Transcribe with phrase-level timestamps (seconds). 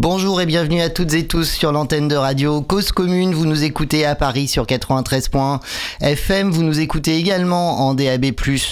[0.00, 3.34] Bonjour et bienvenue à toutes et tous sur l'antenne de radio Cause Commune.
[3.34, 6.52] Vous nous écoutez à Paris sur 93.fm.
[6.52, 8.26] Vous nous écoutez également en DAB+,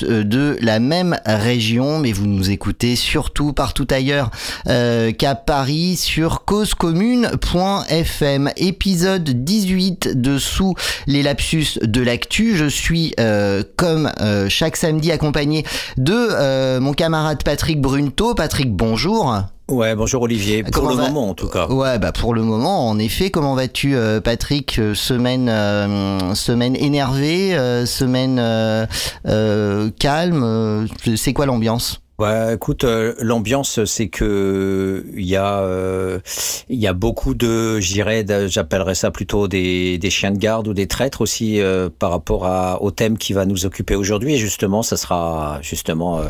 [0.05, 4.31] euh, de la même région, mais vous nous écoutez surtout partout ailleurs
[4.69, 8.51] euh, qu'à Paris sur causecommune.fm.
[8.57, 10.77] Épisode 18 de Sous
[11.09, 12.55] les lapsus de l'actu.
[12.55, 14.13] Je suis euh, comme
[14.49, 15.65] chaque samedi accompagné
[15.97, 18.37] de mon camarade Patrick Brunto.
[18.37, 19.43] Patrick, bonjour.
[19.69, 20.63] Ouais, bonjour Olivier.
[20.63, 21.67] pour le moment, en tout cas.
[21.67, 23.31] Ouais, bah pour le moment, en effet.
[23.31, 28.37] Comment vas-tu, euh, Patrick euh, Semaine, euh, semaine énervée, semaine
[29.99, 30.87] calme.
[31.17, 32.01] C'est quoi l'ambiance?
[32.19, 36.19] Ouais, écoute, euh, l'ambiance, c'est que il y a euh,
[36.71, 40.73] il y a beaucoup de, j'irais, j'appellerais ça plutôt des, des chiens de garde ou
[40.73, 44.35] des traîtres aussi euh, par rapport à, au thème qui va nous occuper aujourd'hui.
[44.35, 46.23] Et justement, ça sera justement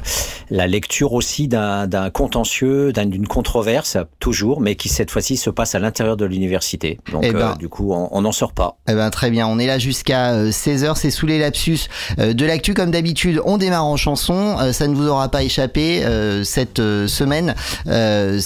[0.51, 5.79] la lecture aussi d'un contentieux, d'une controverse toujours, mais qui cette fois-ci se passe à
[5.79, 6.99] l'intérieur de l'université.
[7.13, 8.77] Donc eh ben, du coup, on n'en sort pas.
[8.89, 10.97] Eh ben très bien, on est là jusqu'à 16h.
[10.97, 11.89] C'est sous les lapsus
[12.19, 13.41] de l'actu comme d'habitude.
[13.45, 14.57] On démarre en chanson.
[14.73, 17.55] ça ne vous aura pas échappé euh, cette euh, semaine,
[17.87, 18.41] euh,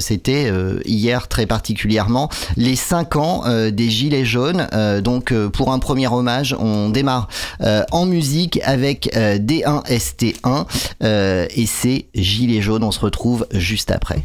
[0.00, 0.52] c'était
[0.84, 4.66] hier très particulièrement les 5 ans des Gilets jaunes.
[5.02, 7.28] donc pour un premier hommage, on démarre
[7.90, 10.66] en musique avec D1ST1
[11.00, 12.84] et c'est Gilets jaunes.
[12.84, 14.22] On se retrouve juste après.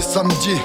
[0.00, 0.60] Les samedis.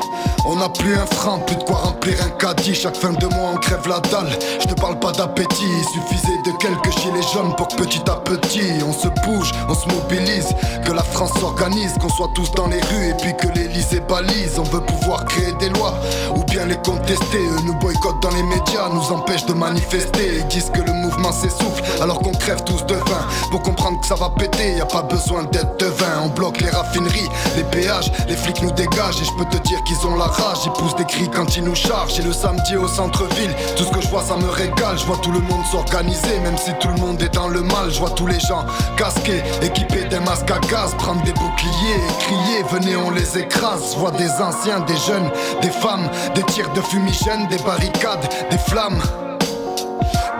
[0.45, 2.75] On n'a plus un franc, plus de quoi remplir un caddie.
[2.75, 4.29] Chaque fin de mois, on crève la dalle.
[4.61, 8.15] Je te parle pas d'appétit, il suffisait de quelques gilets jaunes pour que petit à
[8.15, 10.49] petit on se bouge, on se mobilise.
[10.85, 14.59] Que la France s'organise, qu'on soit tous dans les rues et puis que l'Elysée balise.
[14.59, 15.93] On veut pouvoir créer des lois
[16.35, 17.43] ou bien les contester.
[17.65, 20.43] Nous boycottent dans les médias, nous empêchent de manifester.
[20.49, 20.93] Disent que le
[21.31, 23.27] s'essouffle alors qu'on crève tous de faim.
[23.51, 26.21] Pour comprendre que ça va péter, y a pas besoin d'être devin.
[26.23, 29.81] On bloque les raffineries, les péages, les flics nous dégagent et je peux te dire
[29.83, 30.59] qu'ils ont la rage.
[30.65, 32.19] Ils poussent des cris quand ils nous chargent.
[32.19, 34.97] Et le samedi au centre-ville, tout ce que je vois ça me régale.
[34.97, 37.91] Je vois tout le monde s'organiser, même si tout le monde est dans le mal.
[37.91, 38.65] Je vois tous les gens
[38.97, 43.93] casqués, équipés d'un masque à gaz, prendre des boucliers et crier Venez, on les écrase.
[43.93, 45.29] Je vois des anciens, des jeunes,
[45.61, 49.01] des femmes, des tirs de fumigène, des barricades, des flammes.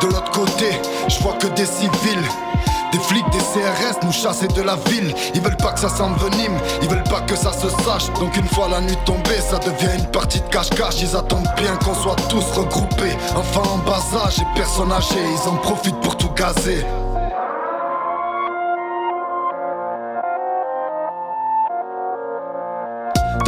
[0.01, 2.28] De l'autre côté, je vois que des civils.
[2.91, 5.13] Des flics, des CRS nous chasser de la ville.
[5.33, 8.11] Ils veulent pas que ça s'envenime, ils veulent pas que ça se sache.
[8.19, 11.01] Donc une fois la nuit tombée, ça devient une partie de cache-cache.
[11.01, 13.17] Ils attendent bien qu'on soit tous regroupés.
[13.35, 16.85] Enfants en bas âge et personnes âgées, ils en profitent pour tout gazer.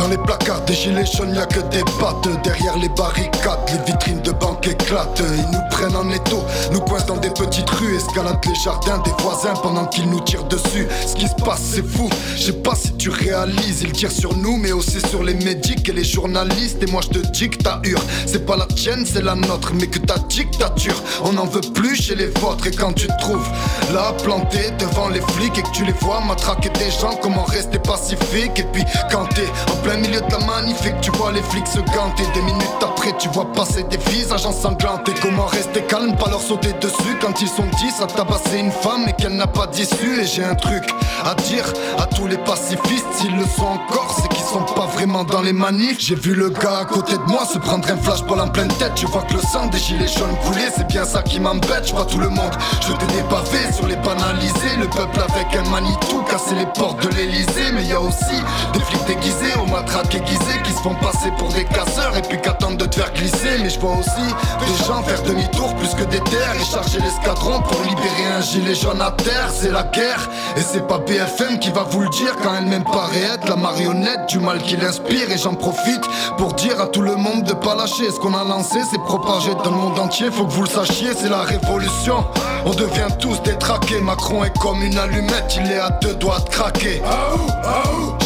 [0.07, 2.41] Dans les placards des gilets jaunes, y'a que des pattes.
[2.41, 5.19] Derrière les barricades, les vitrines de banque éclatent.
[5.19, 9.11] Ils nous prennent en étau, nous coincent dans des petites rues, escaladent les jardins des
[9.21, 10.87] voisins pendant qu'ils nous tirent dessus.
[11.05, 12.09] Ce qui se passe, c'est fou.
[12.37, 15.89] Je sais pas si tu réalises, ils tirent sur nous, mais aussi sur les médics
[15.89, 16.81] et les journalistes.
[16.81, 19.73] Et moi, je te dis que ta hure, c'est pas la tienne, c'est la nôtre,
[19.73, 22.65] mais que ta dictature, on n'en veut plus chez les vôtres.
[22.67, 23.49] Et quand tu te trouves
[23.93, 27.79] là, planté devant les flics et que tu les vois matraquer des gens, comment rester
[27.79, 28.57] pacifique?
[28.57, 31.67] Et puis, quand t'es en plein milieu de la manif que tu vois les flics
[31.67, 32.23] se ganter.
[32.33, 36.73] Des minutes après tu vois passer des visages ensanglantés Comment rester calme, pas leur sauter
[36.73, 37.17] dessus.
[37.21, 40.21] Quand ils sont dix à tabasser une femme et qu'elle n'a pas d'issue.
[40.21, 40.83] Et j'ai un truc
[41.25, 41.65] à dire
[41.97, 43.05] à tous les pacifistes.
[43.13, 45.97] S'ils le sont encore, c'est qu'ils sont pas vraiment dans les manifs.
[45.99, 48.71] J'ai vu le gars à côté de moi se prendre un flash pour en pleine
[48.79, 48.93] tête.
[48.95, 51.87] Tu vois que le sang des gilets jaunes coulait, c'est bien ça qui m'embête.
[51.87, 54.77] Je vois tout le monde jeter des pavés sur les banalisés.
[54.79, 58.37] Le peuple avec un Manitou casser les portes de l'Elysée Mais y a aussi
[58.73, 62.15] des flics déguisés au matraques aiguisés qui se font passer pour des casseurs.
[62.17, 63.57] Et puis qu'attendent de te faire glisser.
[63.61, 64.27] Mais je vois aussi
[64.59, 68.75] des gens faire demi-tour plus que des terres et charger l'escadron pour libérer un gilet
[68.75, 69.49] jaune à terre.
[69.53, 70.27] C'est la guerre
[70.57, 74.27] et c'est pas BFM qui va vous le dire quand elle-même paraît être la marionnette
[74.29, 75.31] du mal qui l'inspire.
[75.31, 76.03] Et j'en profite
[76.37, 78.09] pour dire à tout le monde de pas lâcher.
[78.09, 80.31] Ce qu'on a lancé, c'est propagé dans le monde entier.
[80.31, 82.25] Faut que vous le sachiez, c'est la révolution.
[82.65, 84.01] On devient tous détraqués.
[84.01, 87.01] Macron est comme une allumette, il est à deux doigts de craquer.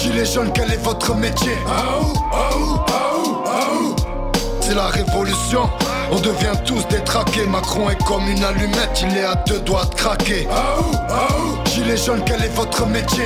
[0.01, 1.57] Gilet jaune, quel est votre métier?
[4.72, 5.70] c'est la révolution.
[6.12, 7.46] On devient tous détraqués.
[7.46, 10.48] Macron est comme une allumette, il est à deux doigts de craquer.
[10.48, 11.70] Aou, aou.
[11.70, 13.26] Gilet jaune, quel est votre métier?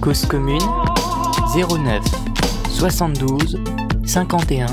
[0.00, 0.62] Cause commune
[1.54, 2.02] 09
[2.70, 3.58] 72
[4.04, 4.66] 51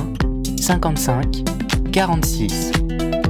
[0.57, 1.43] 55
[1.91, 2.71] 46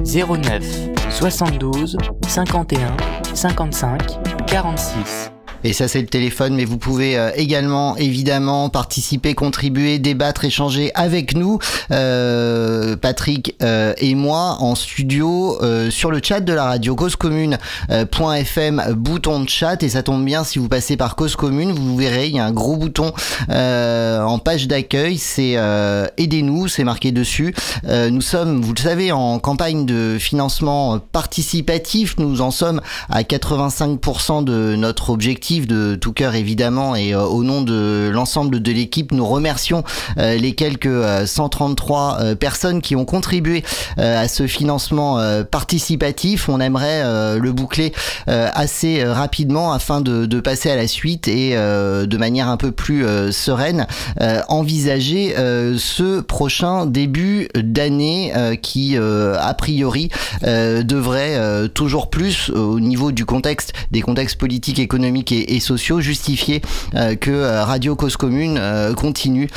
[0.04, 1.96] 09 72
[2.26, 2.96] 51
[3.34, 5.35] 55 46
[5.66, 10.92] et ça, c'est le téléphone, mais vous pouvez euh, également, évidemment, participer, contribuer, débattre, échanger
[10.94, 11.58] avec nous,
[11.90, 15.58] euh, Patrick euh, et moi, en studio,
[15.90, 19.82] sur le chat de la radio causecommune.fm, bouton de chat.
[19.82, 22.44] Et ça tombe bien, si vous passez par Cause Commune, vous verrez, il y a
[22.44, 23.12] un gros bouton
[23.48, 25.56] en page d'accueil, c'est
[26.16, 27.54] Aidez-nous, c'est marqué dessus.
[27.84, 32.16] nous sommes, vous le savez, en campagne de financement participatif.
[32.18, 37.42] Nous en sommes à 85% de notre objectif de tout cœur évidemment et euh, au
[37.42, 39.84] nom de l'ensemble de l'équipe, nous remercions
[40.18, 40.88] euh, les quelques
[41.26, 43.62] 133 euh, personnes qui ont contribué
[43.96, 45.18] à ce financement
[45.50, 46.48] participatif.
[46.48, 47.02] On aimerait
[47.38, 47.92] le boucler
[48.26, 53.86] assez rapidement afin de, passer à la suite et de manière un peu plus sereine
[54.48, 55.34] envisager
[55.78, 60.10] ce prochain début d'année qui a priori
[60.42, 66.62] devrait toujours plus au niveau du contexte des contextes politiques, économiques et et, sociaux justifier
[66.94, 69.48] euh, que euh, Radio Cause Commune euh, continue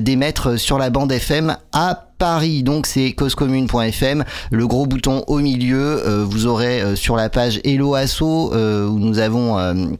[0.00, 2.62] d'émettre sur la bande FM à Paris.
[2.62, 4.24] Donc c'est causecommune.fm.
[4.50, 9.96] Le gros bouton au milieu, vous aurez sur la page Hello Asso où nous avons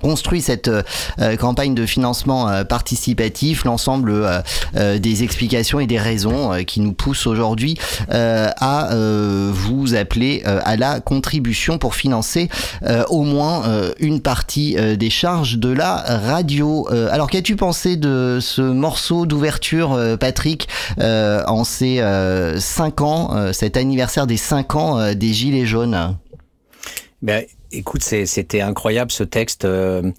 [0.00, 6.52] construit cette euh, campagne de financement euh, participatif, l'ensemble euh, des explications et des raisons
[6.66, 7.78] qui nous poussent aujourd'hui
[8.10, 8.90] à
[9.50, 12.48] vous appeler à la contribution pour financer
[13.08, 13.64] au moins
[13.98, 16.88] une partie des charges de la radio.
[17.10, 20.68] alors qu'as-tu pensé de ce morceau d'ouverture, Patrick,
[20.98, 22.02] en ces
[22.56, 26.16] 5 ans, cet anniversaire des 5 ans des Gilets jaunes?
[27.22, 29.64] Ben, Écoute, c'était incroyable ce texte.
[29.64, 30.10] Euh,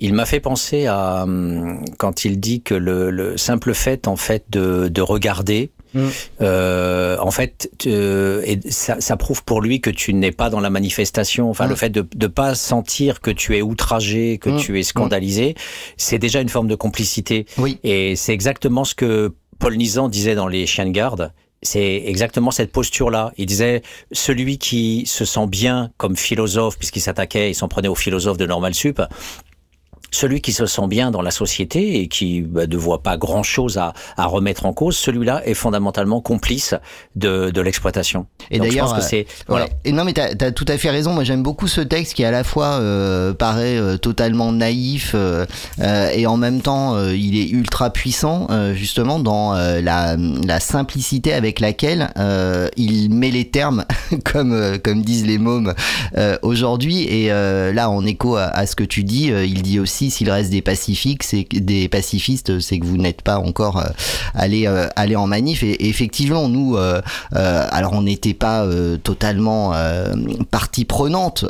[0.00, 4.44] il m'a fait penser à hum, quand il dit que le, simple fait en fait
[4.50, 6.06] de, de regarder, mm.
[6.40, 10.70] euh, en fait, et ça, ça, prouve pour lui que tu n'es pas dans la
[10.70, 11.50] manifestation.
[11.50, 11.78] Enfin, le mm.
[11.78, 14.56] fait de ne pas sentir que tu es outragé, que mm.
[14.58, 15.54] tu es scandalisé,
[15.96, 17.46] c'est déjà une forme de complicité.
[17.58, 17.78] Oui.
[17.82, 21.32] Et c'est exactement ce que Paul Nizan disait dans Les Chiens de garde
[21.62, 23.32] c'est exactement cette posture-là.
[23.36, 23.82] Il disait
[24.12, 28.46] celui qui se sent bien comme philosophe, puisqu'il s'attaquait, il s'en prenait aux philosophes de
[28.46, 29.00] Normal Sup,
[30.10, 33.78] celui qui se sent bien dans la société et qui bah, ne voit pas grand-chose
[33.78, 36.74] à, à, remettre en cause, celui-là est fondamentalement complice
[37.16, 38.26] de, de l'exploitation.
[38.50, 39.68] Et d'ailleurs, c'est euh, voilà.
[39.84, 41.12] Et non, mais tu as, tout à fait raison.
[41.12, 45.46] Moi, j'aime beaucoup ce texte qui à la fois euh, paraît euh, totalement naïf euh,
[45.80, 51.60] euh, et en même temps, il est ultra puissant justement dans la, la, simplicité avec
[51.60, 52.10] laquelle
[52.76, 53.84] il met les termes,
[54.24, 55.74] comme comme disent les mômes
[56.42, 57.02] aujourd'hui.
[57.02, 60.50] Et là, en écho à, à, ce que tu dis, il dit aussi s'il reste
[60.50, 63.88] des pacifiques, c'est des pacifistes, c'est que vous n'êtes pas encore euh,
[64.34, 65.62] allé euh, allé en manif.
[65.62, 67.00] Et, effectivement, nous, euh,
[67.32, 68.66] alors on n'était pas
[69.02, 69.72] totalement
[70.50, 71.44] partie prenante,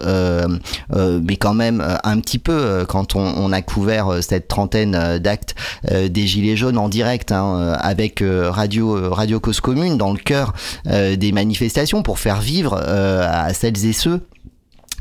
[0.90, 5.54] mais quand même un petit peu quand on, a couvert cette trentaine d'actes
[5.90, 10.52] des Gilets jaunes en direct hein, avec Radio Radio Cause Commune dans le cœur
[10.84, 14.20] des manifestations pour faire vivre à celles et ceux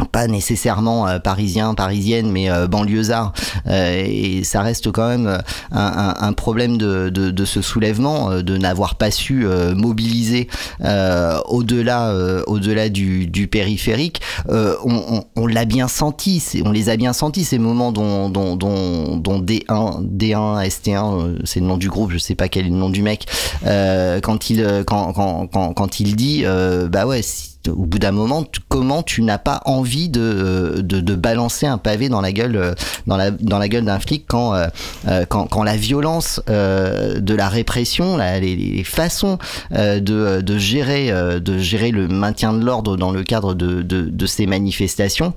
[0.05, 3.33] pas nécessairement euh, parisien, parisienne, mais euh, banlieusard.
[3.67, 5.27] Euh, et ça reste quand même
[5.71, 9.45] un, un, un problème de, de, de, ce soulèvement, euh, de n'avoir pas su
[9.75, 10.47] mobiliser
[10.79, 12.13] au-delà
[12.47, 14.21] au-delà du, du, périphérique.
[14.49, 18.55] on, on, on l'a bien senti, on les a bien sentis ces moments dont, dont,
[18.55, 22.69] dont, dont D1, D1, ST1, c'est le nom du groupe, je sais pas quel est
[22.69, 23.25] le nom du mec,
[23.63, 26.43] quand il quand, quand, quand, quand il dit
[26.89, 31.15] bah ouais si au bout d'un moment, comment tu n'as pas envie de, de, de,
[31.15, 32.73] balancer un pavé dans la gueule, euh,
[33.05, 34.67] dans la, dans la gueule d'un flic quand, euh,
[35.07, 39.37] euh, quand, quand, la violence de la répression, les, façons
[39.71, 44.45] de, de, gérer, de gérer le maintien de l'ordre dans le cadre de, de, ces
[44.45, 45.33] manifestations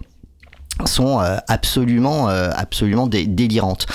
[0.87, 1.19] sont
[1.49, 3.87] absolument absolument délirantes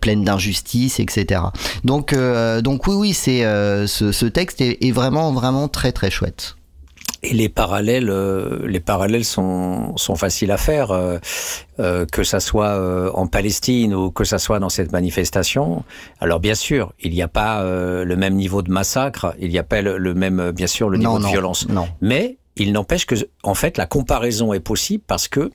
[0.00, 1.40] pleines d'injustice etc
[1.84, 2.14] donc
[2.62, 3.40] donc oui oui c'est
[3.86, 6.56] ce, ce, texte est, est, vraiment vraiment très très chouette
[7.22, 11.18] et les parallèles, euh, les parallèles sont, sont faciles à faire, euh,
[11.80, 15.84] euh, que ça soit euh, en Palestine ou que ça soit dans cette manifestation.
[16.20, 19.62] Alors bien sûr, il n'y a pas le même niveau de massacre, il n'y a
[19.62, 21.68] pas le, même, bien sûr, le niveau de violence.
[21.68, 21.88] Non.
[22.00, 25.50] Mais il n'empêche que, en fait, la comparaison est possible parce que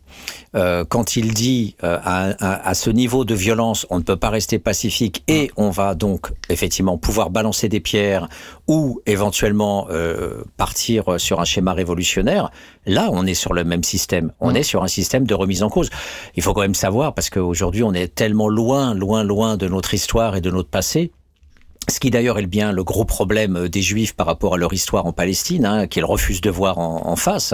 [0.56, 4.30] euh, quand il dit euh, à, à, ce niveau de violence, on ne peut pas
[4.30, 8.28] rester pacifique et on va donc effectivement pouvoir balancer des pierres
[8.68, 12.52] ou éventuellement euh, partir sur un schéma révolutionnaire,
[12.86, 14.32] là, on est sur le même système.
[14.40, 15.90] On est sur un système de remise en cause.
[16.36, 19.94] Il faut quand même savoir parce qu'aujourd'hui, on est tellement loin, loin, loin de notre
[19.94, 21.12] histoire et de notre passé
[21.90, 24.72] ce qui d'ailleurs est bien le gros problème euh, des Juifs par rapport à leur
[24.72, 27.54] histoire en Palestine, hein, qu'ils refusent de voir en, face.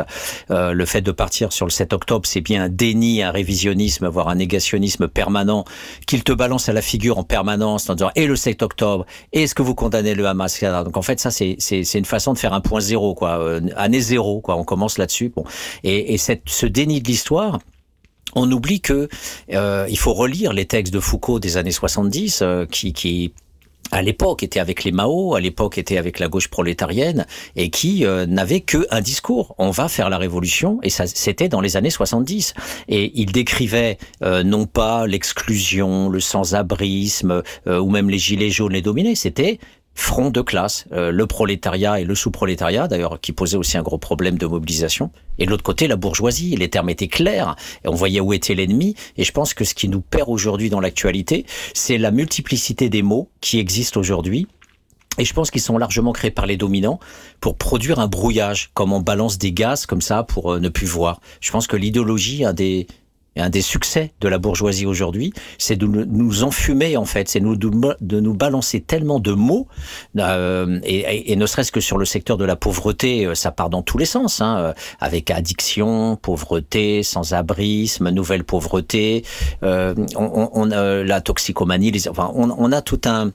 [0.52, 4.08] Euh, le fait de partir sur le 7 octobre, c'est bien un déni, un révisionnisme,
[4.08, 5.66] voire un négationnisme permanent
[6.06, 9.56] qu'ils te balancent à la figure en permanence en disant et le 7 octobre, est-ce
[9.56, 11.58] que vous condamnez le Hamas Donc en fait, ça c'est
[11.94, 14.56] une façon de faire un point zéro, quoi, euh, année zéro, quoi.
[14.58, 15.32] On commence là-dessus.
[15.36, 15.44] Bon,
[15.84, 17.60] et, et cette, ce déni de l'histoire
[18.36, 19.08] on oublie que
[19.54, 23.34] euh, il faut relire les textes de Foucault des années 70 euh, qui, qui
[23.92, 27.26] à l'époque était avec les Mao, à l'époque était avec la gauche prolétarienne,
[27.56, 29.56] et qui euh, n'avait que un discours.
[29.58, 32.54] On va faire la révolution, et ça c'était dans les années 70.
[32.88, 38.74] Et il décrivait euh, non pas l'exclusion, le sans-abrisme, euh, ou même les gilets jaunes
[38.74, 39.60] les dominés, c'était
[39.98, 43.98] front de classe, euh, le prolétariat et le sous-prolétariat, d'ailleurs, qui posait aussi un gros
[43.98, 45.10] problème de mobilisation.
[45.40, 46.56] Et de l'autre côté, la bourgeoisie.
[46.56, 48.96] Les termes étaient clairs et on voyait où était l'ennemi.
[49.18, 53.02] Et je pense que ce qui nous perd aujourd'hui dans l'actualité, c'est la multiplicité des
[53.02, 54.48] mots qui existent aujourd'hui
[55.18, 57.00] et je pense qu'ils sont largement créés par les dominants
[57.42, 60.86] pour produire un brouillage, comme on balance des gaz comme ça pour euh, ne plus
[60.86, 61.22] voir.
[61.42, 62.86] Je pense que l'idéologie, un des,
[63.40, 68.20] un des succès de la bourgeoisie aujourd'hui, c'est de nous enfumer en fait, c'est de
[68.20, 69.68] nous balancer tellement de mots,
[70.18, 73.82] euh, et, ne serait-ce que sur le secteur de la pauvreté, euh, ça part dans
[73.82, 79.24] tous les sens, hein, euh, avec addiction, pauvreté, sans-abrisme, nouvelle pauvreté,
[79.62, 83.32] on, a la toxicomanie, les, enfin, on a tout un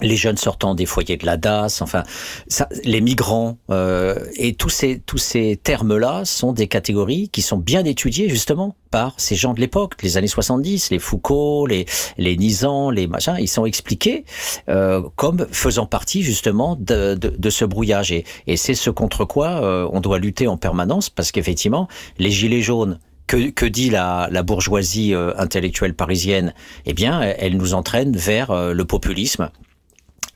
[0.00, 2.02] les jeunes sortant des foyers de la DAS, enfin,
[2.48, 7.58] ça, les migrants, euh, et tous ces tous ces termes-là sont des catégories qui sont
[7.58, 11.86] bien étudiées justement par ces gens de l'époque, les années 70, les Foucault, les
[12.18, 14.24] les Nizan, les machins, ils sont expliqués
[14.68, 19.24] euh, comme faisant partie justement de, de, de ce brouillage, et, et c'est ce contre
[19.24, 21.88] quoi euh, on doit lutter en permanence, parce qu'effectivement,
[22.18, 27.56] les gilets jaunes que, que, dit la, la bourgeoisie euh, intellectuelle parisienne Eh bien, elle
[27.56, 29.50] nous entraîne vers euh, le populisme,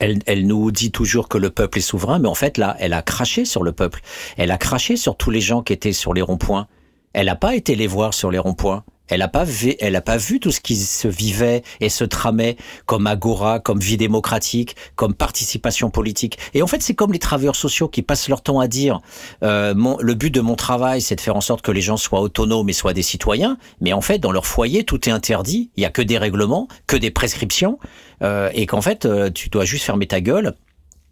[0.01, 3.01] elle, nous dit toujours que le peuple est souverain, mais en fait, là, elle a
[3.01, 4.01] craché sur le peuple.
[4.37, 6.67] Elle a craché sur tous les gens qui étaient sur les ronds-points.
[7.13, 8.83] Elle n'a pas été les voir sur les ronds-points.
[9.11, 12.55] Elle n'a pas vu, elle pas vu tout ce qui se vivait et se tramait
[12.85, 16.39] comme agora, comme vie démocratique, comme participation politique.
[16.53, 19.01] Et en fait, c'est comme les travailleurs sociaux qui passent leur temps à dire
[19.43, 21.97] euh, mon, le but de mon travail, c'est de faire en sorte que les gens
[21.97, 23.57] soient autonomes et soient des citoyens.
[23.81, 25.71] Mais en fait, dans leur foyer, tout est interdit.
[25.75, 27.79] Il y a que des règlements, que des prescriptions,
[28.23, 30.55] euh, et qu'en fait, euh, tu dois juste fermer ta gueule.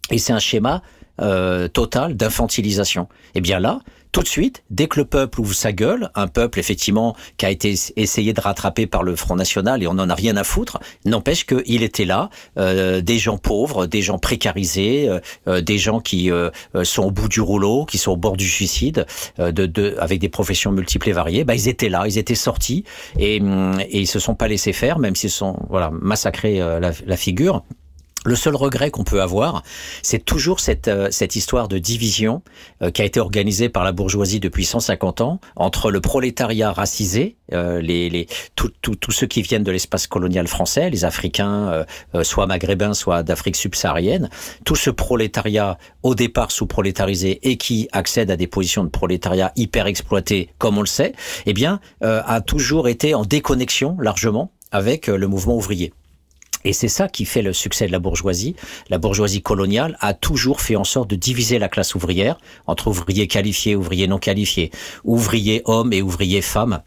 [0.10, 0.82] Et c'est un schéma
[1.22, 3.03] euh, total d'infantilisation.
[3.03, 6.28] Et eh bien là, tout de suite, dès que le peuple ouvre sa gueule, un
[6.28, 10.10] peuple effectivement qui a été essayé de rattraper par le Front National et on n'en
[10.10, 15.08] a rien à foutre, n'empêche qu'il était là, euh, des gens pauvres, des gens précarisés,
[15.08, 16.32] euh, euh, des gens qui
[16.84, 19.06] sont au bout du rouleau, qui sont au bord du suicide,
[19.38, 22.84] de, de, avec des professions multiples et variées, bah, ils étaient là, ils étaient sortis
[23.18, 27.18] et, hum, et ils se sont pas laissés faire, même s'ils sont voilà massacrés la
[27.18, 27.63] figure.
[28.25, 29.63] Le seul regret qu'on peut avoir,
[30.01, 32.41] c'est toujours cette, euh, cette histoire de division
[32.81, 37.38] euh, qui a été organisée par la bourgeoisie depuis 150 ans entre le prolétariat racisé,
[37.53, 41.85] euh, les, les, tous ceux qui viennent de l'espace colonial français, les Africains,
[42.23, 44.29] soit maghrébins, soit d'Afrique subsaharienne,
[44.65, 49.88] tout ce prolétariat au départ sous-prolétarisé et qui accède à des positions de prolétariat hyper
[49.88, 51.13] exploité, comme on le sait,
[51.45, 55.93] eh bien, a toujours été en déconnexion largement avec le mouvement ouvrier.
[56.66, 58.56] Et c'est ça qui fait le succès de la bourgeoisie.
[58.89, 62.38] La bourgeoisie coloniale a toujours fait en sorte de diviser la classe ouvrière
[62.68, 64.72] entre ouvriers qualifiés, ouvriers non qualifiés,
[65.04, 66.82] ouvriers hommes et ouvriers femmes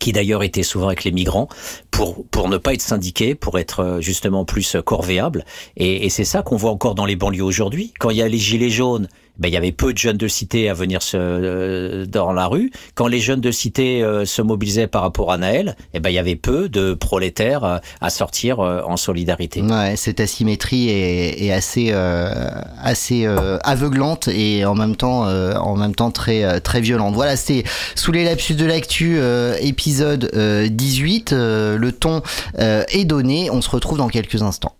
[0.00, 1.48] qui d'ailleurs étaient souvent avec les migrants,
[1.92, 5.44] pour, pour ne pas être syndiqués, pour être euh, justement plus corvéables.
[5.76, 7.92] Et, et c'est ça qu'on voit encore dans les banlieues aujourd'hui.
[8.00, 10.28] Quand il y a les gilets jaunes ben, il y avait peu de jeunes de
[10.28, 12.70] cité à venir se, euh, dans la rue.
[12.94, 16.14] Quand les jeunes de cité euh, se mobilisaient par rapport à Naël, eh ben, il
[16.14, 19.60] y avait peu de prolétaires euh, à sortir en solidarité.
[19.62, 23.26] Ouais, cette asymétrie est, est assez, assez
[23.64, 27.14] aveuglante et en même temps, en même temps très, très violente.
[27.14, 27.64] Voilà, c'est
[27.94, 29.18] sous les lapsus de l'actu,
[29.60, 30.30] épisode
[30.70, 31.32] 18.
[31.32, 32.22] le ton
[32.58, 33.50] est donné.
[33.50, 34.76] On se retrouve dans quelques instants.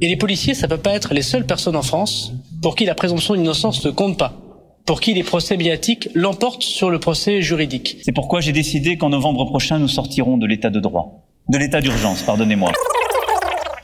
[0.00, 2.32] Et les policiers, ça peut pas être les seules personnes en France
[2.62, 4.32] pour qui la présomption d'innocence ne compte pas,
[4.86, 7.98] pour qui les procès médiatiques l'emportent sur le procès juridique.
[8.04, 11.26] C'est pourquoi j'ai décidé qu'en novembre prochain, nous sortirons de l'état de droit.
[11.48, 12.70] De l'état d'urgence, pardonnez-moi.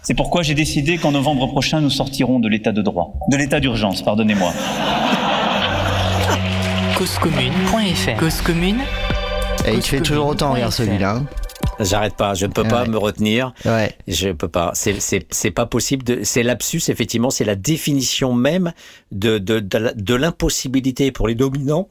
[0.03, 3.15] C'est pourquoi j'ai décidé qu'en novembre prochain, nous sortirons de l'état de droit.
[3.29, 4.53] De l'état d'urgence, pardonnez-moi.
[6.97, 8.79] causecommune.fr Cause commune
[9.67, 11.23] Et il te fait toujours autant rire celui-là.
[11.81, 12.89] J'arrête pas, je ne peux pas Ouais.
[12.89, 13.53] me retenir.
[13.65, 13.93] Ouais.
[14.07, 14.73] Je peux pas.
[14.75, 16.05] C'est c'est c'est pas possible.
[16.05, 17.31] De, c'est lapsus effectivement.
[17.31, 18.73] C'est la définition même
[19.13, 21.89] de de de, l'impossibilité pour les dominants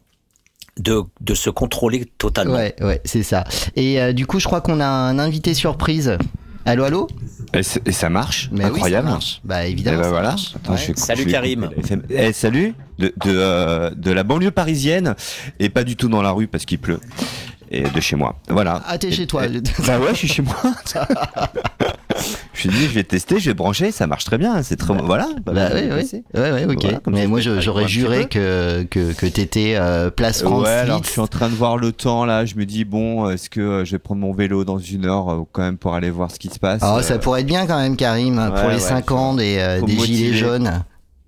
[0.78, 2.56] de de se contrôler totalement.
[2.56, 3.44] Ouais, ouais, c'est ça.
[3.76, 6.18] Et euh, du coup, je crois qu'on a un invité surprise.
[6.66, 7.08] Allô, allô?
[7.54, 9.08] Et, ça marche, Mais oui, incroyable.
[9.08, 9.42] ça marche.
[9.46, 9.98] Bah évidemment.
[10.00, 10.28] ben ça voilà.
[10.32, 10.52] marche.
[10.56, 10.78] Attends, Ouais.
[10.78, 11.70] je vais- Salut, je Karim.
[12.10, 15.16] Eh, salut de de, euh, de la banlieue parisienne
[15.62, 17.00] et pas du tout dans la rue parce qu'il pleut
[17.72, 18.36] et de chez moi.
[18.50, 18.82] Voilà.
[18.88, 19.46] Ah, t'es chez toi.
[19.46, 20.56] et- bah ouais, je suis chez moi.
[22.54, 24.62] je suis dit, je vais tester, je vais brancher, ça marche très bien.
[24.64, 25.28] C'est très voilà.
[25.46, 26.24] Bah bah, oui, oui.
[26.34, 26.82] Ouais, ouais, ok.
[26.82, 31.10] Voilà, Mais moi, j'aurais juré que, que, que t'étais euh, place France ouais, alors je
[31.10, 32.46] suis en train de voir le temps là.
[32.46, 35.30] Je me dis bon, est-ce que euh, je vais prendre mon vélo dans une heure
[35.32, 36.82] euh, quand même pour aller voir ce qui se passe.
[36.84, 39.34] Oh, Euh, ça pourrait être bien quand même, Karim, pour ouais, les ouais, 5 ans
[39.36, 40.84] des, euh, des gilets jaunes.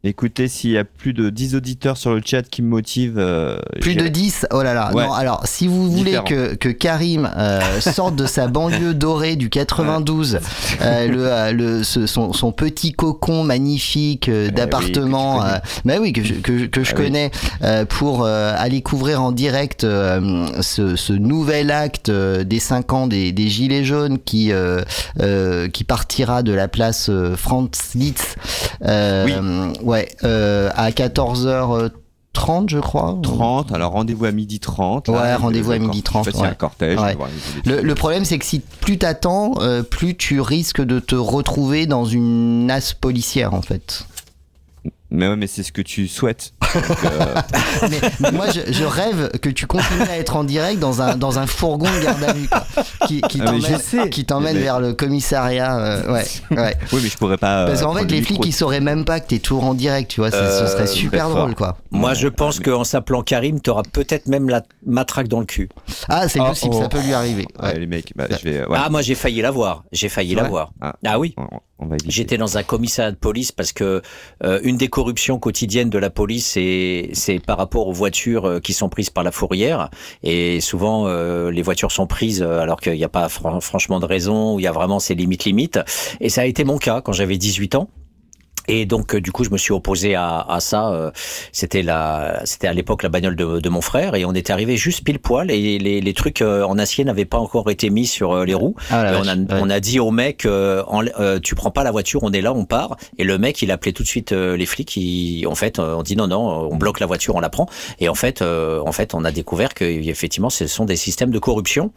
[0.06, 3.60] Écoutez, s'il y a plus de 10 auditeurs sur le chat qui me motivent, euh,
[3.82, 4.94] Plus de 10 Oh là là.
[4.94, 5.06] Ouais.
[5.06, 9.50] Non, alors, si vous voulez que, que Karim euh, sorte de sa banlieue dorée du
[9.50, 10.40] 92,
[10.82, 15.58] euh, le, euh, le, ce- son, son petit cocon magnifique euh, Eh oui, d'appartement, euh,
[15.84, 17.04] bah oui, que je, que, que je Ah oui.
[17.06, 17.32] connais,
[17.64, 22.94] euh, pour euh, aller couvrir en direct euh, ce, ce nouvel acte euh, des 5
[22.94, 24.80] ans des, des Gilets jaunes qui, euh,
[25.20, 28.38] euh, qui partira de la place euh, Franz Liszt.
[28.86, 33.18] Euh, Ouais, euh, à 14h30, je crois.
[33.24, 35.08] 30, alors rendez-vous à midi 30.
[35.10, 36.48] là, Ouais, rendez-vous à midi 30, En fait, c'est ouais.
[36.48, 37.00] un cortège.
[37.00, 37.18] Ouais.
[37.66, 42.06] le problème, c'est que si plus t'attends, euh, plus tu risques de te retrouver dans
[42.06, 44.06] une nasse policière, en fait.
[45.12, 46.54] Mais ouais, mais c'est ce que tu souhaites.
[46.76, 47.36] Donc, euh,
[48.20, 51.40] Mais, moi, je, je rêve que tu continues à être en direct dans un, dans
[51.40, 52.64] un fourgon de garde à vue, quoi,
[53.08, 53.52] qui, qui Ah,
[54.28, 55.78] t'emmène Mais- vers le commissariat.
[55.80, 56.76] euh, ouais, ouais.
[56.94, 57.66] oui, mais je pourrais pas.
[57.66, 59.74] Parce euh, qu'en fait, les le flics, ils sauraient même pas que t'es toujours en
[59.74, 60.30] direct, tu vois.
[60.30, 60.38] ce
[60.68, 61.78] serait super drôle, quoi.
[61.90, 65.46] Moi, je pense mais- qu'en s'appelant Karim, tu auras peut-être même la matraque dans le
[65.48, 65.70] cul.
[66.08, 66.82] Ah, c'est Ah, possible, oh.
[66.84, 67.48] ça peut lui arriver.
[67.60, 67.80] Ouais, Ouais.
[67.80, 68.60] les mecs, bah, je vais.
[68.66, 68.78] ouais.
[68.80, 69.86] Ah, moi, j'ai failli l'avoir.
[69.92, 70.72] J'ai failli l'avoir.
[70.82, 70.94] Ah.
[71.04, 71.34] Ah oui.
[72.06, 74.02] J'étais dans un commissariat de police parce que
[74.44, 76.46] euh, une des corruptions quotidiennes de la police,
[77.14, 79.90] c'est par rapport aux voitures euh, qui sont prises par la fourrière.
[80.24, 84.02] Et souvent, euh, les voitures sont prises euh, alors qu'il n'y a pas fran- franchement
[84.02, 85.80] de raison, où il y a vraiment ces limites limites.
[86.20, 87.90] Et ça a été mon cas quand j'avais 18 ans.
[88.72, 90.92] Et donc euh, du coup je me suis opposé à, à ça.
[90.92, 91.12] euh,
[91.52, 94.78] C'était la, c'était à l'époque la bagnole de, de mon frère et on était arrivé
[94.78, 98.06] juste pile poil et les, les trucs euh, en acier n'avaient pas encore été mis
[98.06, 98.76] sur les roues.
[98.92, 99.46] Ah, on, a, ouais.
[99.52, 102.42] on a dit au mec, euh, en- euh, tu prends pas la voiture, on est
[102.42, 102.96] là, on part.
[103.18, 104.96] Et le mec, il appelait tout de suite les flics.
[104.98, 107.68] Il, en fait, on dit non, non, on bloque la voiture, on la prend.
[108.00, 111.32] Et en fait, euh, en fait, on a découvert que effectivement, ce sont des systèmes
[111.32, 111.92] de corruption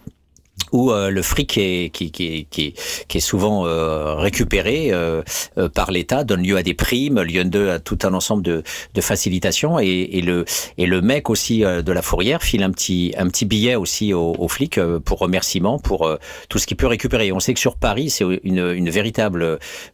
[0.72, 2.74] où euh, le fric est, qui, qui, qui,
[3.08, 5.22] qui est souvent euh, récupéré euh,
[5.58, 8.62] euh, par l'État donne lieu à des primes, lieu de, à tout un ensemble de,
[8.94, 10.44] de facilitations et, et le
[10.78, 14.12] et le mec aussi euh, de la fourrière file un petit un petit billet aussi
[14.14, 16.16] aux, aux flics euh, pour remerciement pour euh,
[16.48, 17.32] tout ce qu'il peut récupérer.
[17.32, 19.42] On sait que sur Paris c'est une, une véritable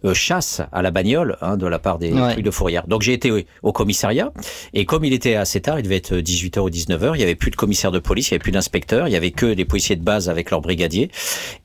[0.04, 2.36] euh, chasse à la bagnole hein, de la part des Ouais.
[2.40, 2.86] de fourrière.
[2.86, 4.32] Donc j'ai été au commissariat
[4.74, 7.34] et comme il était assez tard, il devait être 18h ou 19h, il y avait
[7.34, 9.64] plus de commissaire de police, il y avait plus d'inspecteurs, il y avait que des
[9.64, 11.10] policiers de base avec leurs brigadiers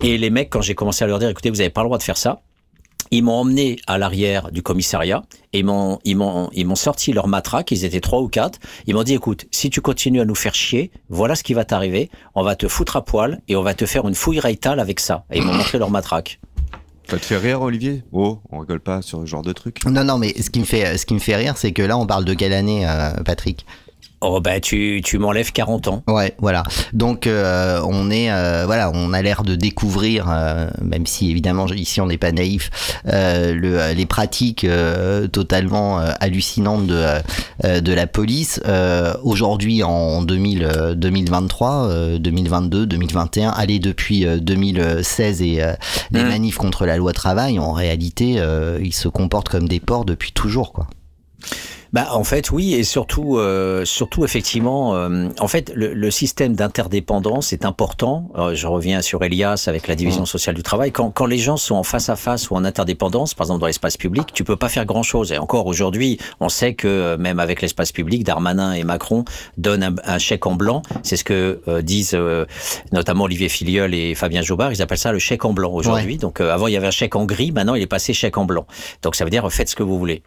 [0.01, 1.97] et les mecs quand j'ai commencé à leur dire écoutez, vous avez pas le droit
[1.97, 2.41] de faire ça.
[3.11, 7.11] Ils m'ont emmené à l'arrière du commissariat et ils m'ont ils m'ont ils m'ont sorti
[7.11, 8.59] leur matraque, ils étaient trois ou quatre.
[8.87, 11.65] Ils m'ont dit écoute, si tu continues à nous faire chier, voilà ce qui va
[11.65, 14.79] t'arriver, on va te foutre à poil et on va te faire une fouille raïtale
[14.79, 15.25] avec ça.
[15.31, 16.39] Et ils m'ont montré leur matraque.
[17.09, 18.03] Ça te fait rire, Olivier?
[18.13, 19.85] Oh, on rigole pas sur ce genre de truc.
[19.85, 21.97] Non, non, mais ce qui me fait, ce qui me fait rire, c'est que là,
[21.97, 23.65] on parle de quelle année, euh, Patrick?
[24.25, 26.03] Oh ben tu tu m'enlèves 40 ans.
[26.07, 26.63] Ouais, voilà.
[26.93, 31.65] Donc euh, on est, euh, voilà, on a l'air de découvrir, euh, même si évidemment
[31.67, 32.69] ici on n'est pas naïf,
[33.07, 37.03] euh, le, les pratiques euh, totalement euh, hallucinantes de
[37.65, 38.61] euh, de la police.
[38.65, 45.73] Euh, Aujourd'hui en 2000, euh, 2023, euh, 2022, 2021, allez depuis euh, 2016 et euh,
[46.11, 46.29] les Mm.
[46.29, 50.31] manifs contre la loi travail, en réalité, euh, ils se comportent comme des porcs depuis
[50.31, 50.87] toujours, quoi.
[51.93, 56.55] Bah en fait oui et surtout euh, surtout effectivement euh, en fait le, le système
[56.55, 58.31] d'interdépendance est important.
[58.35, 60.91] Euh, je reviens sur Elias avec la division sociale du travail.
[60.91, 63.67] Quand, quand les gens sont en face à face ou en interdépendance, par exemple dans
[63.67, 65.31] l'espace public, tu peux pas faire grand chose.
[65.31, 69.23] Et encore aujourd'hui, on sait que euh, même avec l'espace public, Darmanin et Macron
[69.57, 70.81] donnent un, un chèque en blanc.
[71.03, 72.45] C'est ce que euh, disent euh,
[72.91, 74.71] notamment Olivier Filiol et Fabien Jobard.
[74.73, 76.17] Ils appellent ça le chèque en blanc aujourd'hui.
[76.17, 78.39] Donc euh, avant il y avait un chèque en gris, maintenant il est passé chèque
[78.39, 78.65] en blanc.
[79.03, 80.23] Donc ça veut dire faites ce que vous voulez.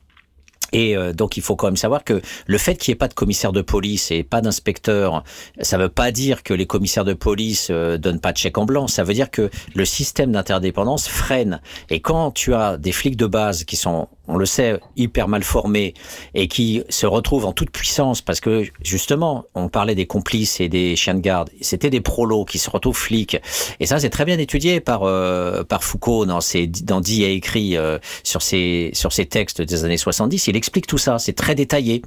[0.73, 3.09] Et euh, donc il faut quand même savoir que le fait qu'il n'y ait pas
[3.09, 5.25] de commissaire de police et pas d'inspecteur,
[5.61, 8.59] ça ne veut pas dire que les commissaires de police euh, donnent pas de chèque
[8.59, 8.87] en blanc.
[8.89, 11.61] Ça veut dire que le système d'interdépendance freine.
[11.91, 15.43] Et quand tu as des flics de base qui sont, on le sait, hyper mal
[15.43, 15.95] formés
[16.35, 20.69] et qui se retrouvent en toute puissance parce que justement, on parlait des complices et
[20.69, 23.37] des chiens de garde, c'était des prolos qui se retrouvent flics.
[23.81, 27.35] Et ça, c'est très bien étudié par euh, par Foucault dans ses dans dit et
[27.35, 30.49] écrit euh, sur ses sur ses textes des années 70.
[30.49, 32.03] Il explique tout ça, c'est très détaillé.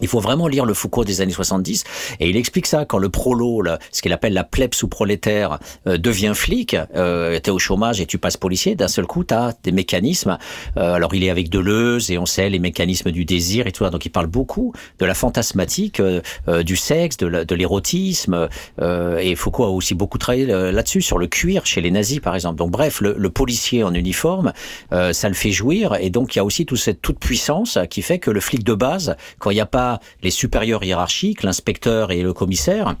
[0.00, 1.84] Il faut vraiment lire le Foucault des années 70
[2.18, 5.58] et il explique ça quand le prolo, là, ce qu'il appelle la plèbe sous prolétaire,
[5.86, 9.52] euh, devient flic, euh, t'es au chômage et tu passes policier, d'un seul coup t'as
[9.62, 10.38] des mécanismes.
[10.78, 13.88] Euh, alors il est avec Deleuze et on sait les mécanismes du désir et tout.
[13.90, 18.48] Donc il parle beaucoup de la fantasmatique, euh, euh, du sexe, de l'érotisme.
[18.80, 22.56] et Foucault a aussi beaucoup travaillé là-dessus sur le cuir chez les nazis par exemple.
[22.56, 24.52] Donc bref, le, le policier en uniforme,
[24.90, 28.00] ça le fait jouir et donc il y a aussi toute cette toute puissance qui
[28.02, 29.91] fait que le flic de base, quand il n'y a pas
[30.22, 32.96] les supérieurs hiérarchiques, l'inspecteur et le commissaire,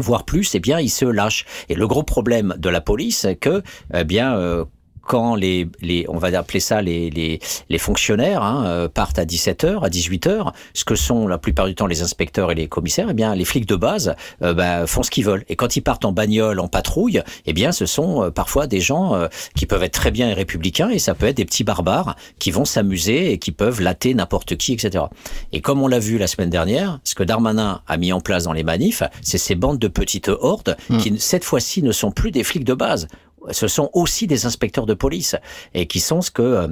[0.00, 1.44] voire plus, eh bien, ils se lâchent.
[1.68, 3.62] Et le gros problème de la police, c'est que,
[3.94, 4.64] eh bien, euh,
[5.08, 9.24] quand les, les, on va appeler ça les, les, les fonctionnaires hein, euh, partent à
[9.24, 13.08] 17h, à 18h, ce que sont la plupart du temps les inspecteurs et les commissaires,
[13.10, 15.44] eh bien les flics de base euh, bah, font ce qu'ils veulent.
[15.48, 18.80] Et quand ils partent en bagnole, en patrouille, eh bien ce sont euh, parfois des
[18.80, 22.50] gens qui peuvent être très bien républicains et ça peut être des petits barbares qui
[22.50, 25.06] vont s'amuser et qui peuvent latter n'importe qui, etc.
[25.52, 28.44] Et comme on l'a vu la semaine dernière, ce que Darmanin a mis en place
[28.44, 30.98] dans les manifs, c'est ces bandes de petites hordes mmh.
[30.98, 33.08] qui cette fois-ci ne sont plus des flics de base
[33.50, 35.36] ce sont aussi des inspecteurs de police
[35.74, 36.68] et qui sont ce que euh,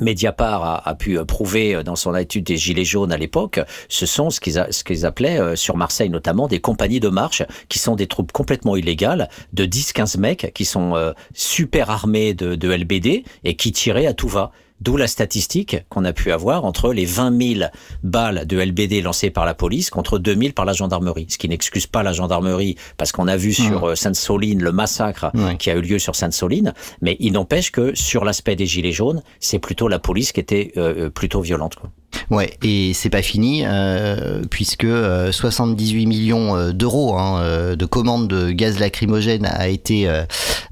[0.00, 4.40] Mediapart a, pu prouver dans son étude des Gilets jaunes à l'époque, ce sont ce
[4.40, 8.76] qu'ils, appelaient euh, sur Marseille notamment des compagnies de marche qui sont des troupes complètement
[8.76, 14.06] illégales de 10-15 mecs qui sont euh, super armés de, de LBD et qui tiraient
[14.06, 14.52] à tout va.
[14.80, 17.70] D'où la statistique qu'on a pu avoir entre les 20 000
[18.02, 21.26] balles de LBD lancées par la police contre 2 000 par la gendarmerie.
[21.28, 23.96] Ce qui n'excuse pas la gendarmerie parce qu'on a vu sur mmh.
[23.96, 25.56] Sainte-Soline le massacre mmh.
[25.56, 26.74] qui a eu lieu sur Sainte-Soline.
[27.02, 30.72] Mais il n'empêche que sur l'aspect des gilets jaunes, c'est plutôt la police qui était
[30.76, 31.74] euh, plutôt violente.
[31.74, 31.90] Quoi.
[32.30, 37.86] Ouais, et c'est pas fini euh, puisque 78 euh, millions euh, d'euros hein, euh, de
[37.86, 40.06] commandes de gaz lacrymogène a été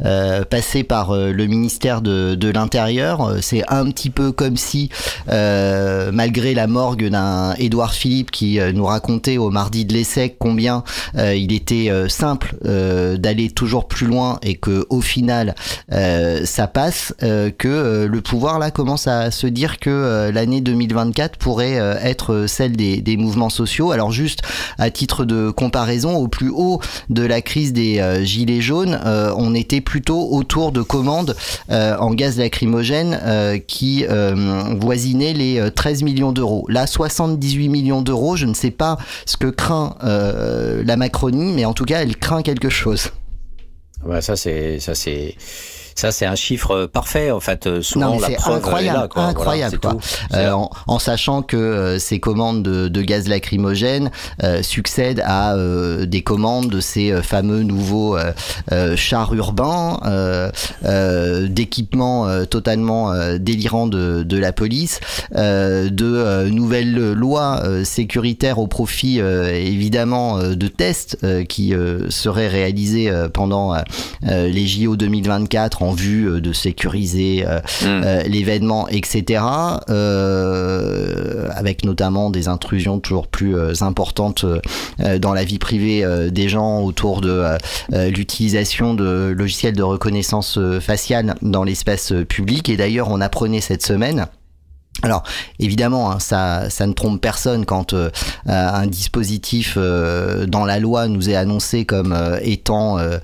[0.05, 3.37] euh, passé par le ministère de, de l'Intérieur.
[3.41, 4.91] C'est un petit peu comme si,
[5.27, 11.53] malgré la morgue d'un Édouard Philippe qui nous racontait au mardi de l'essai combien il
[11.53, 15.55] était simple d'aller toujours plus loin et que au final
[15.91, 21.97] ça passe, que le pouvoir là commence à se dire que l'année 2024 pourrait euh,
[22.01, 23.91] être celle des, mouvements sociaux.
[23.91, 24.43] Alors juste
[24.79, 29.33] à titre de comparaison, au plus haut de la crise des euh, gilets jaunes, euh,
[29.37, 31.35] on était plutôt autour de commandes
[31.69, 33.19] en gaz lacrymogène
[33.67, 34.05] qui
[34.81, 36.67] voisinaient les 13 millions d'euros.
[36.69, 41.73] Là, 78 millions d'euros, je ne sais pas ce que craint la Macronie, mais en
[41.73, 43.11] tout cas, elle craint quelque chose.
[44.21, 45.35] C'est ça c'est
[45.97, 47.31] ça, c'est un chiffre parfait.
[47.31, 49.09] En fait, euh, souvent non, la preuve incroyable, est là.
[49.09, 49.23] Quoi.
[49.25, 50.39] Incroyable, voilà, quoi.
[50.39, 54.11] Euh, en, en, sachant que euh, ces commandes de, de gaz lacrymogène
[54.43, 58.19] euh, succèdent à euh, des commandes de ces fameux nouveaux
[58.97, 59.99] chars urbains,
[61.49, 65.01] d'équipements totalement délirants de, de, la police,
[65.33, 71.75] de nouvelles lois sécuritaires au profit évidemment de tests qui
[72.09, 73.75] seraient réalisés pendant
[74.23, 77.87] les JO 2024 en vue euh, de sécuriser euh, mmh.
[77.87, 79.43] euh, l'événement, etc.
[79.91, 84.45] Euh, avec notamment des intrusions toujours plus importantes
[85.21, 87.45] dans la vie privée des gens autour de
[87.93, 92.69] l'utilisation de logiciels de reconnaissance faciale dans l'espace public.
[92.69, 94.27] Et d'ailleurs, on apprenait cette semaine
[95.03, 95.23] alors
[95.59, 98.11] évidemment, hein, ça, ça ne trompe personne quand euh,
[98.47, 103.19] un dispositif euh, dans la loi nous est annoncé comme euh, étant euh,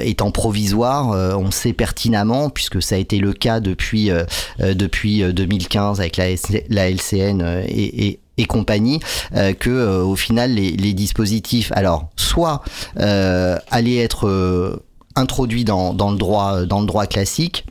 [0.00, 1.08] étant provisoire.
[1.38, 4.10] on sait pertinemment, puisque ça a été le cas depuis
[4.58, 9.00] depuis 2015 avec la, LCN et, et compagnie
[9.34, 12.62] euh, que euh, au final les, les, dispositifs alors soit
[12.98, 14.80] euh, allaient être
[15.16, 17.66] introduits dans, dans le droit dans le droit classique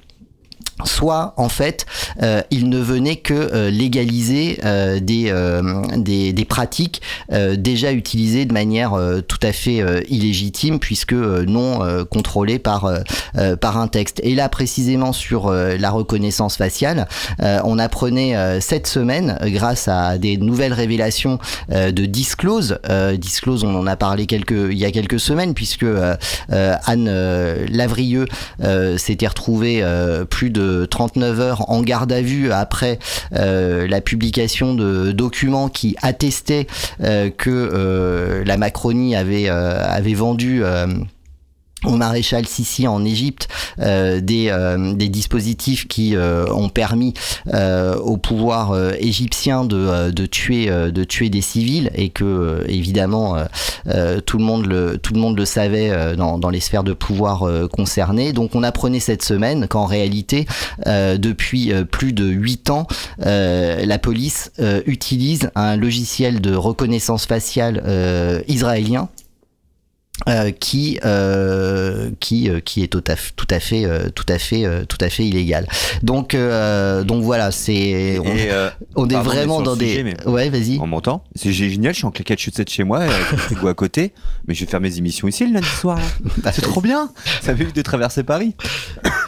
[0.86, 1.86] soit en fait
[2.22, 7.92] euh, il ne venait que euh, légaliser euh, des, euh, des, des pratiques euh, déjà
[7.94, 12.92] utilisées de manière euh, tout à fait illégitime puisque non contrôlées par
[13.62, 14.20] par un texte.
[14.24, 17.08] Et là précisément sur la reconnaissance faciale
[17.40, 22.80] on apprenait cette semaine grâce à des nouvelles révélations de Disclose.
[23.18, 25.86] Disclose on en a parlé quelques il y a quelques semaines puisque
[26.50, 28.26] Anne Lavrieux
[28.98, 29.84] s'était retrouvée
[30.30, 32.99] plus de de 39 heures en garde à vue après
[33.32, 36.67] la publication de documents qui attestaient
[37.38, 40.63] que la Macronie avait avait vendu
[41.86, 43.48] au maréchal Sissi en Égypte
[43.80, 47.13] euh, des, euh, des dispositifs qui euh, ont permis
[48.02, 53.38] au pouvoir égyptien de, tuer de tuer des civils et que évidemment
[54.26, 57.46] tout le monde le tout le monde le savait dans, dans les sphères de pouvoir
[57.72, 58.34] concernées.
[58.34, 60.46] Donc on apprenait cette semaine qu'en réalité
[60.86, 62.88] depuis plus de 8 ans
[63.20, 64.52] la police
[64.86, 69.10] utilise un logiciel de reconnaissance faciale israélien
[70.27, 74.65] euh, qui euh, qui euh, qui est tout à, tout à fait tout à fait
[74.88, 75.67] tout à fait illégal.
[76.01, 76.36] Donc
[77.06, 80.80] donc voilà, c'est on, on est vraiment dans des ouais, vas-y.
[80.80, 84.13] En montant, c'est génial, je suis en claquette chute chez moi, avec à côté,
[84.47, 85.99] mais je vais faire mes émissions ici le lundi soir.
[86.43, 87.10] Bah, c'est trop bien.
[87.41, 88.56] Ça m'évite de traverser Paris.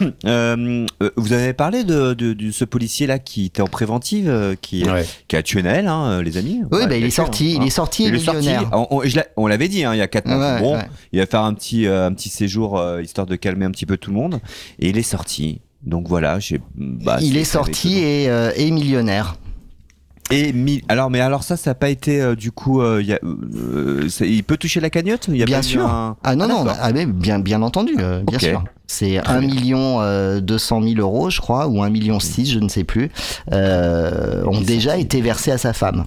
[0.24, 4.84] vous avez parlé de, de, de, ce policier là qui était en préventive, qui
[5.28, 6.60] qui a tué Naël, hein, les amis.
[6.70, 8.50] Oui, bah, il, est sorti, il est sorti, il est sorti.
[8.72, 9.02] On,
[9.36, 10.58] on l'avait dit hein, il y a quatre mois.
[10.58, 10.79] bon,
[11.12, 13.86] il va faire un petit, euh, un petit séjour euh, histoire de calmer un petit
[13.86, 14.40] peu tout le monde.
[14.78, 15.60] Et il est sorti.
[15.82, 16.60] Donc voilà, j'ai.
[16.76, 19.36] Bah, il est, sorti et, euh, et, millionnaire.
[20.30, 20.54] Et
[20.88, 22.82] alors, mais alors ça, ça n'a pas été du coup.
[22.82, 23.18] Y a,
[24.20, 25.88] il peut toucher la cagnotte il y a Bien sûr.
[25.88, 28.64] Ah non, non, ah, bien, bien entendu, bien sûr.
[28.86, 32.84] C'est 1 million 200 000 euros, je crois, ou 1 million 6, je ne sais
[32.84, 33.10] plus,
[33.50, 36.06] ont déjà été versés à sa femme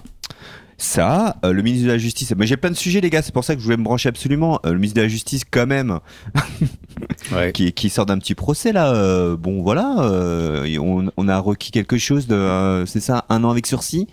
[0.78, 2.32] ça, euh, le ministre de la Justice.
[2.36, 4.08] Mais j'ai plein de sujets, les gars, c'est pour ça que je voulais me brancher
[4.08, 4.60] absolument.
[4.64, 6.00] Euh, le ministre de la Justice, quand même,
[7.54, 8.92] qui, qui, sort d'un petit procès là.
[8.94, 9.94] Euh, bon, voilà,
[10.80, 14.06] on, on, a requis quelque chose de, c'est ça, un an avec sursis.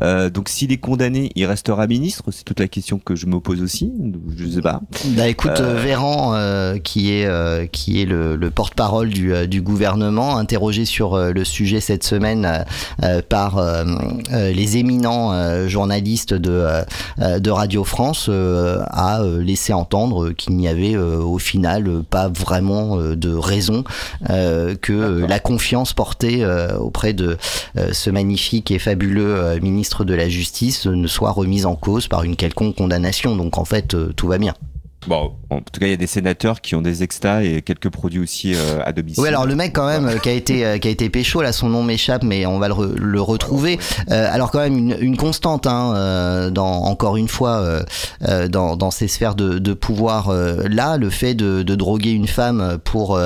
[0.00, 2.24] donc, s'il est condamné, il restera ministre.
[2.30, 3.92] C'est toute la question que je me pose aussi.
[4.36, 4.80] Je sais pas.
[5.16, 6.34] Bah, écoute, Véran,
[6.82, 12.04] qui est qui est le, le porte-parole du, du gouvernement, interrogé sur le sujet cette
[12.04, 12.64] semaine
[13.28, 13.62] par
[14.30, 16.82] les éminents journalistes de, euh,
[17.20, 22.96] euh, de Radio France euh, a laissé entendre qu'il n'y avait au final pas vraiment
[22.96, 23.84] de raison
[24.26, 26.44] que la confiance portée
[26.78, 27.36] auprès de
[27.92, 32.36] ce magnifique et fabuleux ministre de la Justice ne soit remise en cause par une
[32.36, 33.36] quelconque condamnation.
[33.36, 34.54] Donc en fait, tout va bien.
[35.10, 38.20] En tout cas, il y a des sénateurs qui ont des extas et quelques produits
[38.20, 39.22] aussi euh, à domicile.
[39.22, 41.40] Oui, alors le mec quand même euh, qui a été euh, qui a été pécho
[41.40, 43.78] là, son nom m'échappe, mais on va le, le retrouver.
[44.08, 47.82] alors quand même une, une constante, hein, dans encore une fois
[48.48, 52.78] dans, dans ces sphères de, de pouvoir là, le fait de, de, droguer une femme
[52.84, 53.18] pour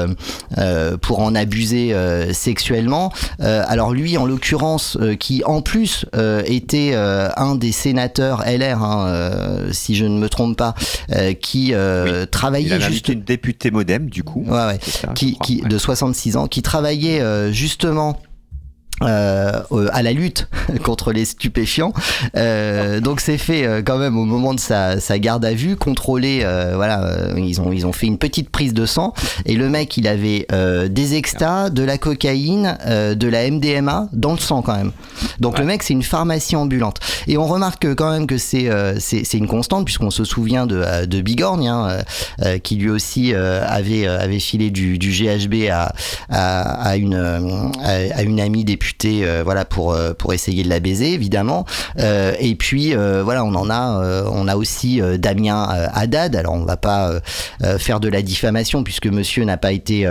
[1.01, 1.95] pour en abuser
[2.33, 3.12] sexuellement.
[3.40, 6.07] alors lui, en l'occurrence, qui en plus
[6.47, 9.33] était un des sénateurs LR, hein,
[9.71, 10.75] si je ne me trompe pas,
[11.40, 14.47] qui euh, travaillait juste une députée modem du coup.
[15.15, 18.19] Qui, qui de 66 ans qui travaillait euh, justement
[19.03, 19.62] euh,
[19.93, 20.49] à la lutte
[20.85, 21.93] contre les stupéfiants.
[22.37, 25.77] Euh, donc c'est fait euh, quand même au moment de sa, sa garde à vue,
[25.77, 26.41] contrôlé.
[26.43, 29.12] Euh, voilà, euh, ils ont ils ont fait une petite prise de sang
[29.47, 30.47] et le mec il avait
[30.88, 34.93] des extas, de la cocaïne, de la MDMA dans le sang quand même.
[35.41, 36.99] Donc le mec c'est une pharmacie ambulante.
[37.27, 41.21] Et on remarque quand même que c'est c'est une constante puisqu'on se souvient de, de
[41.21, 41.99] Bigorgne hein,
[42.62, 45.93] qui lui aussi avait avait filé du, du GHB à,
[46.29, 50.81] à, à une à, une amie députée euh, voilà pour euh, pour essayer de la
[50.81, 51.64] baiser évidemment.
[51.98, 56.37] Euh, et puis voilà on en a on a aussi Damien Haddad.
[56.37, 57.12] Alors on va pas
[57.78, 60.09] faire de la diffamation puisque monsieur n'a pas été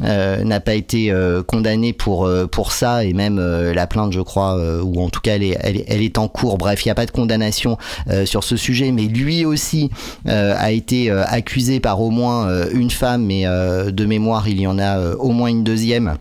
[0.00, 1.14] n'a pas été
[1.46, 5.44] condamné pour pour ça et même la plainte je crois ou en tout cas elle
[5.44, 6.58] est, elle, est en cours.
[6.58, 7.78] Bref il n'y a pas de condamnation
[8.24, 8.92] sur ce sujet.
[8.92, 9.90] Mais lui aussi
[10.26, 15.14] a été accusé par au moins une femme mais de mémoire il y en a
[15.14, 16.16] au moins une deuxième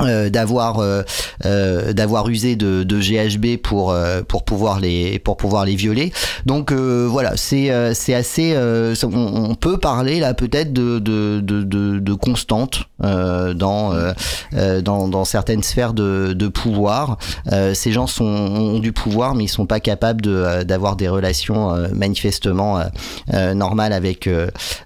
[0.00, 1.02] euh, d'avoir euh,
[1.46, 6.12] euh, d'avoir usé de, de, GHB pour euh, pour pouvoir les pour pouvoir les violer.
[6.46, 12.14] Donc euh, voilà c'est c'est assez on, peut parler là peut-être de de, de, de
[12.14, 13.92] constante dans,
[14.82, 17.18] dans dans certaines sphères de, de pouvoir.
[17.74, 21.74] Ces gens sont ont du pouvoir mais ils sont pas capables de d'avoir des relations
[21.92, 22.80] manifestement
[23.32, 24.28] normales avec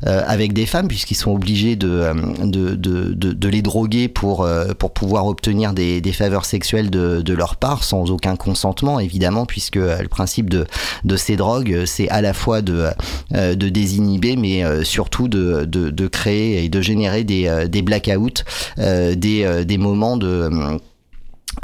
[0.07, 2.13] avec des femmes puisqu'ils sont obligés de
[2.45, 4.47] de, de, de les droguer pour
[4.79, 9.45] pour pouvoir obtenir des, des faveurs sexuelles de, de, leur part sans aucun consentement évidemment
[9.47, 10.67] puisque euh, le principe de,
[11.05, 12.87] de ces drogues euh, c'est à la fois de,
[13.35, 18.45] euh, de désinhiber mais surtout de, créer et de générer des, des blackouts,
[18.77, 20.79] des, des moments de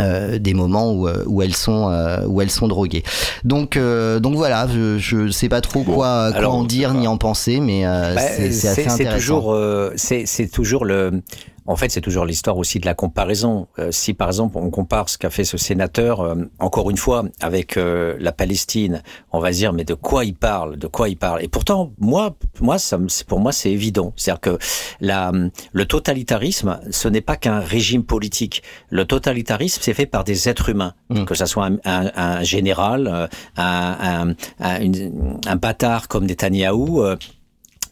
[0.00, 3.04] euh, des moments où, où elles sont euh, où elles sont droguées.
[3.44, 7.60] Donc donc voilà, je je sais pas trop quoi, quoi en dire ni en penser,
[7.60, 9.14] mais bah, c'est assez intéressant.
[9.14, 9.56] toujours
[9.96, 11.22] c'est c'est toujours le
[11.66, 13.68] en fait, c'est toujours l'histoire aussi de la comparaison.
[13.78, 17.24] Euh, si par exemple on compare ce qu'a fait ce sénateur, euh, encore une fois,
[17.40, 21.08] avec euh, la Palestine, on va se dire mais de quoi il parle, de quoi
[21.08, 21.42] il parle?
[21.42, 24.12] Et pourtant, moi, moi, ça, pour moi, c'est évident.
[24.16, 24.58] C'est-à-dire que
[25.00, 25.32] la,
[25.72, 28.62] le totalitarisme, ce n'est pas qu'un régime politique.
[28.90, 31.24] Le totalitarisme, c'est fait par des êtres humains, mmh.
[31.24, 37.02] que ça soit un, un, un général, un, un, bâtard comme Netanyahou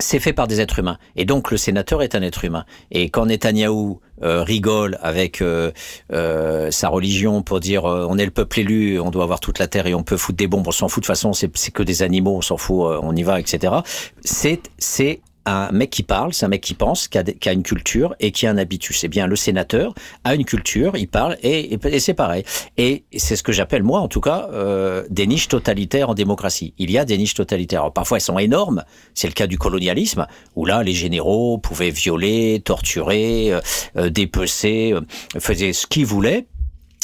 [0.02, 0.98] c'est fait par des êtres humains.
[1.16, 2.64] Et donc le sénateur est un être humain.
[2.90, 5.72] Et quand Netanyahou euh, rigole avec euh,
[6.12, 9.66] euh, sa religion pour dire on est le peuple élu, on doit avoir toute la
[9.66, 11.82] terre et on peut foutre des bombes, on s'en fout de toute façon, c'est que
[11.82, 13.74] des animaux, on s'en fout, on y va, etc.
[14.24, 17.52] C'est c'est un mec qui parle, c'est un mec qui pense, qui a, qui a,
[17.52, 19.04] une culture et qui a un habitus.
[19.04, 22.44] Eh bien, le sénateur a une culture, il parle et, et, c'est pareil.
[22.76, 26.74] Et c'est ce que j'appelle, moi en tout cas, euh, des niches totalitaires en démocratie.
[26.78, 27.90] Il y a des niches totalitaires.
[27.92, 28.84] Parfois, elles sont énormes.
[29.14, 30.26] C'est le cas du colonialisme,
[30.56, 33.60] où là, les généraux pouvaient violer, torturer, euh,
[33.96, 35.00] euh dépecer, euh,
[35.38, 36.46] faisaient ce qu'ils voulaient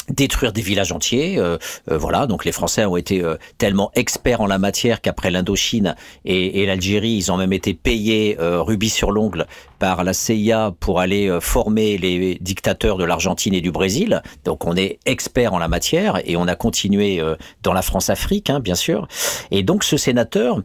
[0.09, 1.37] détruire des villages entiers.
[1.37, 1.57] Euh,
[1.91, 5.95] euh, voilà, donc les Français ont été euh, tellement experts en la matière qu'après l'Indochine
[6.25, 9.45] et, et l'Algérie, ils ont même été payés rubis sur l'ongle
[9.79, 14.21] par la CIA pour aller former les dictateurs de l'Argentine et du Brésil.
[14.45, 17.21] Donc on est experts en la matière et on a continué
[17.63, 19.07] dans la France-Afrique, hein, bien sûr.
[19.51, 20.61] Et donc ce sénateur,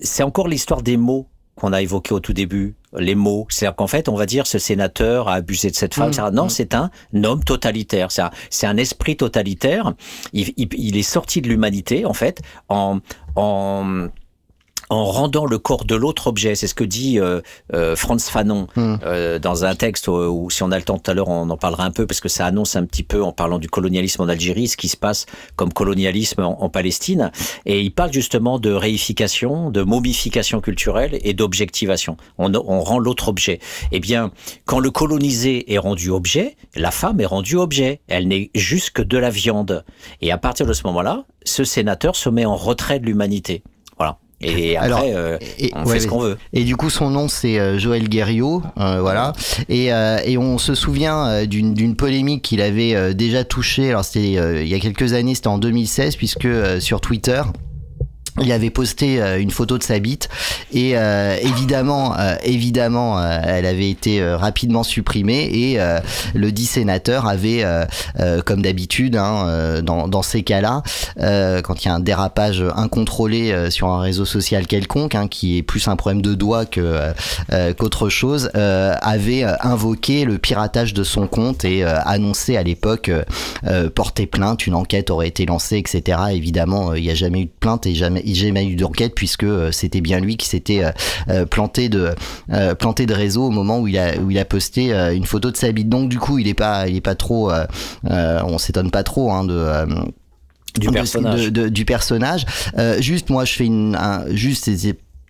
[0.00, 1.26] c'est encore l'histoire des mots
[1.58, 3.46] qu'on a évoqué au tout début, les mots.
[3.50, 6.10] C'est-à-dire qu'en fait, on va dire ce sénateur a abusé de cette femme.
[6.10, 6.50] Mmh, non, mmh.
[6.50, 6.90] c'est un
[7.22, 8.10] homme totalitaire.
[8.10, 8.30] C'est un,
[8.70, 9.94] un, esprit totalitaire.
[10.32, 13.00] Il, il, il est sorti de l'humanité, en fait, en,
[13.36, 14.08] en
[14.90, 16.54] en rendant le corps de l'autre objet.
[16.54, 17.40] C'est ce que dit euh,
[17.74, 18.96] euh, Franz Fanon hmm.
[19.04, 21.56] euh, dans un texte où, si on a le temps tout à l'heure, on en
[21.56, 24.28] parlera un peu parce que ça annonce un petit peu, en parlant du colonialisme en
[24.28, 27.32] Algérie, ce qui se passe comme colonialisme en, Palestine.
[27.64, 32.16] Et il parle justement de réification, de momification culturelle et d'objectivation.
[32.36, 33.58] On, on rend l'autre objet.
[33.90, 34.32] Eh bien,
[34.66, 38.00] quand le colonisé est rendu objet, la femme est rendue objet.
[38.06, 39.84] Elle n'est juste que de la viande.
[40.20, 43.62] Et à partir de ce moment-là, ce sénateur se met en retrait de l'humanité.
[43.96, 44.18] Voilà.
[44.40, 45.38] Et après, euh,
[45.74, 46.38] on fait ce qu'on veut.
[46.52, 49.32] Et du coup, son nom, c'est euh, Joël Guerriot, euh, voilà.
[49.68, 53.90] Et, et on se souvient d'une polémique qu'il avait déjà touchée.
[53.90, 56.48] Alors, c'était il y a quelques années, c'était en 2016, puisque
[56.80, 57.42] sur Twitter,
[58.40, 60.28] il avait posté euh, une photo de sa bite
[60.72, 65.78] et euh, évidemment, euh, évidemment, elle avait été rapidement supprimée et
[66.34, 67.64] le dit sénateur avait,
[68.44, 70.82] comme d'habitude, hein, dans, ces cas-là,
[71.62, 75.62] quand il y a un dérapage incontrôlé sur un réseau social quelconque, hein, qui est
[75.62, 81.84] plus un problème de doigt qu'autre chose, avait invoqué le piratage de son compte et
[81.84, 83.10] annoncé à l'époque
[83.94, 86.18] porter plainte, une enquête aurait été lancée, etc.
[86.32, 89.44] Évidemment, il n'y a jamais eu de plainte et jamais j'ai jamais eu d'enquête puisque
[89.44, 90.90] euh, c'était bien lui qui s'était euh,
[91.28, 92.14] euh, planté de
[92.78, 95.56] planté de réseau au moment où il a où il a posté une photo de
[95.56, 95.88] sa bite.
[95.88, 97.50] Donc du coup, il est pas il est pas trop
[98.04, 99.86] on s'étonne pas trop hein, de
[100.78, 101.48] du personnage.
[101.50, 102.46] du personnage.
[102.98, 104.68] juste, moi, je fais une, un, juste,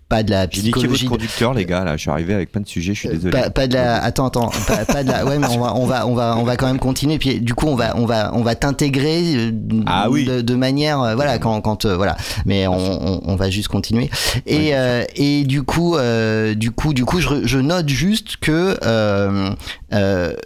[0.09, 1.05] pas de la psychologie.
[1.05, 1.85] votre conducteur, les gars.
[1.85, 2.95] Là, je suis arrivé avec plein de sujets.
[2.95, 3.31] Je suis désolé.
[3.31, 4.03] Pas, pas de la.
[4.03, 4.51] Attends, attends.
[4.67, 5.25] pas, pas, de la.
[5.27, 7.19] Ouais, mais on va, on va, on va, on va quand même continuer.
[7.19, 9.51] Puis du coup, on va, on va, on va t'intégrer euh,
[9.87, 10.25] ah, oui.
[10.25, 12.17] de, de, manière, euh, voilà, quand, quand, euh, voilà.
[12.47, 14.11] Mais on, on, on, va juste continuer.
[14.47, 18.79] Et, euh, et du coup, euh, du coup, du coup, je, je note juste que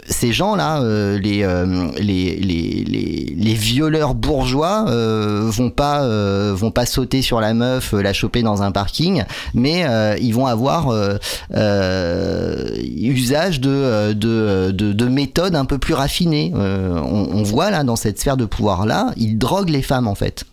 [0.09, 0.81] ces gens-là,
[1.19, 1.47] les,
[2.01, 6.07] les, les, les, les violeurs bourgeois, vont pas,
[6.53, 10.47] vont pas sauter sur la meuf, la choper dans un parking mais euh, ils vont
[10.47, 11.17] avoir euh,
[11.55, 12.69] euh,
[13.01, 16.53] usage de, de, de, méthodes un peu plus raffinées.
[16.55, 20.15] On, on, voit là dans cette sphère de pouvoir là, ils droguent les femmes en
[20.15, 20.45] fait.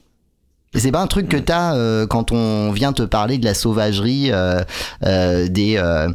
[0.75, 4.29] C'est pas un truc que t'as euh, quand on vient te parler de la sauvagerie
[4.31, 4.61] euh,
[5.03, 6.09] euh, des euh,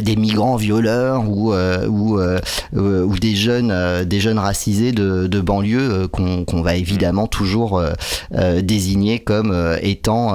[0.00, 2.20] des migrants violeurs ou ou,
[2.72, 7.82] ou des jeunes des jeunes racisés de, de banlieue qu'on va évidemment toujours
[8.62, 10.34] désigner comme étant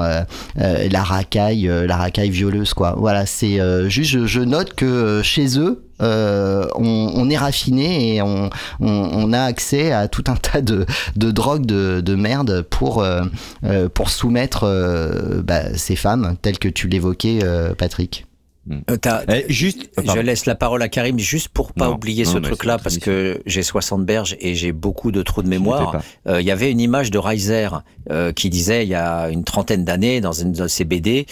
[0.56, 2.96] la racaille la racaille violeuse quoi.
[2.98, 8.50] Voilà, c'est juste je note que chez eux euh, on, on, est raffiné et on,
[8.80, 10.86] on, on, a accès à tout un tas de,
[11.16, 13.24] de drogues de, de merde pour, euh,
[13.64, 18.26] euh pour soumettre euh, bah, ces femmes, telles que tu l'évoquais, euh, Patrick.
[18.70, 22.78] Euh, eh, juste, je laisse la parole à Karim juste pour pas oublier ce truc-là
[22.78, 26.02] parce que j'ai 60 berges et j'ai beaucoup de trous de mémoire.
[26.28, 27.70] Il y avait une image de Reiser
[28.12, 31.26] euh, qui disait il y a une trentaine d'années dans une de ses BD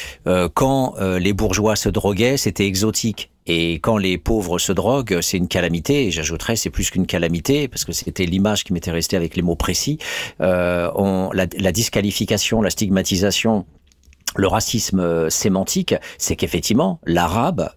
[0.55, 3.29] quand les bourgeois se droguaient, c'était exotique.
[3.52, 6.06] Et quand les pauvres se droguent, c'est une calamité.
[6.06, 9.42] Et j'ajouterais, c'est plus qu'une calamité, parce que c'était l'image qui m'était restée avec les
[9.42, 9.98] mots précis.
[10.40, 13.66] Euh, on, la, la disqualification, la stigmatisation
[14.36, 17.72] le racisme sémantique, c'est qu'effectivement, l'arabe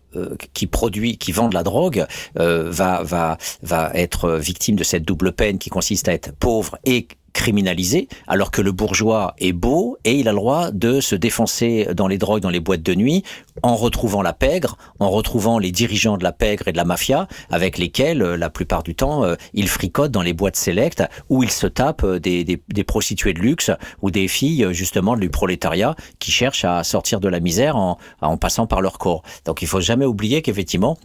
[0.52, 5.32] qui produit, qui vend de la drogue, va va va être victime de cette double
[5.32, 10.14] peine qui consiste à être pauvre et criminalisé, alors que le bourgeois est beau et
[10.18, 13.24] il a le droit de se défoncer dans les drogues, dans les boîtes de nuit,
[13.62, 17.28] en retrouvant la pègre, en retrouvant les dirigeants de la pègre et de la mafia,
[17.50, 21.42] avec lesquels, euh, la plupart du temps, euh, il fricote dans les boîtes sélectes, où
[21.42, 25.94] il se tape euh, des, des, prostituées de luxe ou des filles, justement, du prolétariat,
[26.18, 29.22] qui cherchent à sortir de la misère en, en passant par leur corps.
[29.44, 30.98] Donc il faut jamais oublier qu'effectivement,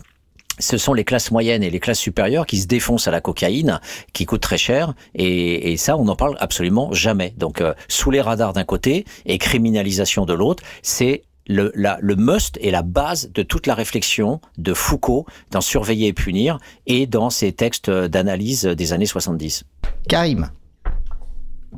[0.59, 3.79] ce sont les classes moyennes et les classes supérieures qui se défoncent à la cocaïne,
[4.13, 7.33] qui coûte très cher, et, ça, on n'en parle absolument jamais.
[7.37, 12.57] Donc, euh, sous les radars d'un côté et criminalisation de l'autre, c'est le, le must
[12.59, 17.29] et la base de toute la réflexion de Foucault dans Surveiller et punir et dans
[17.29, 19.63] ses textes d'analyse des années 70.
[20.09, 20.49] Karim.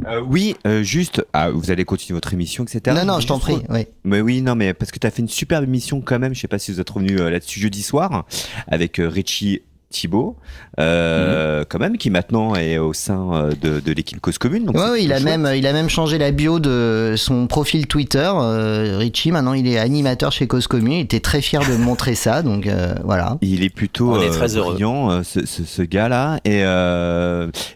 [0.05, 2.95] Euh, oui, euh, juste, ah, vous allez continuer votre émission, etc.
[2.95, 3.57] Non, non, je t'en prie.
[3.69, 3.87] Oui.
[4.03, 6.33] Mais oui, non, mais parce que tu as fait une superbe émission quand même.
[6.33, 8.25] Je sais pas si vous êtes revenu euh, là-dessus jeudi soir
[8.67, 10.37] avec Richie Thibaut,
[10.79, 11.65] euh, mhm.
[11.67, 14.65] quand même, qui maintenant est au sein euh, de, de l'équipe Cause Commune.
[14.65, 18.31] Donc ouais, il a même, il a même changé la bio de son profil Twitter.
[18.35, 20.93] Euh, Richie, maintenant, il est animateur chez Cause Commune.
[20.93, 23.37] Il était très fier de montrer ça, donc euh, voilà.
[23.41, 24.73] Il est plutôt On est très heureux.
[24.73, 26.39] brillant, ce, ce, ce gars-là.
[26.45, 26.59] Et,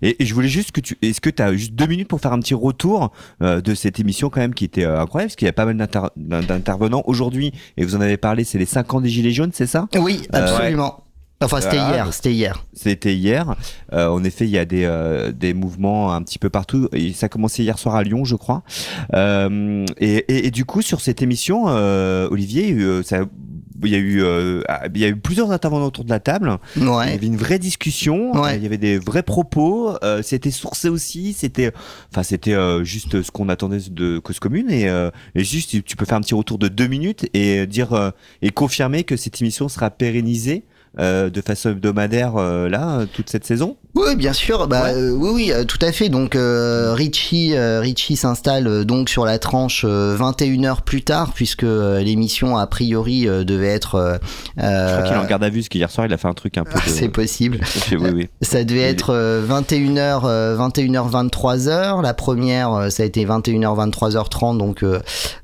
[0.07, 2.21] et, et, je voulais juste que tu, est-ce que tu as juste deux minutes pour
[2.21, 3.11] faire un petit retour
[3.41, 5.77] de cette émission quand même qui était incroyable, parce qu'il y a pas mal
[6.15, 9.67] d'intervenants aujourd'hui, et vous en avez parlé, c'est les 5 ans des Gilets jaunes, c'est
[9.67, 9.87] ça?
[9.95, 11.02] Oui, absolument.
[11.43, 12.13] Enfin, c'était hier.
[12.13, 12.65] C'était hier.
[12.73, 13.55] C'était hier.
[13.93, 16.87] Euh, en effet, il y a des, euh, des mouvements un petit peu partout.
[16.93, 18.63] Et ça a commencé hier soir à Lyon, je crois.
[19.13, 23.21] Euh, et, et, et, du coup, sur cette émission, euh, Olivier, euh, ça,
[23.83, 24.23] il y a eu,
[24.95, 26.57] il y a eu plusieurs intervenants autour de la table.
[26.77, 27.07] Ouais.
[27.07, 28.31] Il y avait une vraie discussion.
[28.41, 28.55] Ouais.
[28.55, 29.97] Il y avait des vrais propos.
[30.21, 31.33] c'était sourcé aussi.
[31.33, 31.73] C'était,
[32.09, 34.71] enfin, c'était juste ce qu'on attendait de cause commune.
[34.71, 34.85] Et,
[35.35, 39.03] et juste, tu peux faire un petit retour de deux minutes et dire et confirmer
[39.03, 40.63] que cette émission sera pérennisée
[40.99, 43.77] euh, de façon hebdomadaire euh, là toute cette saison?
[43.95, 44.67] Oui, bien sûr.
[44.67, 44.93] Bah, Ouais.
[44.95, 46.09] euh, oui, oui, tout à fait.
[46.09, 51.31] Donc, euh, Richie, euh, Richie s'installe euh, donc sur la tranche 21 heures plus tard,
[51.35, 53.95] puisque euh, l'émission a priori euh, devait être.
[53.95, 54.17] euh,
[54.57, 56.57] Je crois qu'il en garde à vue parce qu'hier soir il a fait un truc
[56.57, 56.73] un peu.
[56.79, 57.59] de- C'est possible.
[57.91, 58.29] Oui, oui.
[58.41, 59.13] Ça devait être
[59.47, 60.21] 21h,
[60.57, 62.01] 21h, 23h.
[62.01, 64.57] La première, euh, ça a été 21h, 23h30.
[64.57, 64.99] Donc, euh,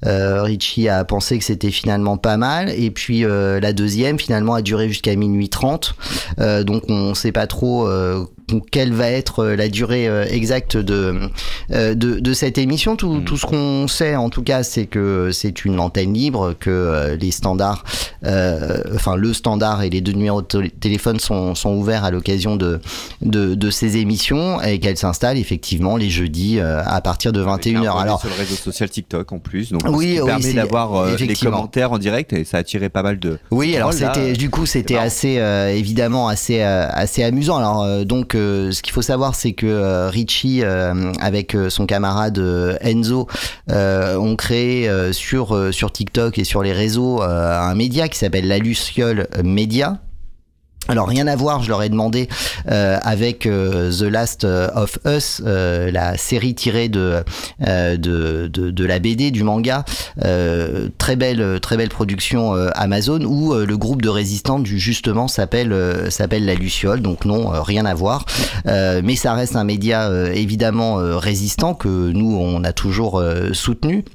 [0.06, 2.70] euh, Richie a pensé que c'était finalement pas mal.
[2.70, 5.96] Et puis, euh, la deuxième, finalement, a duré jusqu'à minuit 30.
[6.40, 8.26] Euh, donc, on sait pas trop euh,
[8.72, 11.20] quelle va être euh, la durée euh, exacte de,
[11.72, 12.96] euh, de, de cette émission.
[12.96, 13.24] Tout, Mm.
[13.24, 17.32] tout ce qu'on sait, en tout cas, c'est que c'est une antenne libre, que les
[17.32, 17.84] standards,
[18.26, 22.12] euh, enfin le standard et les deux numéros de télé- téléphone sont, sont ouverts à
[22.12, 22.80] l'occasion de,
[23.22, 27.62] de, de ces émissions et qu'elles s'installent effectivement les jeudis à partir de On est
[27.62, 27.78] 21h.
[27.78, 30.54] abonné Alors, sur le réseau social TikTok en plus, donc Oui, ce qui oui, permet
[30.54, 33.38] d'avoir les commentaires en direct et ça a attiré pas mal de.
[33.52, 37.58] Oui, alors c'était du coup c'était assez euh, évidemment assez euh, assez amusant.
[37.58, 38.36] Alors donc
[38.72, 42.40] ce qu'il faut savoir c'est que euh, Richie euh, avec euh, son camarade
[42.82, 43.28] Enzo
[43.70, 49.28] ont créé sur sur TikTok et sur les réseaux un média qui s'appelle la Luciole
[49.44, 50.00] Média.
[50.88, 52.28] Alors rien à voir, je leur ai demandé
[52.72, 57.24] euh, avec euh, The Last of Us, euh, la série tirée de,
[57.68, 59.86] euh, de, de la BD du manga,
[60.26, 64.80] euh, très belle très belle production euh, Amazon où euh, le groupe de résistantes du
[64.80, 68.26] justement s'appelle euh, s'appelle la Luciole, donc non euh, rien à voir,
[68.66, 73.20] Euh, mais ça reste un média euh, évidemment euh, résistant que nous on a toujours
[73.20, 74.06] euh, soutenu.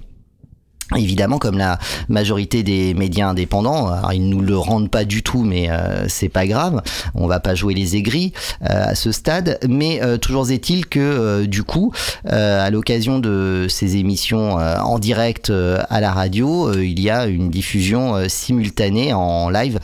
[0.96, 1.78] Évidemment, comme la
[2.08, 6.28] majorité des médias indépendants, alors ils nous le rendent pas du tout, mais euh, c'est
[6.28, 6.82] pas grave.
[7.14, 8.32] On va pas jouer les aigris
[8.62, 11.92] euh, à ce stade, mais euh, toujours est-il que euh, du coup,
[12.30, 17.26] euh, à l'occasion de ces émissions euh, en direct à la radio, il y a
[17.26, 19.78] une diffusion simultanée en live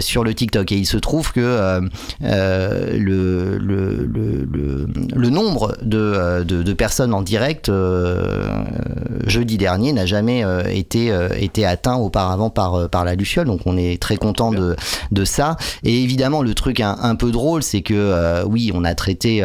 [0.00, 0.72] sur le TikTok.
[0.72, 1.80] Et il se trouve que
[2.20, 7.70] le, le, le, le, nombre de, de, de personnes en direct
[9.26, 10.62] jeudi dernier n'a jamais euh,
[10.96, 13.46] euh, été atteint auparavant par, euh, par la Luciole.
[13.46, 15.56] Donc on est très content de, ça.
[15.82, 19.44] Et évidemment, le truc un, peu drôle, c'est que oui, on a traité,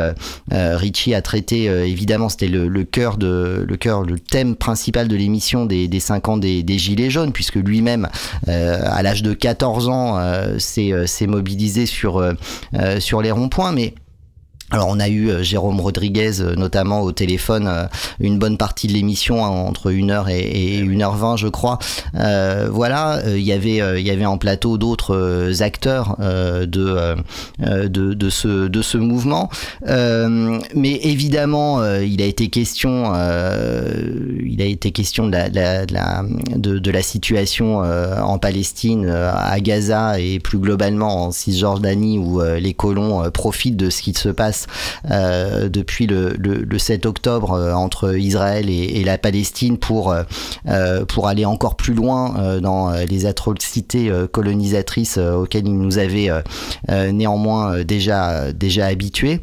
[0.51, 5.99] Richie a traité, évidemment, c'était le, cœur de, le thème principal de l'émission des, des
[5.99, 8.07] 5 ans des, Gilets jaunes, puisque lui-même,
[8.47, 10.19] à l'âge de 14 ans,
[10.59, 12.23] s'est mobilisé sur,
[12.99, 13.71] sur les ronds-points.
[13.71, 13.95] Mais
[14.71, 17.87] Alors on a eu euh, Jérôme Rodriguez euh, notamment au téléphone euh,
[18.21, 21.77] une bonne partie de l'émission hein, entre 1h et, 1h20 je crois.
[22.13, 26.65] voilà, il y avait il y avait en plateau d'autres acteurs de,
[27.59, 29.49] de, de ce de ce mouvement.
[29.85, 35.49] mais évidemment, il a été question il a été question de la,
[36.55, 42.73] de, de, la situation en Palestine, à Gaza et plus globalement en Cisjordanie où les
[42.73, 44.60] colons profitent de ce qui se passe
[45.09, 51.45] euh, depuis le, 7 octobre euh, entre Israël et, la Palestine pour, euh, pour aller
[51.45, 56.29] encore plus loin dans les atrocités colonisatrices auxquelles ils nous avaient
[56.87, 59.41] néanmoins déjà, déjà habitués.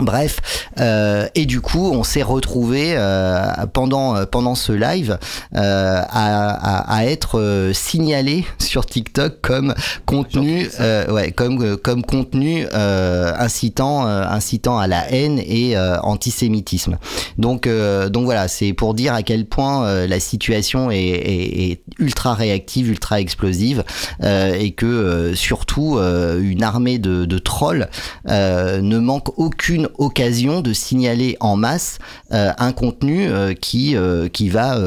[0.00, 0.38] Bref,
[0.78, 5.18] euh, et du coup, on s'est retrouvé euh, pendant euh, pendant ce live
[5.56, 9.74] euh, à, à, à, être signalé sur TikTok comme
[10.06, 10.68] contenu,
[11.10, 16.98] ouais, comme comme contenu incitant incitant à la haine et antisémitisme.
[17.36, 22.34] Donc donc voilà, c'est pour dire à quel point la situation est, est, est, ultra
[22.34, 23.82] réactive, ultra explosive,
[24.22, 27.88] et que surtout une armée de, de trolls
[28.26, 31.98] ne manque aucune occasion de signaler en masse
[32.32, 34.78] euh, un contenu euh, qui euh, qui va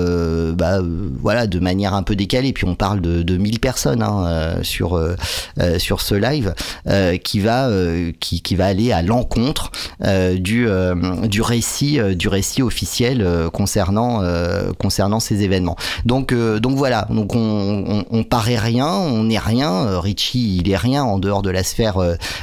[0.53, 0.79] bah,
[1.21, 2.53] voilà de manière un peu décalée.
[2.53, 4.99] Puis on parle de, de 1000 personnes hein, sur
[5.77, 6.53] sur ce live
[7.23, 7.69] qui va
[8.19, 9.71] qui, qui va aller à l'encontre
[10.35, 10.67] du
[11.23, 14.21] du récit du récit officiel concernant
[14.77, 15.75] concernant ces événements.
[16.05, 17.07] Donc donc voilà.
[17.09, 19.99] Donc on, on, paraît rien on n'est rien.
[19.99, 21.97] Richie il est rien en dehors de la sphère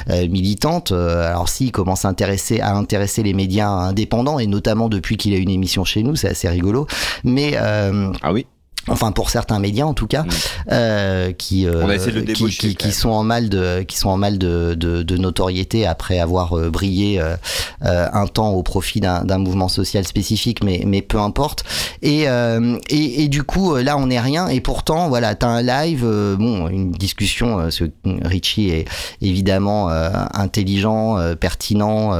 [0.07, 0.91] militante.
[0.91, 5.37] Alors s'il commence à intéresser à intéresser les médias indépendants et notamment depuis qu'il a
[5.37, 6.87] une émission chez nous, c'est assez rigolo.
[7.23, 8.45] Mais euh, ah oui
[8.89, 10.29] enfin pour certains médias en tout cas, mm.
[10.71, 11.97] euh, qui, euh,
[12.33, 15.85] qui, qui, qui, sont en mal de, qui sont en mal de, de, de notoriété
[15.85, 17.35] après avoir euh, brillé euh,
[17.81, 21.63] un temps au profit d'un mouvement social spécifique, mais, mais peu importe.
[22.01, 26.05] Et, et, et, du coup là on n'est rien et pourtant voilà t'as un live,
[26.37, 27.85] bon une discussion, ce
[28.23, 28.85] Richie est
[29.21, 32.17] évidemment intelligent, pertinent,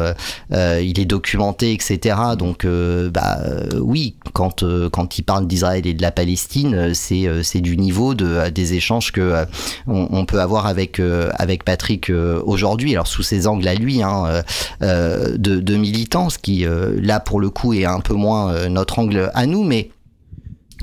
[0.51, 2.15] il est documenté, etc.
[2.37, 3.39] Donc bah
[3.79, 7.77] oui quand quand il parle d'Israël et de la Palestine euh, c'est euh, c'est du
[7.77, 9.45] niveau de euh, des échanges que
[9.87, 11.01] on, peut avoir avec
[11.33, 12.11] avec Patrick
[12.43, 12.93] aujourd'hui.
[12.93, 14.43] Alors sous ses angles à lui, hein,
[14.81, 16.65] de, de militants, ce qui
[17.01, 19.89] là pour le coup est un peu moins notre angle à nous, mais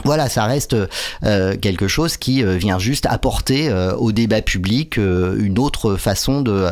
[0.04, 0.76] voilà, ça reste
[1.22, 6.66] quelque chose qui vient juste apporter au débat public une autre façon de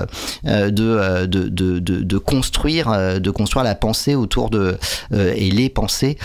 [0.44, 4.78] de, de, de, de, construire de construire la pensée autour de
[5.12, 6.18] et les pensées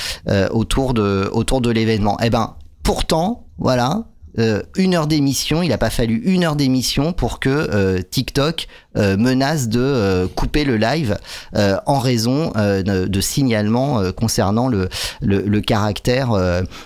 [0.51, 2.17] autour de autour de l'événement.
[2.21, 2.55] Eh ben
[2.89, 4.05] pourtant, voilà,
[4.39, 8.67] euh, une heure d'émission, il n'a pas fallu une heure d'émission pour que euh, TikTok
[8.95, 11.17] menace de euh, couper le live
[11.55, 14.89] euh, en raison de, signalements concernant le,
[15.21, 16.31] le, le caractère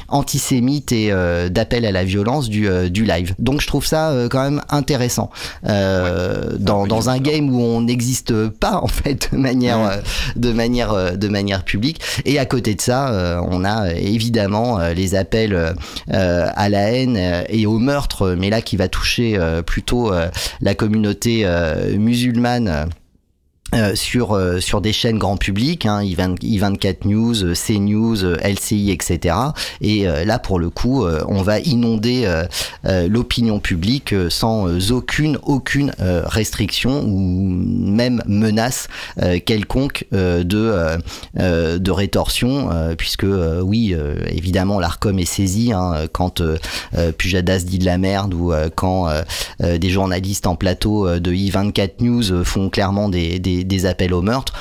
[0.07, 1.11] antisémite et
[1.49, 3.35] d'appel à la violence du, du live.
[3.39, 5.29] Donc je trouve ça quand même intéressant
[5.63, 10.01] dans, dans un game où on n'existe pas en fait de manière
[10.35, 12.01] de manière de manière publique.
[12.25, 15.75] Et à côté de ça on a évidemment les appels
[16.09, 20.11] à la haine et au meurtre mais là qui va toucher plutôt
[20.61, 21.45] la communauté
[21.99, 22.89] musulmane
[23.73, 29.35] euh, sur euh, sur des chaînes grand public, hein, I24 News, euh, CNews, LCI, etc.
[29.81, 32.27] Et là, pour le coup, on va inonder
[32.83, 38.87] l'opinion publique sans aucune aucune restriction ou même menace
[39.45, 40.97] quelconque de
[41.33, 43.25] de rétorsion, puisque
[43.61, 43.95] oui,
[44.27, 46.41] évidemment, l'Arcom est saisi hein, quand
[47.17, 49.09] Pujadas dit de la merde ou quand
[49.59, 54.53] des journalistes en plateau de I24 News font clairement des des, appels au meurtre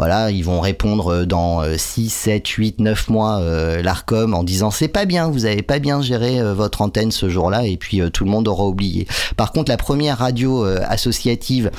[0.00, 4.70] voilà, ils vont répondre euh, dans 6, 7, 8, 9 mois euh, l'ARCOM en disant
[4.70, 8.00] c'est pas bien, vous avez pas bien géré euh, votre antenne ce jour-là et puis
[8.10, 9.06] tout le monde aura oublié.
[9.36, 11.70] Par contre, la première radio associative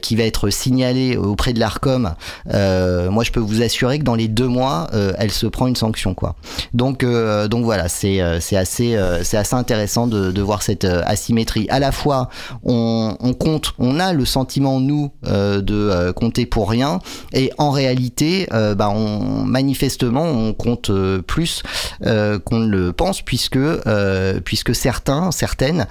[0.00, 2.14] qui va être signalée auprès de l'ARCOM,
[2.46, 4.88] moi je peux vous assurer que dans les deux mois,
[5.18, 6.36] elle se prend une sanction quoi.
[6.72, 11.66] Donc donc voilà, c'est c'est assez c'est assez intéressant de, de voir cette asymétrie.
[11.70, 12.28] À la fois,
[12.64, 17.00] on, on compte, on a le sentiment nous de compter pour rien
[17.32, 21.62] et en réalité, euh, bah, on, manifestement, on compte euh, plus
[22.04, 23.58] euh, qu'on ne le pense, puisque,
[24.44, 25.86] puisque certains, certaines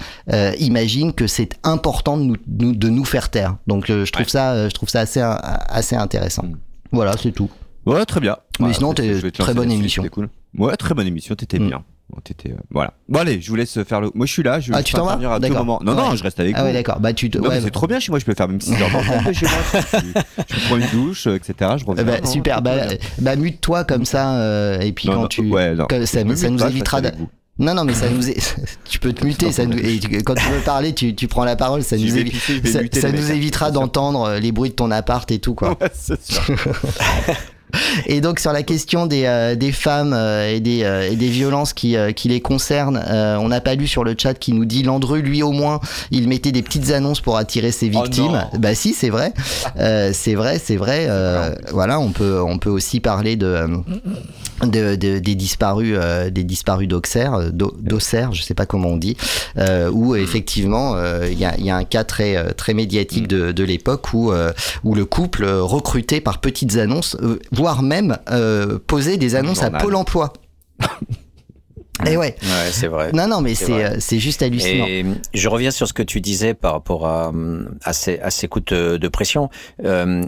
[0.59, 3.57] imaginent que c'est important de nous, de nous faire taire.
[3.67, 6.43] Donc je trouve ça, je trouve ça assez, assez intéressant.
[6.43, 6.57] Mm.
[6.91, 7.49] Voilà, c'est tout.
[7.85, 8.37] Ouais, très bien.
[8.59, 10.03] Mais sinon, très bonne émission.
[10.11, 10.29] Cool.
[10.57, 11.67] Ouais, très bonne émission, t'étais mm.
[11.67, 11.83] bien.
[12.13, 12.93] Euh, voilà.
[13.09, 14.11] Bon allez, je vous laisse faire le.
[14.13, 14.59] Moi je suis là.
[14.59, 15.79] Je ah tu t'en vas à tout moment.
[15.83, 16.67] Non non, je reste avec ah, vous.
[16.67, 16.99] ouais d'accord.
[16.99, 17.29] Bah tu.
[17.29, 17.37] Te...
[17.39, 18.19] Ouais, c'est trop bien chez moi.
[18.19, 18.89] Je peux faire même 6 heures
[19.33, 19.63] chez moi.
[20.47, 21.71] Je, prends une douche, etc.
[21.77, 22.03] Je reviens.
[22.03, 22.61] Bah, super.
[22.61, 22.75] Bah,
[23.19, 25.41] bah mute-toi comme ça euh, et puis quand tu.
[25.41, 25.87] Ouais, non.
[25.89, 27.01] ça, ça nous évitera.
[27.01, 27.11] De...
[27.57, 28.55] Non, non, mais ça nous est...
[28.85, 29.51] tu peux te muter.
[29.51, 29.77] Ça nous...
[29.77, 31.83] et quand tu veux parler, tu, tu prends la parole.
[31.83, 32.37] Ça nous, évi...
[32.65, 35.77] ça, ça nous évitera d'entendre les bruits de ton appart et tout, quoi.
[35.81, 36.43] Ouais, c'est sûr.
[38.05, 41.29] Et donc sur la question des, euh, des femmes euh, et, des, euh, et des
[41.29, 44.83] violences qui, qui les concernent, on n'a pas lu sur le chat qui nous dit
[44.83, 45.79] Landru, lui au moins,
[46.11, 48.45] il mettait des petites annonces pour attirer ses oh victimes.
[48.59, 49.33] bah si, c'est vrai,
[50.13, 51.09] c'est vrai, c'est vrai.
[51.71, 53.67] voilà, on peut, on peut aussi parler de
[54.63, 59.17] de, de, des disparus euh, des disparus d'Auxerre d'Auxerre je sais pas comment on dit
[59.57, 60.17] euh, où hmm.
[60.17, 64.13] effectivement euh, il y, a, y, a, un cas très très médiatique de, de l'époque
[64.13, 64.31] où
[64.83, 67.17] où le couple recruté par petites annonces
[67.51, 68.17] voire même
[68.87, 70.33] posait des annonces à Pôle Emploi
[72.05, 72.35] Et ouais.
[72.41, 73.11] ouais c'est vrai.
[73.13, 74.85] Non, non, mais c'est euh, c'est juste hallucinant.
[74.85, 77.31] Et je reviens sur ce que tu disais par rapport à,
[77.83, 79.49] à, ces, à ces coups de, de pression.
[79.83, 80.23] Euh,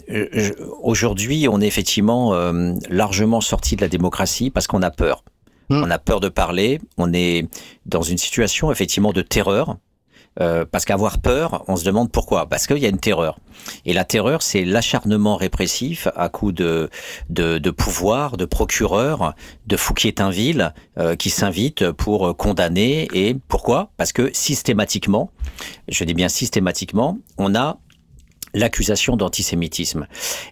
[0.82, 5.24] Aujourd'hui, on est effectivement euh, largement sorti de la démocratie parce qu'on a peur.
[5.70, 5.84] Hmm.
[5.84, 6.80] On a peur de parler.
[6.98, 7.48] On est
[7.86, 9.78] dans une situation effectivement de terreur
[10.40, 12.48] euh, parce qu'avoir peur, on se demande pourquoi.
[12.48, 13.40] Parce qu'il y a une terreur.
[13.86, 16.90] Et la terreur, c'est l'acharnement répressif à coup de,
[17.30, 19.34] de, de, pouvoir, de procureur,
[19.66, 23.08] de Fouquier-Tinville euh, qui s'invite pour condamner.
[23.14, 23.92] Et pourquoi?
[23.98, 25.32] Parce que systématiquement,
[25.88, 27.80] je dis bien systématiquement, on a
[28.54, 30.08] l'accusation d'antisémitisme.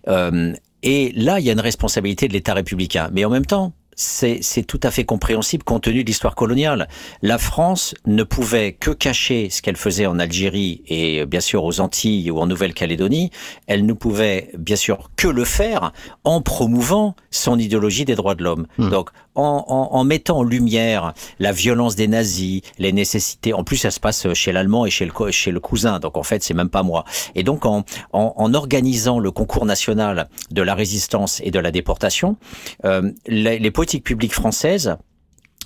[0.07, 3.09] Euh, et là, il y a une responsabilité de l'État républicain.
[3.11, 6.87] Mais en même temps, c'est tout à fait compréhensible compte tenu de l'histoire coloniale.
[7.21, 11.79] La France ne pouvait que cacher ce qu'elle faisait en Algérie et bien sûr aux
[11.79, 13.31] Antilles ou en Nouvelle-Calédonie.
[13.67, 15.93] Elle ne pouvait bien sûr que le faire
[16.23, 18.67] en promouvant son idéologie des droits de l'homme.
[18.77, 18.89] Hmm.
[18.89, 23.53] Donc en, en, en, mettant en lumière la violence des nazis, les nécessités.
[23.53, 25.99] En plus, ça se passe chez l'allemand et chez le, chez le cousin.
[25.99, 27.05] Donc en fait, c'est même pas moi.
[27.35, 27.83] Et donc en,
[28.13, 32.37] en, organisant le concours national de la résistance et de la déportation,
[32.85, 34.97] euh, les, les politiques publiques françaises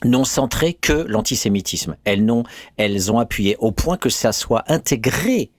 [0.05, 1.95] n'ont centré que l'antisémitisme.
[2.05, 2.43] Elles n'ont,
[2.77, 5.51] elles ont appuyé au point que ça soit intégré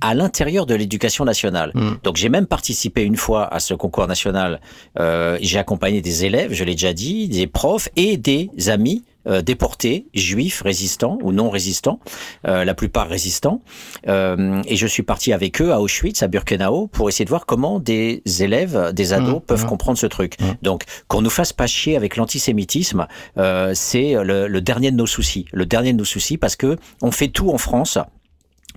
[0.00, 1.72] à l'intérieur de l'éducation nationale.
[1.74, 1.94] Hmm.
[2.02, 4.60] Donc j'ai même participé une fois à ce concours national.
[4.98, 9.42] Euh, j'ai accompagné des élèves, je l'ai déjà dit, des profs et des amis euh,
[9.42, 12.00] déportés, juifs, résistants ou non résistants,
[12.48, 13.60] euh, la plupart résistants.
[14.08, 17.44] Euh, et je suis parti avec eux à Auschwitz, à Birkenau, pour essayer de voir
[17.44, 19.68] comment des élèves, des ados mmh, peuvent mmh.
[19.68, 20.40] comprendre ce truc.
[20.40, 20.44] Mmh.
[20.62, 25.06] Donc qu'on nous fasse pas chier avec l'antisémitisme, euh, c'est le, le dernier de nos
[25.06, 25.44] soucis.
[25.52, 27.98] Le dernier de nos soucis parce que on fait tout en France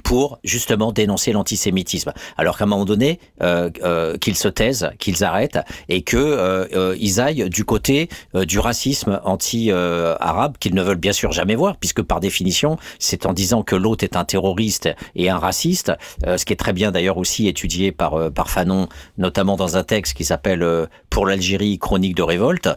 [0.03, 2.13] pour justement dénoncer l'antisémitisme.
[2.37, 6.67] Alors qu'à un moment donné, euh, euh, qu'ils se taisent, qu'ils arrêtent et que euh,
[6.73, 11.77] euh ils aillent du côté du racisme anti-arabe qu'ils ne veulent bien sûr jamais voir,
[11.77, 15.91] puisque par définition, c'est en disant que l'autre est un terroriste et un raciste,
[16.25, 18.87] ce qui est très bien d'ailleurs aussi étudié par par Fanon,
[19.17, 20.65] notamment dans un texte qui s'appelle
[21.09, 22.69] Pour l'Algérie, chronique de révolte,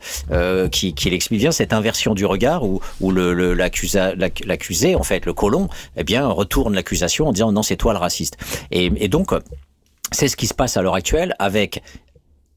[0.72, 5.32] qui, qui explique bien cette inversion du regard où, où le l'accusé, en fait, le
[5.32, 8.36] colon, eh bien retourne l'accusation en disant non, c'est toi le raciste.
[8.70, 9.32] Et, donc,
[10.12, 11.82] c'est ce qui se passe à l'heure actuelle avec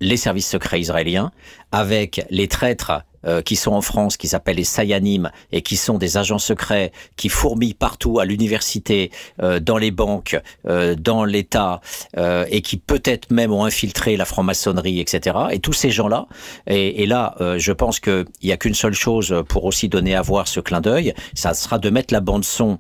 [0.02, 1.32] les services secrets israéliens,
[1.72, 5.98] avec les traîtres euh, qui sont en France, qui s'appellent les Sayanim, et qui sont
[5.98, 11.82] des agents secrets qui fourmillent partout à l'université, euh, dans les banques, euh, dans l'État,
[12.18, 15.36] et qui peut-être même ont infiltré la franc-maçonnerie, etc.
[15.52, 16.28] Et tous ces gens-là,
[16.68, 20.22] et, et, là, je pense qu'il n'y a qu'une seule chose pour aussi donner à
[20.22, 22.78] voir ce clin d'œil, ça sera de mettre la bande son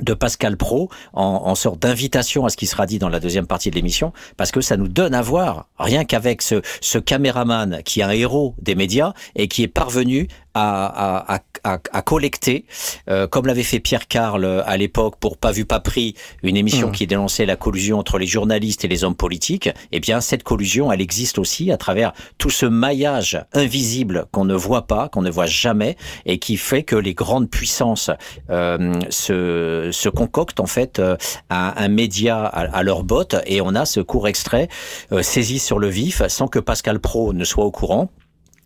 [0.00, 3.46] de Pascal Pro en, en sorte d'invitation à ce qui sera dit dans la deuxième
[3.46, 7.82] partie de l'émission, parce que ça nous donne à voir, rien qu'avec ce, ce caméraman
[7.84, 12.66] qui est un héros des médias et qui est parvenu à, à, à, à collecter,
[13.08, 16.56] euh, comme l'avait fait Pierre Carl euh, à l'époque pour Pas vu, pas pris, une
[16.56, 16.92] émission mmh.
[16.92, 20.92] qui dénonçait la collusion entre les journalistes et les hommes politiques, eh bien cette collusion,
[20.92, 25.30] elle existe aussi à travers tout ce maillage invisible qu'on ne voit pas, qu'on ne
[25.30, 25.96] voit jamais,
[26.26, 28.10] et qui fait que les grandes puissances
[28.50, 31.16] euh, se, se concoctent en fait euh,
[31.50, 34.68] un, un média à, à, leur botte, et on a ce court extrait
[35.12, 38.10] euh, saisi sur le vif sans que Pascal Pro ne soit au courant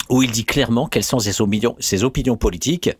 [0.09, 2.91] où il dit clairement quelles sont ses opinions, ses opinions politiques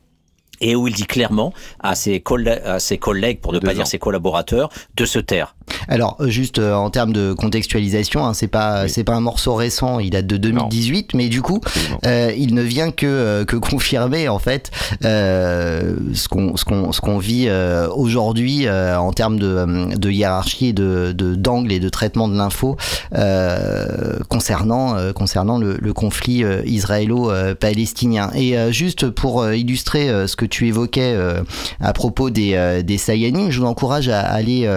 [0.61, 2.23] et où il dit clairement à ses,
[2.65, 5.56] à ses collègues, pour ne pas dire ses collaborateurs, de se taire.
[5.89, 10.11] Alors juste en termes de contextualisation, hein, c'est pas c'est pas un morceau récent, il
[10.11, 11.61] date de 2018, mais du coup,
[12.05, 14.71] il ne vient que que confirmer en fait
[15.03, 17.49] ce qu'on ce qu'on ce qu'on vit
[17.95, 22.77] aujourd'hui en termes de, de hiérarchie, de d'angle et de traitement de l'info
[24.29, 28.31] concernant concernant le, le conflit israélo-palestinien.
[28.35, 31.17] Et juste pour illustrer ce que tu évoquais
[31.81, 34.69] à propos des des Sayanim, je vous encourage à aller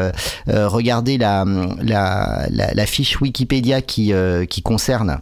[0.48, 1.46] regarder la,
[1.82, 4.14] la, la, fiche Wikipédia qui,
[4.50, 5.20] qui concerne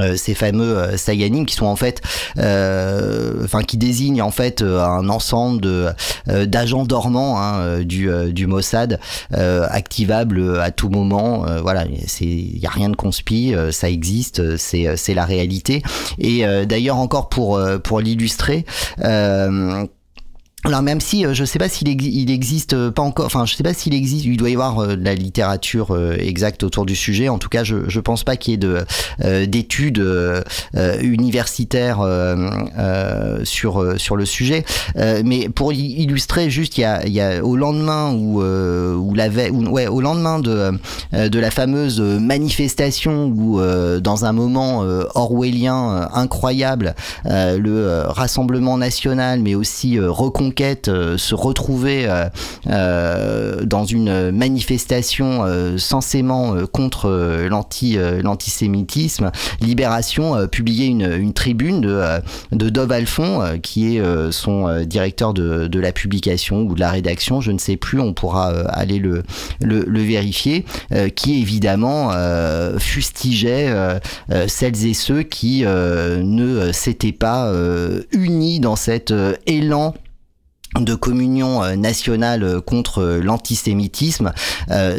[0.00, 2.00] euh, ces fameux euh, Sayanim qui sont en fait,
[2.38, 5.88] euh, enfin qui désignent en fait un ensemble de
[6.26, 9.00] d'agents dormants hein, du, du Mossad
[9.32, 11.44] activables à tout moment.
[11.62, 15.82] voilà, c'est il y a rien de conspi, ça existe, c'est c'est la réalité.
[16.18, 18.64] Et d'ailleurs encore pour pour l'illustrer.
[20.64, 23.54] Alors même si euh, je sais pas s'il il existe euh, pas encore, enfin je
[23.54, 26.94] sais pas s'il existe, il doit y avoir euh, de la littérature exacte autour du
[26.94, 27.30] sujet.
[27.30, 28.84] En tout cas, je je pense pas qu'il y ait de
[29.46, 30.04] d'études
[31.00, 32.00] universitaires
[33.44, 34.64] sur sur le sujet.
[34.96, 39.28] mais pour illustrer juste, il y a il y a au lendemain ou ou la
[39.28, 40.72] veille, ouais au lendemain de
[41.12, 43.60] de la fameuse manifestation où
[44.00, 44.80] dans un moment
[45.14, 46.94] orwellien incroyable,
[47.24, 50.49] le rassemblement national, mais aussi reconquête
[50.88, 52.28] euh, se retrouver euh,
[52.68, 55.44] euh, dans une manifestation
[55.76, 59.30] censément contre l'anti l'antisémitisme,
[59.60, 62.02] Libération publiait une, une tribune de,
[62.52, 67.40] de Dov Alphon, qui est son directeur de, de la publication ou de la rédaction,
[67.40, 69.22] je ne sais plus, on pourra aller le,
[69.60, 70.64] le, le vérifier,
[71.14, 72.10] qui évidemment
[72.78, 73.72] fustigeait
[74.46, 77.52] celles et ceux qui ne s'étaient pas
[78.12, 79.12] unis dans cet
[79.46, 79.94] élan
[80.78, 84.32] de communion euh, nationale euh, contre euh, l'antisémitisme,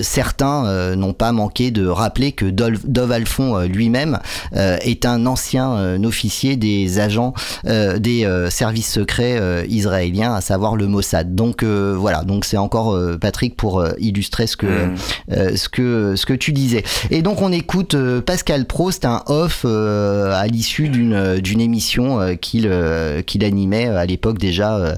[0.02, 4.20] certains n'ont pas manqué de rappeler que Dov Alphon lui-même
[4.54, 11.36] est un ancien officier des agents des services secrets israéliens, à savoir le Mossad.
[11.36, 15.56] Donc voilà, donc c'est encore Patrick pour illustrer ce que mm.
[15.56, 16.84] ce que ce que tu disais.
[17.10, 22.70] Et donc on écoute Pascal Prost, un off à l'issue d'une d'une émission qu'il
[23.26, 24.96] qu'il animait à l'époque déjà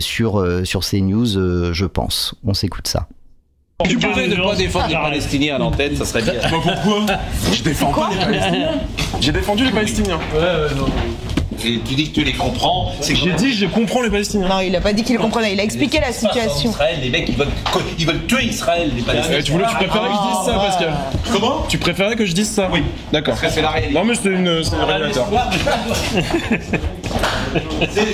[0.00, 2.34] sur, euh, sur CNews, euh, je pense.
[2.44, 3.06] On s'écoute ça.
[3.88, 6.34] Tu pourrais ne pas défendre les Palestiniens à l'antenne, ça serait bien.
[6.34, 7.06] Bah pourquoi
[7.52, 8.72] Je défends pas les Palestiniens.
[9.20, 10.18] J'ai défendu les Palestiniens.
[10.34, 10.86] Ouais, ouais, non.
[11.64, 12.92] Et tu dis que tu les comprends.
[13.02, 14.48] J'ai dit je comprends les Palestiniens.
[14.48, 16.70] Non, il a pas dit qu'il comprenait, il a expliqué la situation.
[16.70, 17.48] Israël, les mecs ils veulent,
[17.98, 19.38] ils veulent tuer Israël, les Palestiniens.
[19.38, 20.94] Eh, tu, voulais, tu préférais que je dise ça, Pascal
[21.32, 22.82] Comment Tu préférais que je dise ça Oui.
[23.12, 23.34] D'accord.
[23.34, 23.94] Parce que c'est la réalité.
[23.94, 25.28] Non, mais c'est une, c'est réalisateur.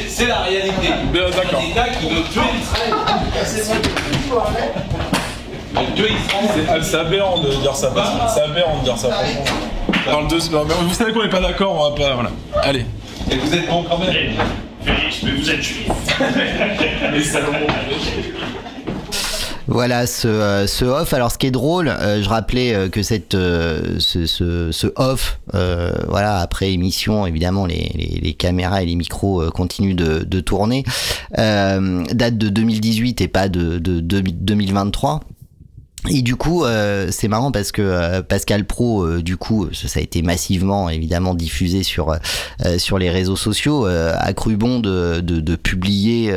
[0.08, 0.88] c'est la réalité.
[1.12, 1.60] D'accord.
[1.60, 2.94] Un État qui veut tuer Israël.
[6.82, 7.92] C'est aberrant de dire ça.
[8.34, 9.08] C'est aberrant de dire ça.
[10.10, 12.14] Dans le deux, vous savez qu'on n'est pas d'accord, on va pas.
[12.14, 12.30] Voilà.
[12.62, 12.86] Allez.
[13.30, 14.14] Et vous êtes bon quand même
[14.84, 15.88] Félix, mais vous êtes juif.
[17.12, 17.66] Les Salomon.
[19.68, 21.12] Voilà ce, euh, ce, off.
[21.12, 25.40] Alors ce qui est drôle, euh, je rappelais euh, que cette ce, ce, ce, off,
[25.52, 30.84] voilà après émission, évidemment les, les, les, caméras et les micros continuent de, de tourner,
[31.36, 35.20] date de 2018 et pas de, de, de 2023.
[36.08, 39.98] Et du coup, euh, c'est marrant parce que euh, Pascal Pro, euh, du coup, ça,
[39.98, 42.16] a été massivement évidemment diffusé sur
[42.78, 46.32] sur les réseaux sociaux, a cru bon de, de, de publier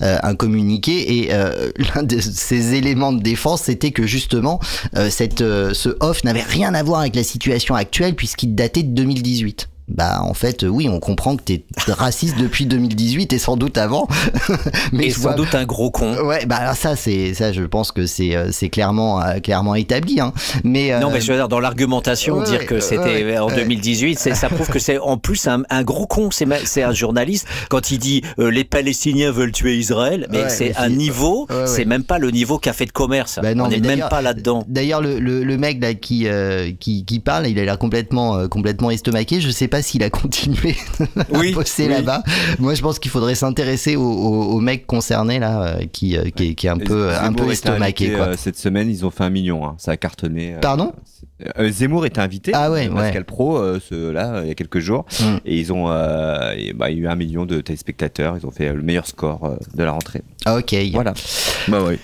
[0.00, 1.18] un communiqué.
[1.18, 1.28] Et
[1.94, 4.60] l'un de ses éléments de défense, c'était que justement
[5.10, 9.68] cette ce off n'avait rien à voir avec la situation actuelle puisqu'il datait de 2018
[9.94, 14.08] bah en fait oui on comprend que t'es raciste depuis 2018 et sans doute avant.
[14.92, 16.16] Mais et sans doute un gros con.
[16.24, 20.20] Ouais bah ça c'est ça je pense que c'est euh, c'est clairement euh, clairement établi
[20.20, 20.32] hein.
[20.64, 24.68] mais non mais je veux dire dans l'argumentation dire que c'était en 2018 ça prouve
[24.68, 26.30] que c'est en plus un, un gros con.
[26.30, 30.76] C'est c'est un journaliste quand il dit euh, les Palestiniens veulent tuer Israël mais c'est
[30.76, 33.38] un niveau c'est même pas le niveau café de commerce.
[33.42, 36.26] Bah non, on n'est même pas là dedans d'ailleurs le, le, le, mec là qui,
[36.80, 39.40] qui qui parle il a l'air complètement complètement estomaqué.
[39.40, 40.76] Je sais pas s'il a continué
[41.16, 42.22] à bosser là-bas.
[42.58, 46.66] Moi, je pense qu'il faudrait s'intéresser aux, mecs concernés là, euh, qui, euh, qui, qui,
[46.66, 48.12] est un peu, un peu estomaqué.
[48.12, 48.28] Quoi.
[48.28, 49.66] Euh, cette semaine, ils ont fait un million.
[49.66, 49.74] Hein.
[49.78, 50.56] Ça a cartonné.
[50.60, 50.92] Pardon?
[51.58, 52.52] Zemmour était invité.
[52.54, 55.36] Ah ouais, Pascal Pro, ce, là, il y a quelques jours, mm.
[55.44, 55.88] et ils ont,
[56.56, 58.36] et, bah, il y a eu un million de téléspectateurs.
[58.40, 60.22] Ils ont fait le meilleur score de la rentrée.
[60.46, 60.74] Ok.
[60.92, 61.14] Voilà.
[61.68, 61.98] Bah ouais.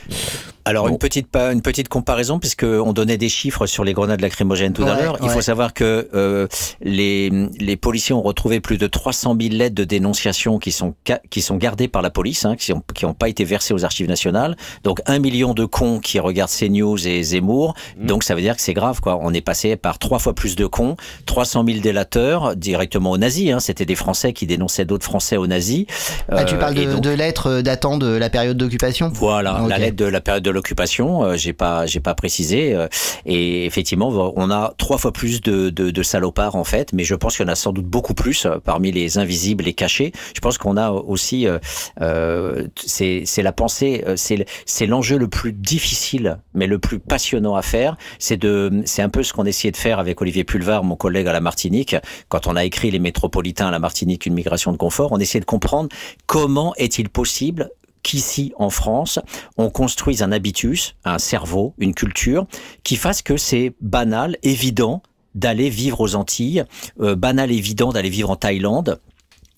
[0.69, 0.93] Alors Bon.
[0.93, 4.83] une petite une petite comparaison puisque on donnait des chiffres sur les grenades lacrymogènes tout
[4.85, 5.17] à Ouais, l'heure.
[5.23, 6.47] Il faut savoir que euh,
[6.83, 10.95] les les policiers ont retrouvé plus de 300 000 lettres de dénonciation qui sont
[11.31, 13.85] qui sont gardées par la police, hein, qui ont qui ont pas été versées aux
[13.85, 14.57] archives nationales.
[14.85, 17.75] Donc un million de cons qui regardent CNews et Zemmour.
[17.99, 18.07] Mmh.
[18.07, 19.19] Donc ça veut dire que c'est grave quoi.
[19.23, 20.97] On est passé par trois fois plus de cons,
[21.27, 23.53] 300 000 délateurs directement aux nazis.
[23.53, 23.61] Hein.
[23.61, 25.87] C'était des Français qui dénonçaient d'autres Français aux nazis.
[26.31, 29.11] Ah, tu Euh, parles de, donc- de lettres datant de la période d'occupation?
[29.15, 32.75] Voilà, la lettre de la période de l'occupation, euh, j'ai pas, j'ai pas précisé.
[32.75, 32.89] euh,
[33.25, 37.15] et effectivement, on a trois fois plus de, de, de salopards en fait, mais je
[37.15, 40.13] pense qu'il y en a sans doute beaucoup plus euh, parmi les invisibles, les cachés.
[40.35, 46.67] Je pense qu'on a aussi, euh, c'est, la pensée, c'est l'enjeu le plus difficile, mais
[46.67, 47.97] le plus passionnant à faire.
[48.19, 51.29] C'est de, c'est un peu ce qu'on essayait de faire avec Olivier Pulvar, mon collègue
[51.29, 51.97] à la Martinique,
[52.29, 55.13] quand on a écrit les métropolitains à la Martinique, une migration de confort.
[55.13, 55.89] On essayait de comprendre
[56.27, 57.71] comment est-il possible
[58.03, 59.19] qu'ici en France,
[59.57, 62.47] on construise un habitus, un cerveau, une culture
[62.85, 65.03] qui fasse que c'est banal, évident
[65.35, 66.65] d'aller vivre aux Antilles,
[67.01, 69.01] euh, banal, évident d'aller vivre en Thaïlande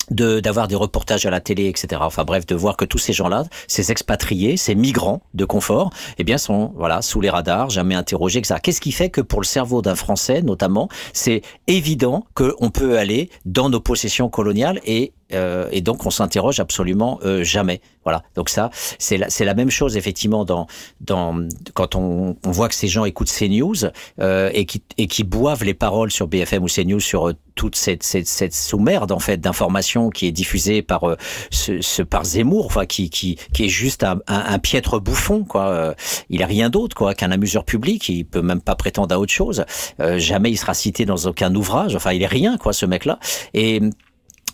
[0.09, 2.01] de d'avoir des reportages à la télé, etc.
[2.03, 6.23] Enfin bref, de voir que tous ces gens-là, ces expatriés, ces migrants de confort, eh
[6.23, 8.59] bien sont voilà sous les radars, jamais interrogés, etc.
[8.61, 13.29] Qu'est-ce qui fait que pour le cerveau d'un Français, notamment, c'est évident qu'on peut aller
[13.45, 17.81] dans nos possessions coloniales et euh, et donc on s'interroge absolument euh, jamais.
[18.03, 18.23] Voilà.
[18.35, 20.67] Donc ça, c'est la, c'est la même chose effectivement dans
[21.01, 23.85] dans quand on, on voit que ces gens écoutent CNews
[24.19, 27.75] euh, et qui et qui boivent les paroles sur BFM ou CNews sur euh, toute
[27.75, 31.15] cette cette, cette sous-merde en fait d'informations qui est diffusée par euh,
[31.51, 35.67] ce, ce par Zemmour, enfin qui qui qui est juste un, un, piètre bouffon quoi.
[35.67, 35.93] Euh,
[36.29, 38.09] il est rien d'autre quoi qu'un amuseur public.
[38.09, 39.65] Il peut même pas prétendre à autre chose.
[39.99, 41.95] Euh, jamais il sera cité dans aucun ouvrage.
[41.95, 43.19] Enfin, il est rien quoi ce mec là.
[43.53, 43.81] Et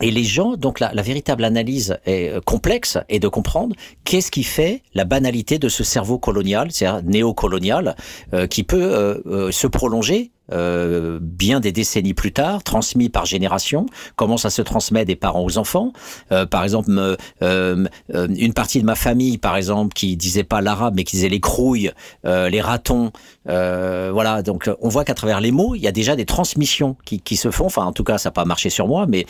[0.02, 4.32] et les gens, donc la, la véritable analyse est euh, complexe et de comprendre qu'est-ce
[4.32, 7.96] qui fait la banalité de ce cerveau colonial, c'est-à-dire néocolonial,
[8.34, 13.26] euh, qui peut euh, euh, se prolonger euh, bien des décennies plus tard, transmis par
[13.26, 13.86] génération,
[14.16, 15.92] comment ça se transmet des parents aux enfants?
[16.32, 17.88] Euh, par exemple, euh, euh,
[18.30, 21.42] une partie de ma famille, par exemple, qui disait pas l'arabe, mais qui disait les
[21.42, 21.92] crouilles,
[22.26, 23.12] euh, les ratons.
[23.46, 27.20] voilà, donc on voit qu'à travers les mots, il y a déjà des transmissions qui,
[27.20, 27.66] qui se font.
[27.66, 29.26] Enfin, en tout cas, ça n'a pas marché sur moi, mais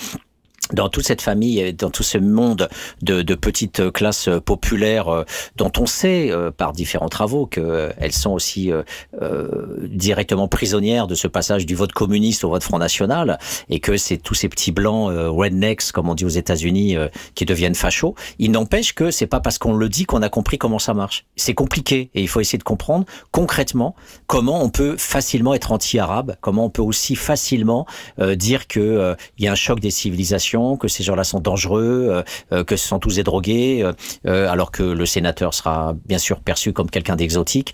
[0.73, 2.69] dans toute cette famille, et dans tout ce monde
[3.01, 5.23] de, de petites classes populaires euh,
[5.55, 8.83] dont on sait euh, par différents travaux qu'elles sont aussi euh,
[9.21, 9.47] euh,
[9.87, 13.37] directement prisonnières de ce passage du vote communiste au vote Front National
[13.69, 17.07] et que c'est tous ces petits blancs euh, rednecks, comme on dit aux États-Unis, euh,
[17.35, 18.15] qui deviennent fachos.
[18.39, 21.25] Il n'empêche que c'est pas parce qu'on le dit qu'on a compris comment ça marche.
[21.35, 23.95] C'est compliqué et il faut essayer de comprendre concrètement
[24.27, 27.85] comment on peut facilement être anti-arabe, comment on peut aussi facilement
[28.19, 31.39] euh, dire que euh, il y a un choc des civilisations, que ces gens-là sont
[31.39, 33.93] dangereux, euh, euh, que ce sont tous des drogués, euh,
[34.25, 37.73] euh, alors que le sénateur sera bien sûr perçu comme quelqu'un d'exotique.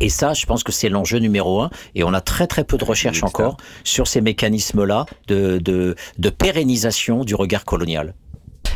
[0.00, 1.70] Et ça, je pense que c'est l'enjeu numéro un.
[1.94, 6.30] Et on a très très peu de recherches encore sur ces mécanismes-là de, de, de
[6.30, 8.14] pérennisation du regard colonial.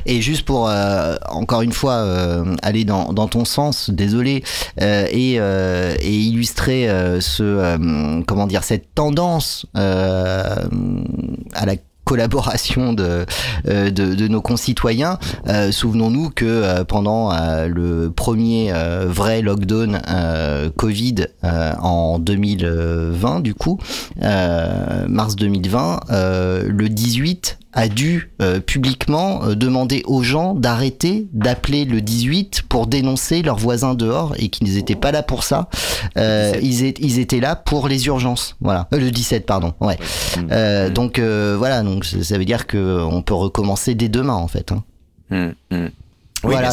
[0.06, 4.42] Et juste pour euh, encore une fois euh, aller dans, dans ton sens, désolé,
[4.80, 10.56] euh, et, euh, et illustrer euh, ce euh, comment dire cette tendance euh,
[11.52, 11.74] à la
[12.10, 13.24] collaboration de,
[13.68, 15.16] euh, de, de nos concitoyens.
[15.46, 17.30] Euh, Souvenons-nous que euh, pendant
[17.68, 18.72] le premier
[19.06, 20.00] vrai lockdown
[20.76, 23.78] Covid en 2020, du coup,
[24.20, 31.84] mars 2020, euh, le 18 a dû euh, publiquement euh, demander aux gens d'arrêter d'appeler
[31.84, 35.68] le 18 pour dénoncer leurs voisins dehors et qu'ils n'étaient pas là pour ça.
[36.16, 38.56] Euh, ils, étaient là pour les urgences.
[38.60, 39.74] Voilà, Euh, le 17 pardon.
[39.80, 39.98] Ouais.
[40.50, 44.34] Euh, Donc euh, voilà, donc ça ça veut dire que on peut recommencer dès demain
[44.34, 44.72] en fait.
[44.72, 44.82] hein.
[45.30, 45.90] Hum, hum.
[46.42, 46.72] Oui, voilà.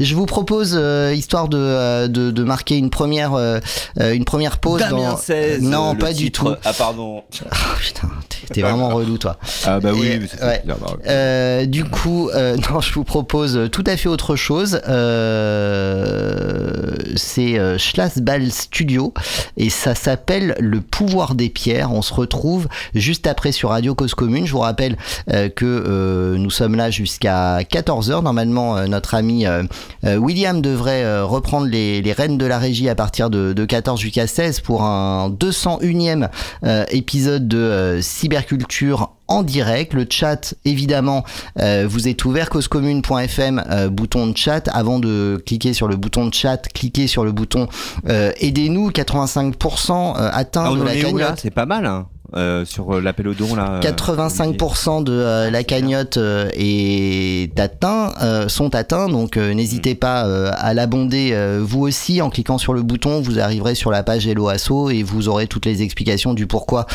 [0.00, 3.60] Je vous propose, euh, histoire de, euh, de, de marquer une première, euh,
[4.00, 4.80] euh, une première pause.
[4.80, 5.16] Damien dans...
[5.16, 6.48] 16, non, le pas du tout.
[6.64, 7.22] Ah, pardon.
[7.50, 8.08] Ah, putain,
[8.52, 9.36] t'es- vraiment relou, toi.
[9.66, 10.62] Ah, bah oui, mais c'est ouais.
[10.66, 14.80] bah, Euh, du coup, euh, non, je vous propose tout à fait autre chose.
[14.88, 19.12] Euh, c'est euh, Schlasball Studio
[19.56, 21.92] et ça s'appelle Le pouvoir des pierres.
[21.92, 24.46] On se retrouve juste après sur Radio Cause Commune.
[24.46, 24.96] Je vous rappelle
[25.32, 28.22] euh, que euh, nous sommes là jusqu'à 14h.
[28.22, 29.64] Normalement, euh, notre ami euh,
[30.06, 33.64] euh, William devrait euh, reprendre les, les rênes de la régie à partir de, de
[33.66, 36.30] 14 jusqu'à 16 pour un 201e
[36.64, 39.92] euh, épisode de Cyberculture en direct.
[39.92, 41.22] Le chat, évidemment,
[41.58, 44.68] euh, vous est ouvert, causecommune.fm, euh, bouton de chat.
[44.72, 47.68] Avant de cliquer sur le bouton de chat, cliquez sur le bouton
[48.08, 51.40] euh, Aidez-nous, 85% euh, atteint Ah, on de la cagnotte.
[51.42, 51.84] C'est pas mal.
[51.84, 52.06] Hein.
[52.36, 53.80] Euh, sur l'appel au don là.
[53.80, 58.12] 85% de la cagnotte est atteint,
[58.48, 59.98] sont atteints, donc n'hésitez mm.
[59.98, 60.20] pas
[60.50, 63.20] à l'abonder vous aussi en cliquant sur le bouton.
[63.20, 66.86] Vous arriverez sur la page Hello Asso et vous aurez toutes les explications du pourquoi,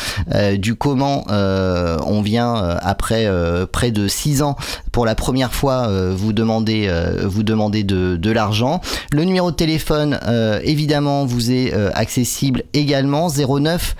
[0.58, 3.28] du comment on vient après
[3.72, 4.56] près de 6 ans
[4.92, 6.90] pour la première fois vous demander
[7.24, 8.80] vous demander de, de l'argent.
[9.12, 10.18] Le numéro de téléphone
[10.62, 13.96] évidemment vous est accessible également 09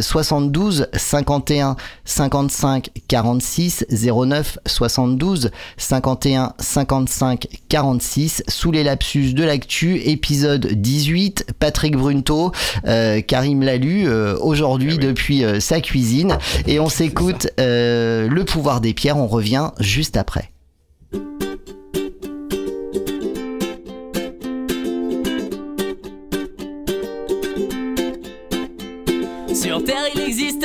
[0.00, 10.66] 72 51 55 46 09 72 51 55 46 sous les lapsus de l'actu épisode
[10.66, 12.52] 18 Patrick Brunto
[12.86, 16.38] euh, Karim Lalu euh, aujourd'hui eh depuis euh, sa cuisine.
[16.66, 19.16] Et on s'écoute le pouvoir des pierres.
[19.16, 20.50] On revient juste après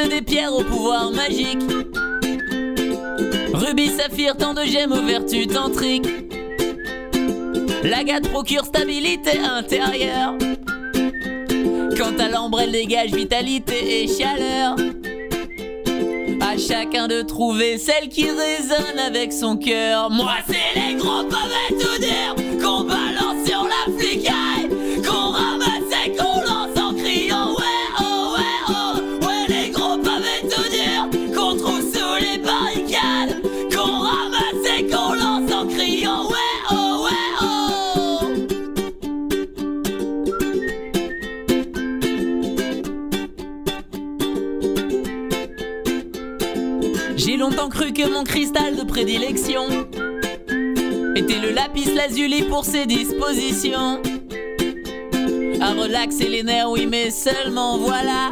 [0.10, 1.60] des pierres au pouvoir magique.
[3.54, 6.08] Rubis, saphir, tant de gemmes aux vertus tantriques.
[7.84, 10.36] L'agate procure stabilité intérieure.
[11.97, 14.76] Quant à l'ambre, elle dégage vitalité et chaleur.
[16.41, 20.10] À chacun de trouver celle qui résonne avec son cœur.
[20.10, 23.93] Moi, c'est les gros pavés tout dire qu'on balance sur la
[49.00, 49.64] prédilection
[51.16, 54.02] était le lapis lazuli pour ses dispositions.
[55.62, 58.32] À relaxer les nerfs, oui, mais seulement voilà.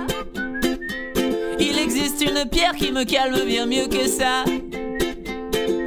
[1.57, 4.43] Il existe une pierre qui me calme bien mieux que ça.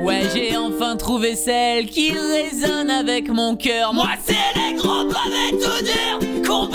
[0.00, 3.92] Ouais, j'ai enfin trouvé celle qui résonne avec mon cœur.
[3.92, 6.68] Moi, c'est les gros pavés tout durs qu'on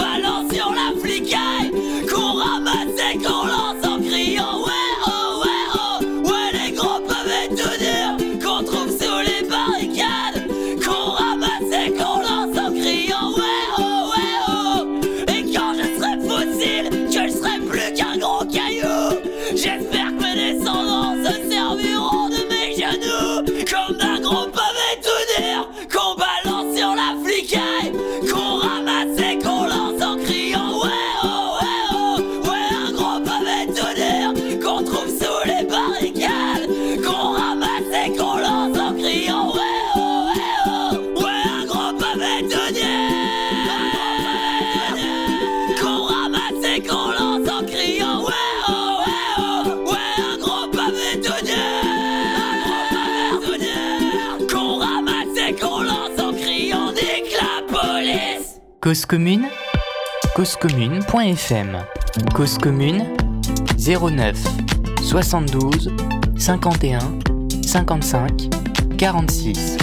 [59.06, 59.46] Cause commune
[60.36, 61.78] causecommune.fm
[62.34, 63.06] Cause commune
[63.78, 64.36] 09
[65.04, 65.92] 72
[66.36, 67.00] 51
[67.62, 68.50] 55
[68.98, 69.78] 46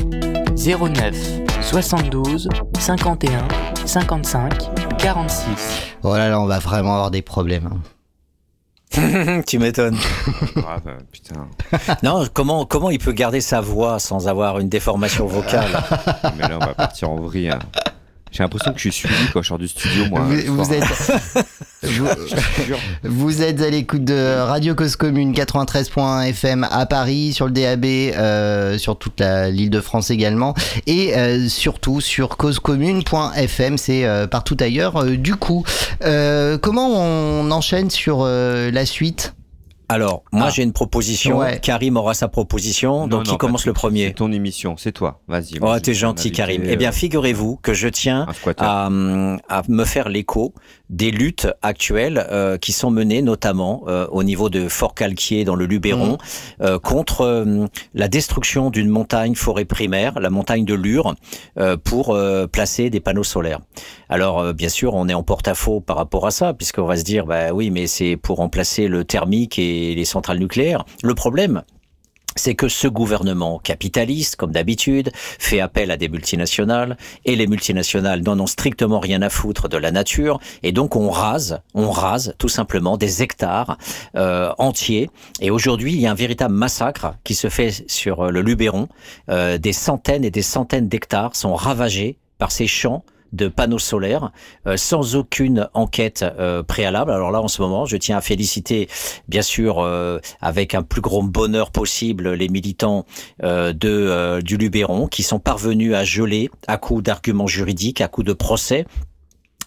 [0.56, 1.16] 09
[1.60, 2.48] 72
[2.80, 3.48] 51
[3.86, 7.70] 55 46 Oh là là, on va vraiment avoir des problèmes.
[7.72, 9.42] Hein.
[9.46, 9.98] tu m'étonnes.
[10.66, 11.48] Ah bah, putain.
[12.02, 15.70] Non, comment, comment il peut garder sa voix sans avoir une déformation vocale?
[16.36, 17.50] Mais là, on va partir en vrille.
[17.50, 17.60] Hein.
[18.32, 20.26] J'ai l'impression que je suis suivi quand je sors du studio, moi.
[20.46, 20.84] Vous, êtes,
[23.02, 28.78] vous, êtes à l'écoute de Radio Cause Commune 93.fm à Paris, sur le DAB, euh,
[28.78, 30.54] sur toute l'île de France également,
[30.86, 35.04] et euh, surtout sur causecommune.fm, c'est euh, partout ailleurs.
[35.04, 35.62] du coup,
[36.00, 39.34] comment on enchaîne sur la suite?
[39.92, 40.50] Alors, moi ah.
[40.50, 41.40] j'ai une proposition.
[41.60, 43.06] Karim aura sa proposition.
[43.06, 45.20] donc, qui commence le premier C'est ton émission, c'est toi.
[45.28, 45.58] Vas-y.
[45.60, 46.62] oh, t'es gentil, Karim.
[46.64, 48.26] Eh bien, euh, figurez-vous que je tiens
[48.56, 50.54] à, à, me faire l'écho
[50.88, 55.56] des luttes actuelles euh, qui sont menées, notamment euh, au niveau de Fort Calquier dans
[55.56, 56.16] le Luberon,
[56.60, 56.78] mmh.
[56.78, 61.14] contre la destruction d'une montagne forêt primaire, la montagne de Lure,
[61.84, 62.18] pour
[62.50, 63.60] placer des panneaux solaires.
[64.08, 67.26] Alors, bien sûr, on est en porte-à-faux par rapport à ça, puisqu'on va se dire,
[67.26, 70.84] bah oui, mais c'est pour remplacer le thermique et les centrales nucléaires.
[71.02, 71.62] Le problème,
[72.36, 78.22] c'est que ce gouvernement capitaliste, comme d'habitude, fait appel à des multinationales, et les multinationales
[78.22, 82.34] n'en ont strictement rien à foutre de la nature, et donc on rase, on rase
[82.38, 83.78] tout simplement des hectares
[84.16, 85.10] euh, entiers.
[85.40, 88.88] Et aujourd'hui, il y a un véritable massacre qui se fait sur le Luberon.
[89.28, 94.30] Euh, des centaines et des centaines d'hectares sont ravagés par ces champs de panneaux solaires
[94.76, 96.24] sans aucune enquête
[96.66, 97.10] préalable.
[97.10, 98.88] Alors là, en ce moment, je tiens à féliciter,
[99.28, 99.86] bien sûr,
[100.40, 103.04] avec un plus grand bonheur possible, les militants
[103.42, 108.32] de du Luberon qui sont parvenus à geler à coup d'arguments juridiques, à coup de
[108.32, 108.86] procès,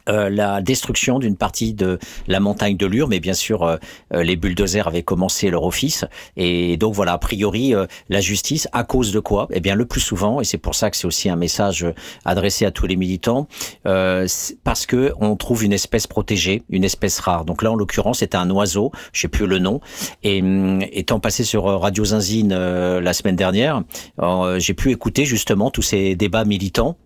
[0.08, 1.98] euh, la destruction d'une partie de
[2.28, 3.78] la montagne de Lure, mais bien sûr euh,
[4.14, 6.06] euh, les bulldozers avaient commencé leur office.
[6.38, 7.74] Et donc voilà a priori
[8.10, 9.48] la justice à cause de quoi?
[9.52, 11.86] Eh bien le plus souvent et c'est pour ça que c'est aussi un message
[12.24, 13.48] adressé à tous les militants
[13.84, 17.46] parce que on trouve une espèce protégée, une espèce rare.
[17.46, 19.80] Donc là en l'occurrence c'était un oiseau, je sais plus le nom.
[20.24, 23.84] Et hum, étant passé sur Radio Zinzine la semaine dernière,
[24.58, 26.98] j'ai pu écouter justement tous ces débats militants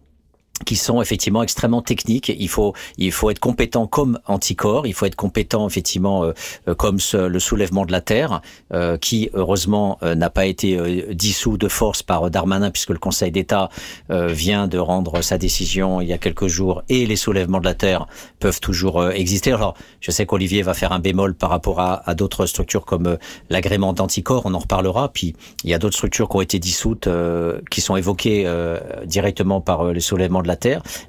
[0.66, 2.34] qui sont effectivement extrêmement techniques.
[2.38, 6.34] Il faut il faut être compétent comme anticorps, il faut être compétent effectivement euh,
[6.68, 8.42] euh, comme le soulèvement de la terre,
[8.74, 10.78] euh, qui heureusement n'a pas été
[11.14, 13.70] dissous de force par Darmanin puisque le Conseil d'État
[14.10, 17.74] vient de rendre sa décision il y a quelques jours et les soulèvements de la
[17.74, 18.08] terre
[18.40, 19.52] peuvent toujours exister.
[19.52, 23.18] Alors je sais qu'Olivier va faire un bémol par rapport à, à d'autres structures comme
[23.50, 25.10] l'agrément d'anticorps, on en reparlera.
[25.10, 27.10] Puis il y a d'autres structures qui ont été dissoutes,
[27.70, 28.50] qui sont évoquées
[29.06, 30.49] directement par les soulèvements de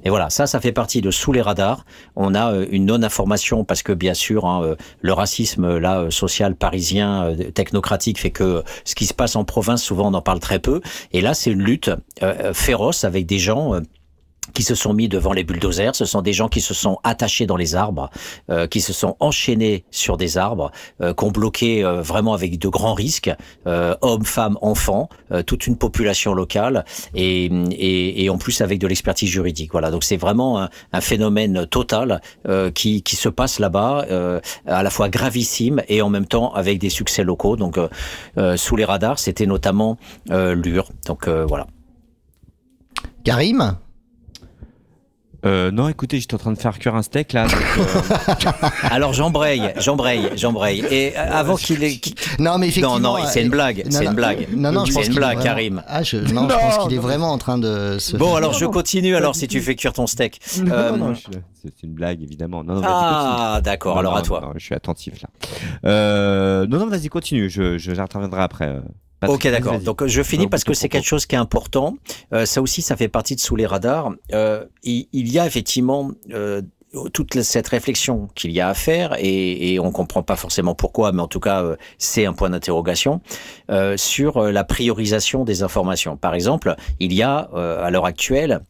[0.03, 1.85] Et voilà, ça, ça fait partie de sous les radars.
[2.15, 6.09] On a euh, une non-information parce que bien sûr, hein, euh, le racisme là euh,
[6.09, 10.39] social parisien technocratique fait que ce qui se passe en province, souvent on en parle
[10.39, 10.81] très peu.
[11.11, 11.89] Et là, c'est une lutte
[12.53, 13.79] féroce avec des gens
[14.53, 15.95] qui se sont mis devant les bulldozers.
[15.95, 18.09] Ce sont des gens qui se sont attachés dans les arbres,
[18.49, 20.71] euh, qui se sont enchaînés sur des arbres,
[21.01, 23.31] euh, qui ont bloqué euh, vraiment avec de grands risques,
[23.67, 29.29] euh, hommes, femmes, enfants, euh, toute une population locale, et, en plus avec de l'expertise
[29.29, 29.71] juridique.
[29.71, 32.21] Voilà, donc c'est vraiment un, phénomène total
[32.73, 34.05] qui, qui se passe là-bas,
[34.65, 37.57] à la fois gravissime et en même temps avec des succès locaux.
[37.57, 37.77] Donc
[38.55, 39.97] sous les radars, c'était notamment
[40.29, 40.89] Lure.
[41.05, 41.67] Donc voilà.
[43.23, 43.75] Karim?
[45.43, 47.47] Euh, non, écoutez, j'étais en train de faire cuire un steak là.
[47.47, 48.67] Donc, euh...
[48.91, 50.85] Alors j'embraye, j'embraye, j'embraye.
[50.91, 51.99] Et euh, avant qu'il ait.
[52.39, 52.99] Non, mais effectivement.
[52.99, 54.47] Non, non, c'est une blague, c'est une blague.
[54.55, 55.55] Non, non, c'est une blague, vraiment...
[55.55, 55.83] Karim.
[55.87, 58.17] Ah, je, non, non, je pense qu'il est vraiment en train de se.
[58.17, 60.39] Bon, alors je continue alors si tu fais cuire ton steak.
[60.61, 60.95] Non, euh...
[60.95, 62.63] non, c'est une blague évidemment.
[62.63, 63.97] Non, non, ah, d'accord.
[63.97, 64.41] Alors à toi.
[64.41, 65.29] Non, je suis attentif là.
[65.85, 67.49] Euh, non, non, vas-y, continue.
[67.49, 68.79] Je, je, j'interviendrai après.
[69.27, 69.79] Ok, d'accord.
[69.79, 71.97] Donc je finis parce que c'est quelque chose qui est important.
[72.33, 74.11] Euh, ça aussi, ça fait partie de sous les radars.
[74.33, 76.11] Euh, il, il, y a effectivement
[76.93, 80.75] euh, toute cette réflexion qu'il y a à faire et, et on comprend pas forcément
[80.75, 83.21] pourquoi, mais en tout cas euh, c'est un point d'interrogation
[83.69, 86.17] euh, sur la priorisation des informations.
[86.17, 88.61] Par exemple, il y a à l'heure actuelle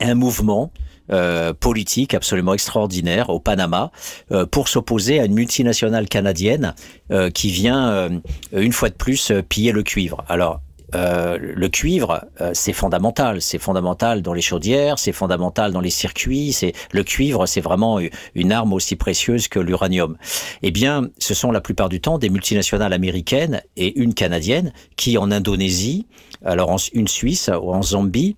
[0.00, 0.72] un mouvement
[1.12, 3.90] euh, politique absolument extraordinaire au Panama
[4.32, 6.74] euh, pour s'opposer à une multinationale canadienne
[7.10, 8.08] euh, qui vient euh,
[8.52, 10.24] une fois de plus piller le cuivre.
[10.28, 10.60] Alors
[10.96, 13.42] le cuivre, c'est fondamental.
[13.42, 16.52] C'est fondamental dans les chaudières, c'est fondamental dans les circuits.
[16.52, 17.98] C'est le cuivre, c'est vraiment
[18.36, 20.16] une arme aussi précieuse que l'uranium.
[20.62, 25.18] Eh bien, ce sont la plupart du temps des multinationales américaines et une canadienne qui,
[25.18, 26.06] en Indonésie,
[26.44, 28.36] alors en, une Suisse ou en Zambie,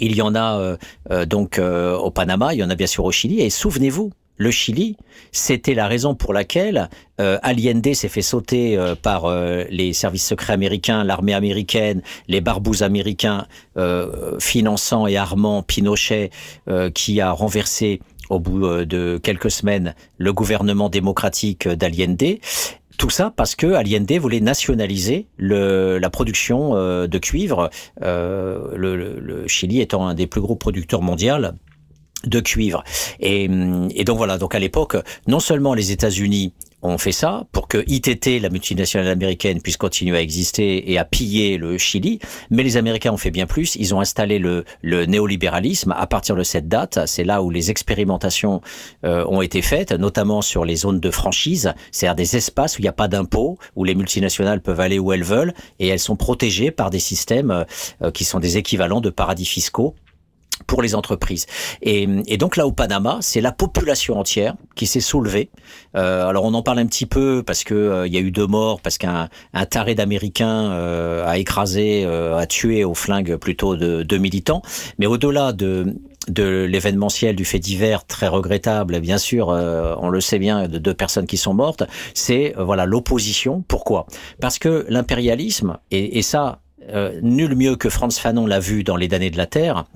[0.00, 0.76] il y en a euh,
[1.10, 3.40] euh, donc euh, au Panama, il y en a bien sûr au Chili.
[3.40, 4.96] Et souvenez-vous, le Chili,
[5.32, 6.88] c'était la raison pour laquelle
[7.20, 9.30] euh, Allende s'est fait sauter par
[9.70, 13.46] les services secrets américains, l'armée américaine, les barbouzes américains,
[14.38, 16.30] finançant et armant Pinochet,
[16.94, 22.38] qui a renversé au bout de quelques semaines le gouvernement démocratique d'Allende.
[23.00, 27.70] Tout ça parce que Allende voulait nationaliser la production euh, de cuivre,
[28.02, 31.38] euh, le, le, Chili étant un des plus gros producteurs mondiaux
[32.26, 32.84] de cuivre.
[33.18, 33.48] Et,
[33.94, 37.84] et donc voilà, donc à l'époque, non seulement les États-Unis ont fait ça pour que
[37.86, 42.18] ITT, la multinationale américaine, puisse continuer à exister et à piller le Chili.
[42.50, 43.76] Mais les Américains ont fait bien plus.
[43.76, 46.98] Ils ont installé le, le néolibéralisme à partir de cette date.
[47.06, 48.60] C'est là où les expérimentations
[49.04, 52.84] euh, ont été faites, notamment sur les zones de franchise, c'est-à-dire des espaces où il
[52.84, 56.16] n'y a pas d'impôts, où les multinationales peuvent aller où elles veulent et elles sont
[56.16, 57.64] protégées par des systèmes
[58.02, 59.94] euh, qui sont des équivalents de paradis fiscaux
[60.66, 61.46] pour les entreprises.
[61.82, 65.50] Et, et, donc là au Panama, c'est la population entière qui s'est soulevée.
[65.96, 68.30] Euh, alors on en parle un petit peu parce que euh, il y a eu
[68.30, 73.36] deux morts parce qu'un un taré d'Américain euh, a écrasé, euh, a tué au flingue
[73.36, 74.62] plutôt de deux militants.
[74.98, 75.94] Mais au-delà de
[76.28, 80.76] de l'événementiel du fait divers très regrettable bien sûr euh, on le sait bien de
[80.76, 81.82] deux personnes qui sont mortes
[82.12, 84.06] c'est voilà l'opposition pourquoi?
[84.38, 86.60] Parce que l'impérialisme et, et ça
[87.22, 89.86] nul mieux que Franz Fanon l'a vu dans les damnés de la terre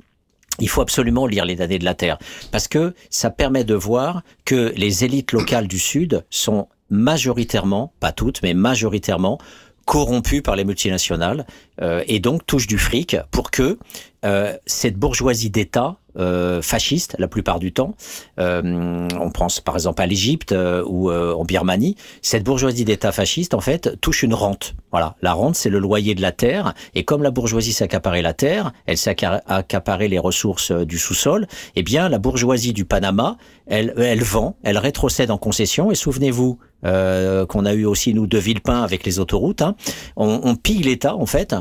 [0.61, 2.19] il faut absolument lire les damnés de la Terre
[2.51, 8.13] parce que ça permet de voir que les élites locales du Sud sont majoritairement, pas
[8.13, 9.39] toutes, mais majoritairement
[9.85, 11.47] corrompues par les multinationales
[11.83, 13.79] euh, et donc touchent du fric pour que
[14.25, 17.95] euh, cette bourgeoisie d'État euh, fascistes la plupart du temps.
[18.39, 21.97] Euh, on pense par exemple à l'Égypte euh, ou euh, en Birmanie.
[22.23, 24.75] Cette bourgeoisie d'État fasciste, en fait, touche une rente.
[24.91, 26.75] Voilà, la rente, c'est le loyer de la terre.
[26.95, 31.47] Et comme la bourgeoisie s'accaparait la terre, elle s'accaparait les ressources euh, du sous-sol.
[31.77, 33.37] Eh bien, la bourgeoisie du Panama,
[33.67, 35.91] elle, elle vend, elle rétrocède en concession.
[35.91, 39.63] Et souvenez-vous, euh, qu'on a eu aussi nous de Villepin avec les autoroutes.
[39.63, 39.75] Hein.
[40.17, 41.55] On, on pille l'État en fait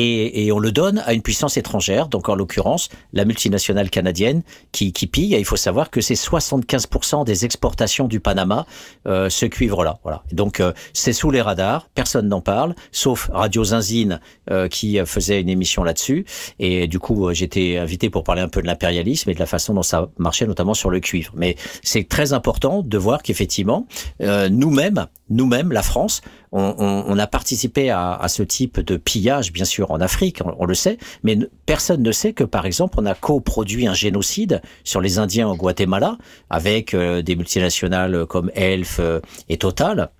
[0.00, 4.42] et, on le donne à une puissance étrangère, donc en l'occurrence la multinationale canadienne
[4.72, 5.34] qui, qui pille.
[5.34, 8.66] Et il faut savoir que c'est 75% des exportations du Panama,
[9.06, 9.98] euh, ce cuivre-là.
[10.02, 10.22] Voilà.
[10.32, 14.20] Donc euh, c'est sous les radars, personne n'en parle, sauf Radio Zinzine
[14.50, 16.24] euh, qui faisait une émission là-dessus.
[16.58, 19.74] Et du coup, j'étais invité pour parler un peu de l'impérialisme et de la façon
[19.74, 21.32] dont ça marchait, notamment sur le cuivre.
[21.36, 23.86] Mais c'est très important de voir qu'effectivement,
[24.20, 26.22] nous-mêmes, nous-mêmes, la France,
[26.52, 30.40] on, on, on a participé à, à, ce type de pillage, bien sûr, en Afrique,
[30.58, 34.62] on, le sait, mais personne ne sait que, par exemple, on a coproduit un génocide
[34.84, 36.18] sur les Indiens au Guatemala
[36.50, 40.10] avec euh, des multinationales comme Elf euh, et Total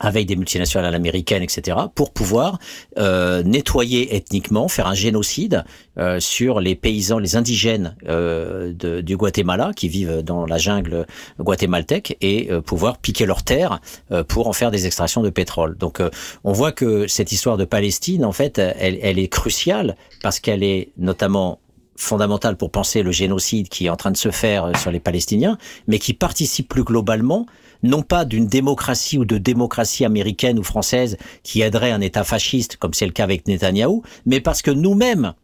[0.00, 2.58] avec des multinationales américaines, etc., pour pouvoir
[2.98, 5.64] euh, nettoyer ethniquement, faire un génocide
[5.98, 8.72] euh, sur les paysans, les indigènes euh,
[9.02, 11.06] du Guatemala qui vivent dans la jungle
[11.38, 15.76] guatémaltèque et euh, pouvoir piquer leurs terres euh, pour en faire des extractions de pétrole.
[15.76, 16.10] Donc, euh,
[16.44, 20.62] on voit que cette histoire de Palestine, en fait, elle, elle est cruciale parce qu'elle
[20.62, 21.60] est notamment
[21.96, 25.58] fondamentale pour penser le génocide qui est en train de se faire sur les Palestiniens,
[25.86, 27.46] mais qui participe plus globalement
[27.82, 32.76] non pas d'une démocratie ou de démocratie américaine ou française qui aiderait un État fasciste,
[32.76, 35.34] comme c'est le cas avec Netanyahou, mais parce que nous-mêmes,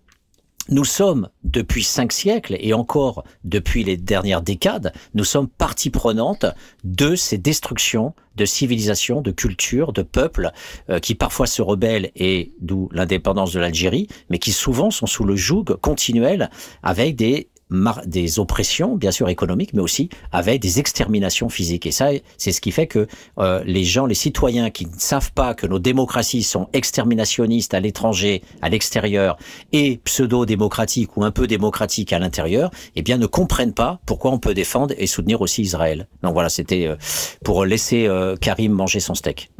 [0.69, 6.45] nous sommes, depuis cinq siècles et encore depuis les dernières décades, nous sommes partie prenante
[6.83, 10.51] de ces destructions de civilisations, de cultures, de peuples
[10.91, 15.25] euh, qui parfois se rebellent et d'où l'indépendance de l'Algérie, mais qui souvent sont sous
[15.25, 16.51] le joug continuel
[16.83, 21.87] avec des des oppressions, bien sûr économiques, mais aussi avec des exterminations physiques.
[21.87, 25.33] Et ça, c'est ce qui fait que euh, les gens, les citoyens qui ne savent
[25.33, 29.37] pas que nos démocraties sont exterminationnistes à l'étranger, à l'extérieur,
[29.73, 34.39] et pseudo-démocratiques ou un peu démocratiques à l'intérieur, eh bien ne comprennent pas pourquoi on
[34.39, 36.07] peut défendre et soutenir aussi Israël.
[36.23, 36.97] Donc voilà, c'était euh,
[37.45, 39.51] pour laisser euh, Karim manger son steak.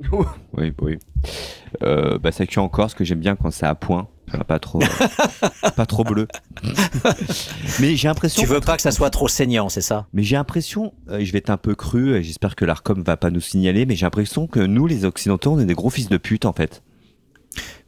[0.56, 0.98] oui, oui.
[1.80, 4.06] Bah, ça cuit encore, ce que j'aime bien quand c'est à point.
[4.46, 6.28] Pas trop, euh, pas trop bleu.
[7.80, 8.42] mais j'ai l'impression.
[8.42, 10.06] Tu veux pas que ça soit trop saignant, c'est ça?
[10.12, 13.30] Mais j'ai l'impression, euh, je vais être un peu cru, j'espère que l'Arcom va pas
[13.30, 16.16] nous signaler, mais j'ai l'impression que nous, les Occidentaux, on est des gros fils de
[16.16, 16.82] pute, en fait.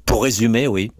[0.06, 0.90] Pour résumer, oui.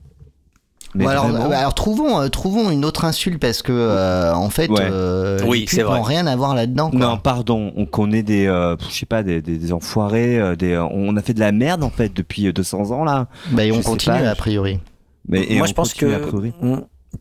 [0.95, 4.69] Mais bon, alors, alors, trouvons, euh, trouvons une autre insulte parce que euh, en fait,
[4.69, 4.81] ouais.
[4.81, 6.01] euh, oui, vrai.
[6.03, 6.91] rien à voir là-dedans.
[6.93, 11.17] Non, pardon, on connaît des, euh, je sais pas, des, des, des enfoirés, des, on
[11.17, 13.29] a fait de la merde en fait depuis 200 ans là.
[13.53, 14.81] Bah, et on continue a priori.
[15.29, 16.21] Mais moi, je pense que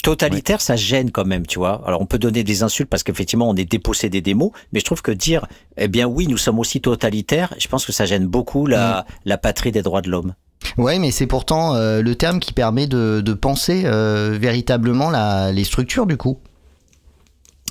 [0.03, 0.61] totalitaire, ouais.
[0.61, 1.81] ça gêne quand même, tu vois.
[1.85, 4.85] Alors on peut donner des insultes parce qu'effectivement on est dépossédé des mots, mais je
[4.85, 5.47] trouve que dire,
[5.77, 9.13] eh bien oui, nous sommes aussi totalitaires, je pense que ça gêne beaucoup la, mmh.
[9.25, 10.33] la patrie des droits de l'homme.
[10.77, 15.51] Ouais, mais c'est pourtant euh, le terme qui permet de, de penser euh, véritablement la,
[15.51, 16.39] les structures du coup.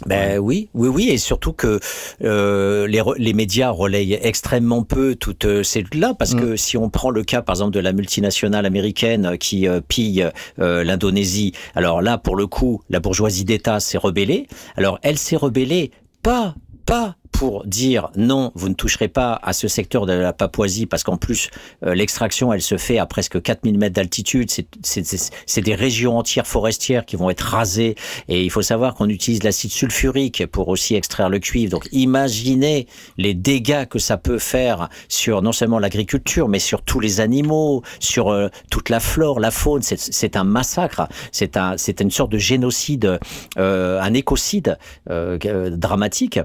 [0.07, 1.81] Ben oui, oui, oui, et surtout que
[2.23, 6.41] euh, les, les médias relayent extrêmement peu toutes euh, ces luttes-là, parce mmh.
[6.41, 10.29] que si on prend le cas, par exemple, de la multinationale américaine qui euh, pille
[10.61, 14.47] euh, l'Indonésie, alors là, pour le coup, la bourgeoisie d'État s'est rebellée.
[14.77, 15.91] Alors, elle s'est rebellée
[16.23, 16.55] pas,
[16.89, 21.03] pas pour dire non, vous ne toucherez pas à ce secteur de la Papouasie parce
[21.03, 21.51] qu'en plus
[21.85, 24.51] euh, l'extraction elle se fait à presque 4000 mètres d'altitude,
[24.83, 27.95] c'est des régions entières forestières qui vont être rasées
[28.29, 31.71] et il faut savoir qu'on utilise l'acide sulfurique pour aussi extraire le cuivre.
[31.71, 32.87] Donc imaginez
[33.19, 37.83] les dégâts que ça peut faire sur non seulement l'agriculture mais sur tous les animaux,
[38.01, 39.83] sur euh, toute la flore, la faune.
[39.83, 43.21] C'est un massacre, c'est un, une sorte de génocide,
[43.59, 46.41] euh, un écocide dramatique.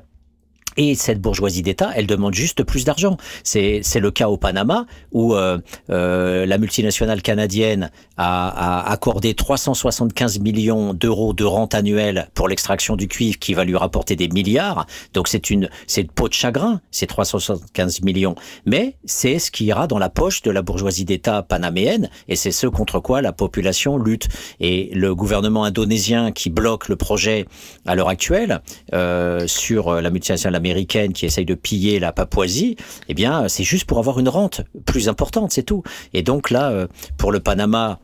[0.77, 3.17] Et cette bourgeoisie d'État, elle demande juste plus d'argent.
[3.43, 5.59] C'est le cas au Panama où euh,
[5.89, 12.95] euh, la multinationale canadienne a, a accordé 375 millions d'euros de rente annuelle pour l'extraction
[12.95, 14.85] du cuivre qui va lui rapporter des milliards.
[15.13, 18.35] Donc c'est une une peau de chagrin, ces 375 millions.
[18.65, 22.51] Mais c'est ce qui ira dans la poche de la bourgeoisie d'État panaméenne et c'est
[22.51, 24.27] ce contre quoi la population lutte.
[24.59, 27.45] Et le gouvernement indonésien qui bloque le projet
[27.85, 28.61] à l'heure actuelle
[28.93, 32.77] euh, sur la multinationale américaine qui essaye de piller la Papouasie,
[33.09, 35.83] eh bien, c'est juste pour avoir une rente plus importante, c'est tout.
[36.13, 36.87] Et donc là,
[37.17, 37.99] pour le Panama,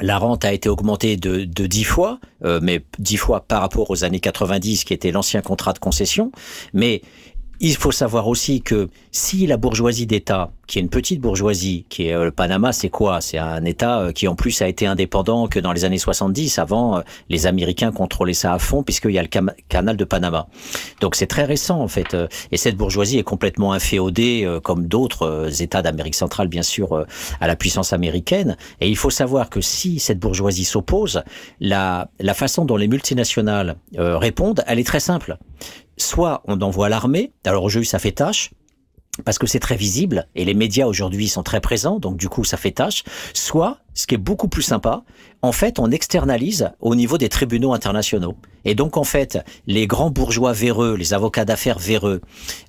[0.00, 3.90] la rente a été augmentée de, de 10 fois, euh, mais 10 fois par rapport
[3.90, 6.32] aux années 90, qui était l'ancien contrat de concession.
[6.72, 7.02] Mais
[7.64, 12.08] il faut savoir aussi que si la bourgeoisie d'État, qui est une petite bourgeoisie, qui
[12.08, 13.20] est euh, le Panama, c'est quoi?
[13.20, 16.58] C'est un État euh, qui en plus a été indépendant que dans les années 70.
[16.58, 19.28] Avant, euh, les Américains contrôlaient ça à fond puisqu'il y a le
[19.68, 20.48] canal de Panama.
[21.00, 22.16] Donc c'est très récent en fait.
[22.50, 27.04] Et cette bourgeoisie est complètement inféodée, comme d'autres États d'Amérique centrale, bien sûr,
[27.40, 28.56] à la puissance américaine.
[28.80, 31.22] Et il faut savoir que si cette bourgeoisie s'oppose,
[31.60, 35.36] la, la façon dont les multinationales répondent, elle est très simple
[35.96, 38.50] soit on envoie l'armée, alors aujourd'hui ça fait tâche,
[39.24, 42.44] parce que c'est très visible et les médias aujourd'hui sont très présents, donc du coup
[42.44, 43.04] ça fait tâche.
[43.34, 45.04] Soit, ce qui est beaucoup plus sympa,
[45.42, 48.36] en fait on externalise au niveau des tribunaux internationaux.
[48.64, 52.22] Et donc en fait les grands bourgeois véreux, les avocats d'affaires véreux,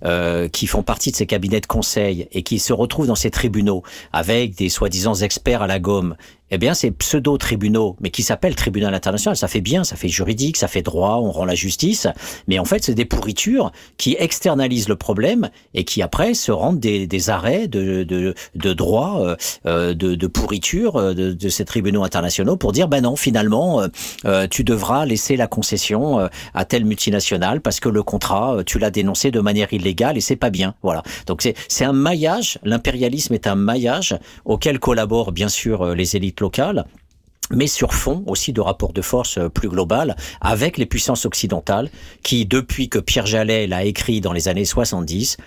[0.03, 3.31] euh, qui font partie de ces cabinets de conseil et qui se retrouvent dans ces
[3.31, 6.17] tribunaux avec des soi-disant experts à la gomme
[6.51, 10.57] eh bien, ces pseudo-tribunaux, mais qui s'appellent tribunal international, ça fait bien, ça fait juridique,
[10.57, 12.07] ça fait droit, on rend la justice,
[12.47, 16.79] mais en fait, c'est des pourritures qui externalisent le problème et qui après se rendent
[16.79, 21.49] des, des arrêts de, de, de droit, euh, euh de, de pourriture euh, de, de,
[21.49, 23.87] ces tribunaux internationaux pour dire, ben non, finalement, euh,
[24.25, 28.91] euh tu devras laisser la concession à telle multinationale parce que le contrat, tu l'as
[28.91, 30.75] dénoncé de manière illégale et c'est pas bien.
[30.83, 31.01] Voilà.
[31.27, 34.15] Donc c'est un maillage, l'impérialisme est un maillage
[34.45, 36.85] auquel collaborent bien sûr les élites locale
[37.51, 41.89] mais sur fond aussi de rapports de force euh, plus global avec les puissances occidentales
[42.23, 45.37] qui, depuis que Pierre Jallet l'a écrit dans les années 70,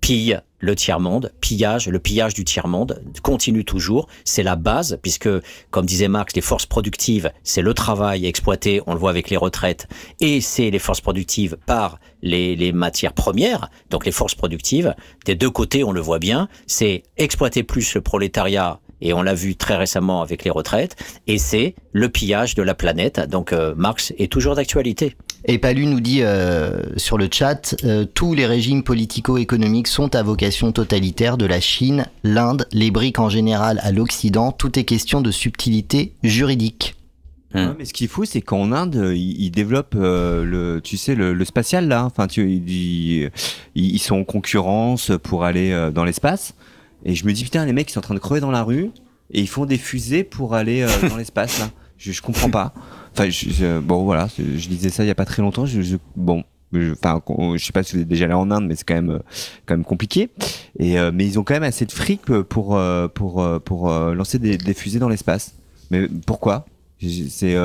[0.00, 4.08] pillent le tiers-monde, pillage, le pillage du tiers-monde continue toujours.
[4.24, 5.28] C'est la base, puisque,
[5.70, 9.36] comme disait Marx, les forces productives, c'est le travail exploité, on le voit avec les
[9.36, 9.88] retraites,
[10.20, 14.94] et c'est les forces productives par les, matières premières, donc les forces productives.
[15.24, 19.34] Des deux côtés, on le voit bien, c'est exploiter plus le prolétariat et on l'a
[19.34, 20.96] vu très récemment avec les retraites,
[21.26, 23.20] et c'est le pillage de la planète.
[23.28, 25.16] Donc euh, Marx est toujours d'actualité.
[25.44, 30.22] Et Palu nous dit euh, sur le chat, euh, tous les régimes politico-économiques sont à
[30.22, 35.20] vocation totalitaire de la Chine, l'Inde, les briques en général à l'Occident, tout est question
[35.20, 36.94] de subtilité juridique.
[37.54, 37.74] Hum.
[37.78, 41.86] mais ce qui est fou, c'est qu'en Inde, ils, développent le, tu sais, le, spatial
[41.86, 42.06] là.
[42.06, 43.30] Enfin, tu, ils,
[43.74, 46.54] ils, sont en concurrence pour aller dans l'espace.
[47.04, 48.62] Et je me dis, putain, les mecs, ils sont en train de crever dans la
[48.62, 48.90] rue
[49.30, 51.70] et ils font des fusées pour aller euh, dans l'espace, là.
[51.98, 52.74] Je, je comprends pas.
[53.12, 55.66] Enfin, je, bon, voilà, je disais ça il y a pas très longtemps.
[55.66, 56.42] Je, bon,
[56.74, 57.20] enfin,
[57.56, 59.18] je, sais pas si vous êtes déjà allé en Inde, mais c'est quand même, euh,
[59.66, 60.30] quand même compliqué.
[60.78, 62.80] Et, euh, mais ils ont quand même assez de fric pour,
[63.14, 65.54] pour, pour lancer des, des, fusées dans l'espace.
[65.90, 66.66] Mais pourquoi?
[67.00, 67.56] C'est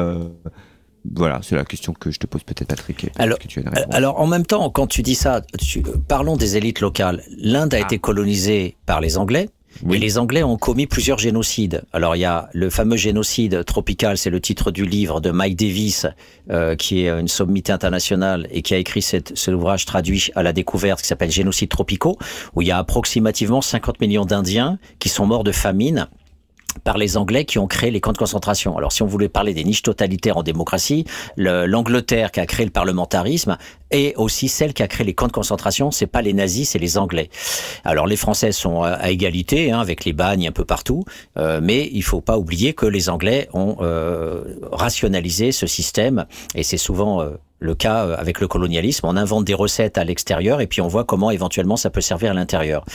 [1.13, 3.09] voilà, c'est la question que je te pose peut-être, Patrick.
[3.17, 3.37] Alors,
[3.91, 5.41] alors, en même temps, quand tu dis ça,
[6.07, 7.23] parlons des élites locales.
[7.37, 7.81] L'Inde a ah.
[7.81, 9.49] été colonisée par les Anglais.
[9.91, 11.83] Et les Anglais ont commis plusieurs génocides.
[11.93, 15.55] Alors il y a le fameux génocide tropical, c'est le titre du livre de Mike
[15.55, 16.07] Davis,
[16.49, 20.41] euh, qui est une sommité internationale et qui a écrit cet, cet ouvrage traduit à
[20.41, 22.17] la découverte qui s'appelle Génocides tropicaux,
[22.55, 26.07] où il y a approximativement 50 millions d'Indiens qui sont morts de famine
[26.83, 28.77] par les Anglais qui ont créé les camps de concentration.
[28.77, 31.05] Alors si on voulait parler des niches totalitaires en démocratie,
[31.37, 33.57] l'Angleterre qui a créé le parlementarisme
[33.91, 36.79] et aussi celle qui a créé les camps de concentration, c'est pas les nazis, c'est
[36.79, 37.29] les Anglais.
[37.83, 41.03] Alors les Français sont à égalité hein, avec les bagnes un peu partout,
[41.37, 46.25] euh, mais il faut pas oublier que les Anglais ont euh, rationalisé ce système
[46.55, 47.29] et c'est souvent euh,
[47.59, 49.07] le cas avec le colonialisme.
[49.07, 52.31] On invente des recettes à l'extérieur et puis on voit comment éventuellement ça peut servir
[52.31, 52.85] à l'intérieur.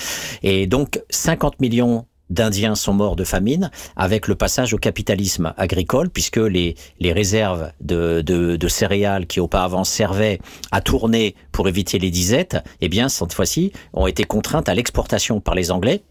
[0.42, 6.10] Et donc 50 millions d'Indiens sont morts de famine avec le passage au capitalisme agricole,
[6.10, 10.40] puisque les, les réserves de, de, de céréales qui auparavant servaient
[10.70, 15.40] à tourner pour éviter les disettes, eh bien, cette fois-ci, ont été contraintes à l'exportation
[15.40, 16.02] par les Anglais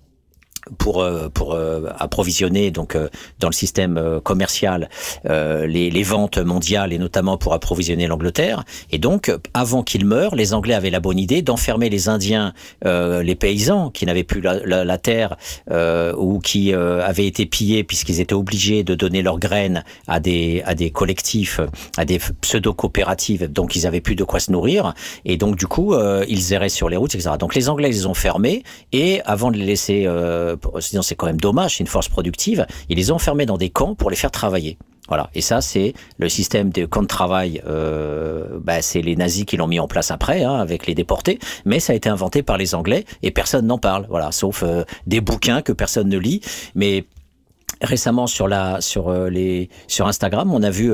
[0.77, 3.09] pour euh, pour euh, approvisionner donc euh,
[3.39, 4.89] dans le système commercial
[5.23, 8.63] les, les, ventes mondiales et notamment pour approvisionner l'Angleterre.
[8.91, 13.35] Et donc avant qu'ils meurent les Anglais avaient la bonne idée d'enfermer les Indiens les
[13.35, 15.37] paysans qui n'avaient plus la, la, terre
[16.17, 20.75] ou qui avaient été pillés puisqu'ils étaient obligés de donner leurs graines à des à
[20.75, 21.59] des collectifs
[21.97, 24.93] à des pseudo coopératives donc ils avaient plus de quoi se nourrir.
[25.25, 25.95] Et donc du coup
[26.27, 28.63] ils erraient sur les routes etc donc les Anglais les ont fermés.
[28.91, 30.07] Et avant de les laisser
[30.79, 33.69] sinon c'est quand même dommage, c'est une force productive, ils les ont enfermés dans des
[33.69, 34.77] camps pour les faire travailler.
[35.11, 35.29] Voilà.
[35.35, 37.61] Et ça, c'est le système de camps de travail.
[37.67, 41.37] Euh, bah, c'est les nazis qui l'ont mis en place après, hein, avec les déportés.
[41.65, 44.05] Mais ça a été inventé par les Anglais et personne n'en parle.
[44.09, 46.39] Voilà, sauf euh, des bouquins que personne ne lit.
[46.75, 47.03] Mais
[47.81, 50.93] récemment sur la sur euh, les sur Instagram, on a vu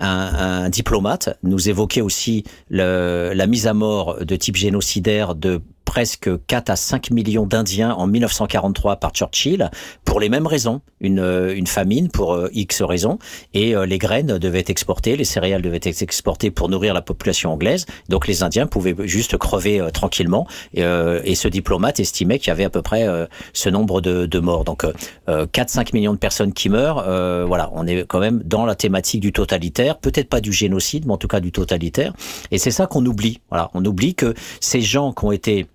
[0.00, 6.68] un, diplomate nous évoquer aussi la mise à mort de type génocidaire de presque 4
[6.68, 9.70] à 5 millions d'Indiens en 1943 par Churchill
[10.04, 11.24] pour les mêmes raisons, une,
[11.56, 13.18] une famine pour X raisons,
[13.54, 17.54] et les graines devaient être exportées, les céréales devaient être exportées pour nourrir la population
[17.54, 20.82] anglaise, donc les Indiens pouvaient juste crever tranquillement, et,
[21.24, 23.06] et, ce diplomate estimait qu'il y avait à peu près
[23.54, 24.64] ce nombre de, de morts.
[24.64, 24.84] Donc
[25.26, 27.02] 4-5 millions de personnes qui meurent,
[27.46, 31.14] voilà, on est quand même dans la thématique du totalitaire, peut-être pas du génocide, mais
[31.14, 32.12] en tout cas du totalitaire,
[32.50, 33.40] et c'est ça qu'on oublie.
[33.48, 35.66] Voilà, on oublie que ces gens qui ont été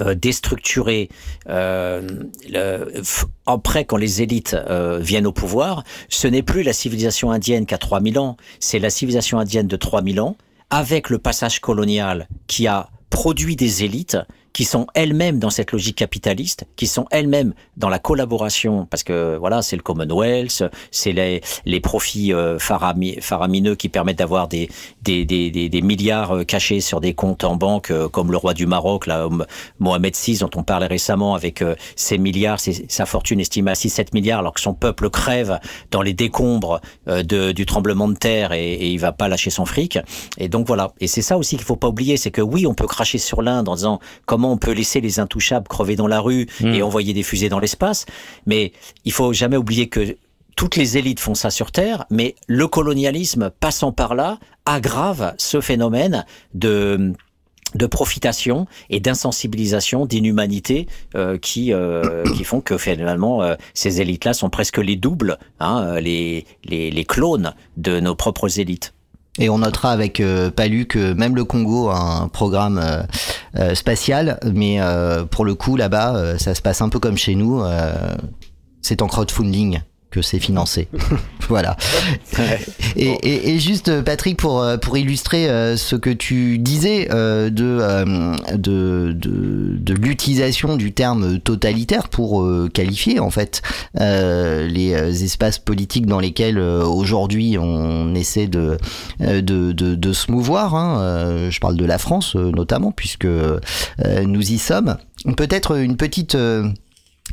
[0.00, 1.10] euh, déstructurés
[1.50, 2.00] euh,
[3.44, 7.74] après quand les élites euh, viennent au pouvoir, ce n'est plus la civilisation indienne qui
[7.74, 10.36] a 3000 ans, c'est la civilisation indienne de 3000 ans
[10.70, 14.16] avec le passage colonial qui a produit des élites
[14.52, 19.36] qui sont elles-mêmes dans cette logique capitaliste, qui sont elles-mêmes dans la collaboration, parce que
[19.36, 24.68] voilà, c'est le Commonwealth, c'est les, les profits euh, faramineux qui permettent d'avoir des
[25.02, 28.54] des, des, des, milliards euh, cachés sur des comptes en banque, euh, comme le roi
[28.54, 29.28] du Maroc, là,
[29.78, 31.64] Mohamed VI, dont on parlait récemment, avec
[31.96, 35.58] ses milliards, sa fortune estimée à 6-7 milliards, alors que son peuple crève
[35.90, 39.64] dans les décombres de, du tremblement de terre et, et il va pas lâcher son
[39.64, 39.98] fric.
[40.38, 40.92] Et donc voilà.
[41.00, 43.42] Et c'est ça aussi qu'il faut pas oublier, c'est que oui, on peut cracher sur
[43.42, 46.82] l'Inde en disant comment on peut laisser les intouchables crever dans la rue et hmm.
[46.82, 48.06] envoyer des fusées dans l'espace.
[48.46, 48.72] Mais
[49.04, 50.16] il faut jamais oublier que
[50.56, 55.60] toutes les élites font ça sur Terre, mais le colonialisme passant par là aggrave ce
[55.60, 56.24] phénomène
[56.54, 57.12] de
[57.74, 64.34] de profitation et d'insensibilisation, d'inhumanité euh, qui euh, qui font que finalement euh, ces élites-là
[64.34, 68.92] sont presque les doubles, hein, les, les les clones de nos propres élites.
[69.38, 73.02] Et on notera avec euh, Palu que même le Congo a un programme euh,
[73.58, 74.78] euh, spatial, mais
[75.30, 77.62] pour le coup là-bas, ça se passe un peu comme chez nous.
[78.82, 79.80] c'est en crowdfunding
[80.12, 80.88] que c'est financé.
[81.48, 81.76] voilà.
[82.96, 88.54] Et, et, juste Patrick pour euh, pour illustrer euh, ce que tu disais euh, de,
[88.56, 93.62] de, de de l'utilisation du terme totalitaire pour qualifier en fait
[93.98, 98.76] les espaces politiques dans lesquels aujourd'hui on essaie de
[99.18, 100.74] de, de, de se mouvoir.
[100.74, 101.48] Hein.
[101.50, 104.96] Je parle de la France notamment puisque nous y sommes.
[105.36, 106.36] Peut-être une petite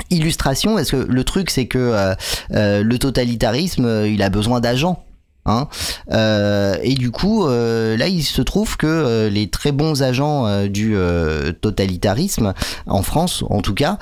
[0.10, 2.16] illustration, parce que le truc c'est que euh,
[2.54, 5.04] euh, le totalitarisme, euh, il a besoin d'agents.
[5.50, 5.68] Hein.
[6.12, 10.30] Euh, et du coup, euh, là, il se trouve que euh, les très bons agents
[10.68, 10.96] du
[11.62, 12.54] totalitarisme,
[12.86, 13.98] en France en tout cas,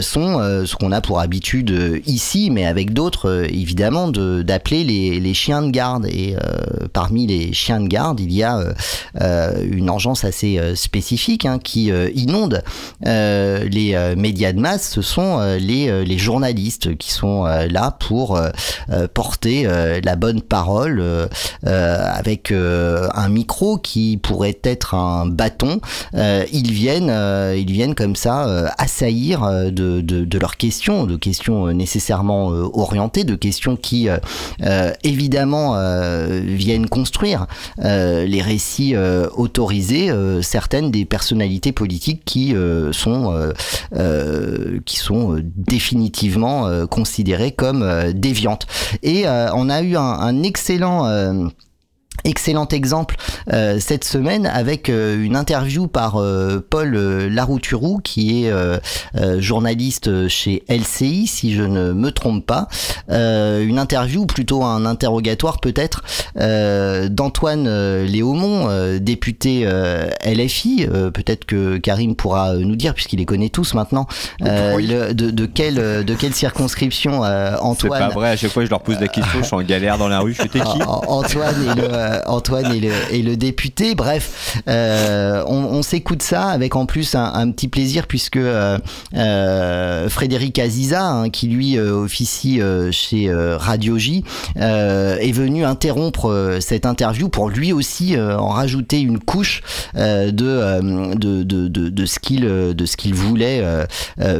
[0.00, 5.70] sont ce qu'on a pour habitude ici, mais avec d'autres, évidemment, d'appeler les, chiens de
[5.70, 6.06] garde.
[6.06, 6.36] Et
[6.92, 8.60] parmi les chiens de garde, il y a
[9.62, 12.62] une engeance assez spécifique hein, qui inonde
[13.04, 14.90] les médias de masse.
[14.90, 18.40] Ce sont les journalistes qui sont là pour
[19.14, 19.68] porter
[20.02, 21.26] la bonne parole euh,
[21.66, 25.80] euh, avec euh, un micro qui pourrait être un bâton.
[26.14, 27.12] ils viennent,
[27.56, 33.76] ils viennent comme ça assaillir de, de, leurs questions, de questions nécessairement orientées, de questions
[33.76, 34.08] qui
[35.04, 35.76] évidemment
[36.28, 37.46] viennent construire
[37.78, 40.10] les récits autorisés,
[40.42, 42.54] certaines des personnalités politiques qui
[42.92, 43.52] sont
[44.84, 48.66] qui sont définitivement considérées comme déviantes.
[49.02, 51.48] Et on a eu un, un excellent excellent euh,
[52.24, 53.16] Excellent exemple
[53.52, 58.52] euh, cette semaine avec euh, une interview par euh, Paul Larouturou qui est
[59.38, 62.68] journaliste chez LCI si je ne me trompe pas.
[63.08, 66.02] une interview, plutôt un interrogatoire peut-être,
[66.36, 69.68] d'Antoine Léaumont, député
[70.24, 70.86] LFI.
[71.14, 74.06] peut-être que Karim pourra nous dire puisqu'il les connaît tous maintenant.
[74.40, 78.30] de, de, quelle de quelle circonscription Antoine C'est pas vrai.
[78.30, 80.34] À chaque fois je leur pose la question, je suis en galère dans la rue.
[80.34, 80.82] Je fais qui?
[80.86, 82.72] Antoine le euh, Antoine
[83.10, 83.94] et le, député.
[83.94, 88.78] Bref, euh, on, s'écoute ça avec en plus un, petit plaisir puisque euh,
[90.08, 92.60] Frédéric Aziza, hein, qui lui officie
[92.90, 94.24] chez Radio J,
[94.56, 99.62] est venu interrompre cette interview pour lui aussi en rajouter une couche
[99.94, 100.40] de,
[102.06, 103.64] ce qu'il voulait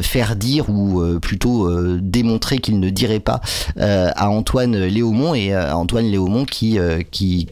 [0.02, 3.40] faire dire ou plutôt démontrer qu'il ne dirait pas
[3.78, 6.78] à Antoine Léaumont et Antoine Léaumont qui,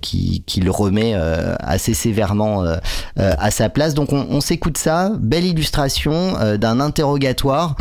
[0.01, 2.77] qui, le remet euh, assez sévèrement euh,
[3.19, 3.95] euh, à sa place.
[3.95, 7.77] Donc on, s'écoute ça, belle illustration d'un interrogatoire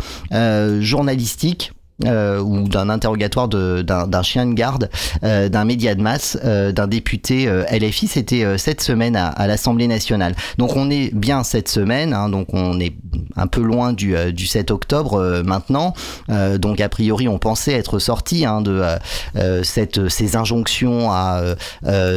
[0.80, 1.72] journalistique.
[2.04, 4.90] Ou d'un interrogatoire d'un chien de garde,
[5.22, 8.06] d'un média de masse, d'un député LFI.
[8.06, 10.34] C'était cette semaine à, l'Assemblée nationale.
[10.58, 12.94] Donc on est bien cette semaine, hein, donc on est
[13.36, 15.94] un peu loin du, du 7 octobre maintenant.
[16.28, 18.82] donc a priori, on pensait être sorti hein, de
[19.62, 21.42] cette, ces injonctions à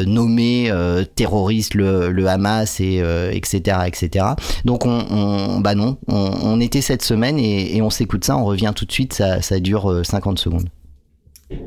[0.06, 0.72] nommer
[1.16, 4.26] terroriste le, le, Hamas et etc etc.
[4.66, 8.38] Donc on, on bah non, on, on, était cette semaine et, et on s'écoute ça.
[8.38, 9.14] On revient tout de suite.
[9.14, 10.41] Ça, ça dure 50 secondes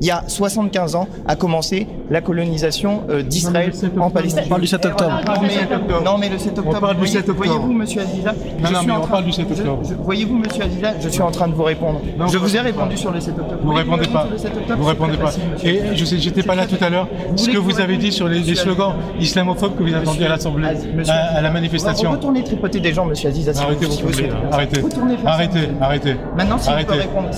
[0.01, 4.43] il y a 75 ans a commencé la colonisation euh, d'Israël en Palestine.
[4.45, 5.21] On parle du 7 octobre.
[6.03, 6.77] Non mais, le 7 octobre.
[6.77, 7.37] On parle du 7 octobre.
[7.37, 8.33] Voyez-vous, monsieur Aziza
[8.63, 9.81] Non, non, mais on parle du 7 octobre.
[10.03, 12.01] Voyez-vous, monsieur Aziza, je suis en train de vous répondre.
[12.31, 13.59] je vous ai répondu sur le 7 octobre.
[13.63, 14.27] Vous ne répondez pas.
[14.77, 15.31] Vous répondez pas.
[15.63, 17.07] Et je sais, j'étais pas là tout à l'heure.
[17.35, 20.69] Ce que vous avez dit sur les, slogans islamophobes que vous attendiez à l'Assemblée,
[21.07, 22.11] à, la manifestation.
[22.11, 23.51] Retournez tripoter des gens, monsieur Aziza.
[23.61, 23.95] Arrêtez, vous
[24.51, 24.81] Arrêtez.
[25.25, 25.69] Arrêtez.
[25.81, 26.15] Arrêtez.
[26.37, 26.69] Maintenant, si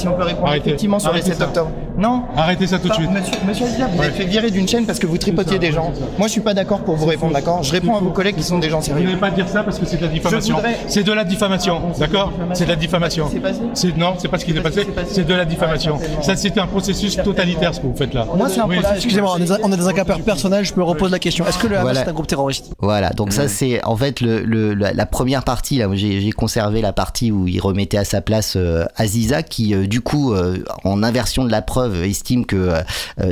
[0.07, 1.71] on peut répondre effectivement sur le 7 octobre.
[1.97, 2.23] Non.
[2.37, 3.09] Arrêtez ça tout de suite.
[3.47, 5.91] Monsieur, Azir, vous êtes fait virer d'une chaîne parce que vous tripotiez des gens.
[6.17, 7.63] Moi, je suis pas d'accord pour vous répondre, d'accord?
[7.63, 9.01] Je réponds à vos collègues qui sont des gens sérieux.
[9.01, 10.57] Vous n'allez pas dire ça parce que c'est de la diffamation.
[10.87, 13.29] C'est de la diffamation, d'accord C'est de la diffamation.
[13.73, 14.87] C'est non, c'est pas ce qui s'est passé.
[15.09, 15.99] C'est de la diffamation.
[16.21, 18.25] Ça, c'était un processus totalitaire ce que vous faites là.
[18.35, 20.63] Moi, c'est un Excusez-moi, on est dans un cas personnel.
[20.63, 21.45] Je me repose la question.
[21.47, 22.71] Est-ce que le Hamas est un groupe terroriste?
[22.79, 23.09] Voilà.
[23.11, 25.77] Donc ça, c'est en fait le, la, première partie.
[25.77, 29.87] Là, j'ai conservé la partie où il remettait à sa place euh, Aziza, qui euh,
[29.87, 32.71] du coup, euh, en inversion de la preuve, estime que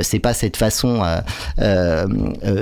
[0.00, 1.02] c'est pas cette façon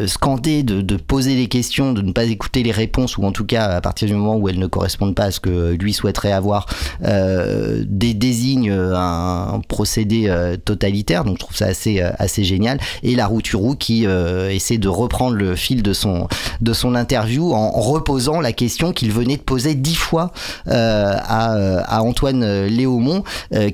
[0.06, 3.66] scandée de, poser les questions, de ne pas écouter les réponses, ou en tout cas
[3.66, 6.66] à partir du moment où elles ne correspondent pas à ce que lui souhaiterait avoir,
[7.00, 10.32] désigne un, procédé
[10.64, 11.24] totalitaire.
[11.24, 12.78] Donc je trouve ça assez assez génial.
[13.02, 16.28] Et la Routurou qui essaie de reprendre le fil de son
[16.60, 20.32] de son interview en reposant la question qu'il venait de poser dix fois
[20.66, 23.24] à, à, Antoine Léaumont,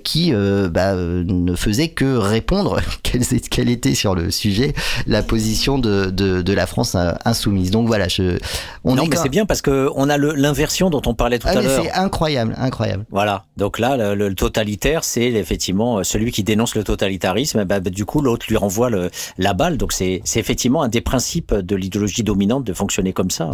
[0.05, 2.40] qui bah, ne faisait que répondre
[3.51, 4.73] quelle, était sur le sujet
[5.07, 7.71] la position de, de, la France insoumise.
[7.71, 8.39] Donc voilà, je,
[8.85, 11.59] on non, mais c'est bien parce que on a l'inversion dont on parlait tout ah,
[11.59, 11.83] à l'heure.
[11.83, 13.05] C'est incroyable, incroyable.
[13.11, 13.45] Voilà.
[13.57, 17.65] Donc là, le, totalitaire, c'est effectivement celui qui dénonce le totalitarisme.
[17.65, 19.77] Bah, bah, du coup, l'autre lui renvoie le, la balle.
[19.77, 23.51] Donc c'est effectivement un des principes de l'idéologie dominante de fonctionner comme ça.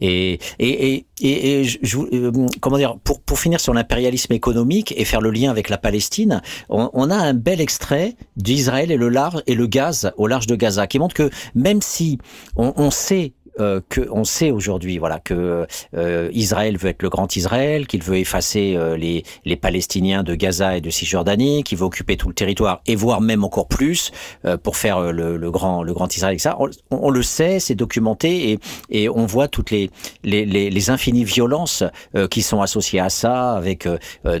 [0.00, 5.04] Et, et, et, et je, euh, comment dire, pour, pour finir sur l'impérialisme économique et
[5.04, 9.08] faire le lien avec la Palestine, on, on a un bel extrait d'Israël et le
[9.08, 12.18] large et le gaz au large de Gaza qui montre que même si
[12.56, 17.34] on, on sait euh, que sait aujourd'hui, voilà, que euh, Israël veut être le grand
[17.36, 21.84] Israël, qu'il veut effacer euh, les, les Palestiniens de Gaza et de Cisjordanie, qu'il veut
[21.84, 24.10] occuper tout le territoire et voire même encore plus
[24.44, 26.38] euh, pour faire le, le, grand le grand Israël.
[26.40, 26.58] ça,
[26.90, 28.58] on, le sait, c'est documenté et,
[28.90, 29.90] et on voit toutes les
[30.24, 31.84] les, les, les infinies violences
[32.30, 33.88] qui sont associées à ça, avec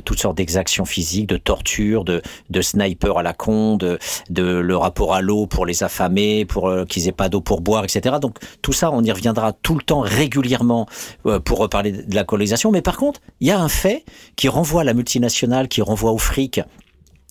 [0.04, 3.98] toutes sortes d'exactions physiques, de torture, de de snipers à la con, de,
[4.30, 7.84] de le rapport à l'eau pour les affamés, pour qu'ils aient pas d'eau pour boire,
[7.84, 8.16] etc.
[8.20, 10.86] Donc tout ça, on y reviendra tout le temps régulièrement
[11.26, 12.70] euh, pour reparler de la colonisation.
[12.70, 14.04] Mais par contre, il y a un fait
[14.36, 16.60] qui renvoie à la multinationale, qui renvoie au fric,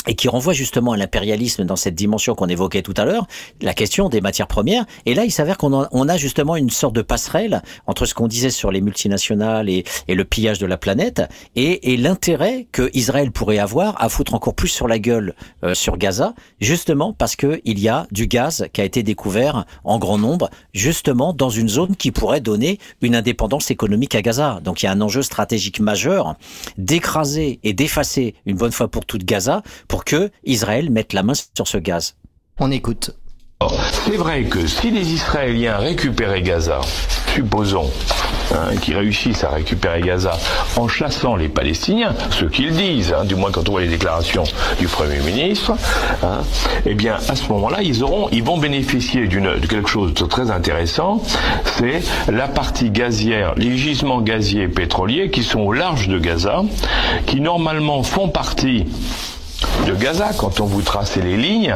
[0.08, 3.28] et qui renvoie justement à l'impérialisme dans cette dimension qu'on évoquait tout à l'heure,
[3.62, 4.86] la question des matières premières.
[5.06, 8.28] Et là, il s'avère qu'on on a justement une sorte de passerelle entre ce qu'on
[8.28, 11.22] disait sur les multinationales et, et, le pillage de la planète
[11.56, 15.74] et, et l'intérêt que Israël pourrait avoir à foutre encore plus sur la gueule euh,
[15.74, 20.00] sur Gaza, justement parce que il y a du gaz qui a été découvert en
[20.00, 24.60] grand nombre, justement dans une zone qui pourrait donner une indépendance économique à Gaza.
[24.64, 26.36] Donc il y a un enjeu stratégique majeur
[26.78, 29.62] d'écraser et d'effacer une bonne fois pour toutes Gaza
[29.96, 32.16] pour que Israël mette la main sur ce gaz.
[32.60, 33.12] On écoute.
[34.04, 36.82] C'est vrai que si les Israéliens récupéraient Gaza,
[37.34, 37.90] supposons
[38.54, 40.38] hein, qu'ils réussissent à récupérer Gaza
[40.76, 44.44] en chassant les Palestiniens, ce qu'ils disent, hein, du moins quand on voit les déclarations
[44.80, 45.72] du Premier ministre,
[46.22, 46.42] hein,
[46.86, 50.26] eh bien à ce moment-là, ils auront, ils vont bénéficier d'une de quelque chose de
[50.26, 51.24] très intéressant,
[51.78, 56.64] c'est la partie gazière, les gisements gaziers pétroliers qui sont au large de Gaza,
[57.26, 58.84] qui normalement font partie
[59.88, 61.76] de Gaza quand on vous tracez les lignes,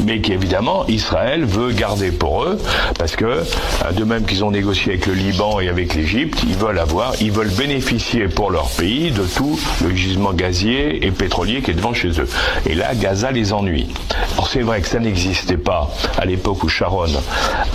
[0.00, 2.58] mais qu'évidemment Israël veut garder pour eux,
[2.98, 6.56] parce que euh, de même qu'ils ont négocié avec le Liban et avec l'Égypte, ils
[6.56, 11.62] veulent avoir, ils veulent bénéficier pour leur pays de tout le gisement gazier et pétrolier
[11.62, 12.28] qui est devant chez eux.
[12.66, 13.88] Et là, Gaza les ennuie.
[14.34, 17.06] Alors c'est vrai que ça n'existait pas à l'époque où Sharon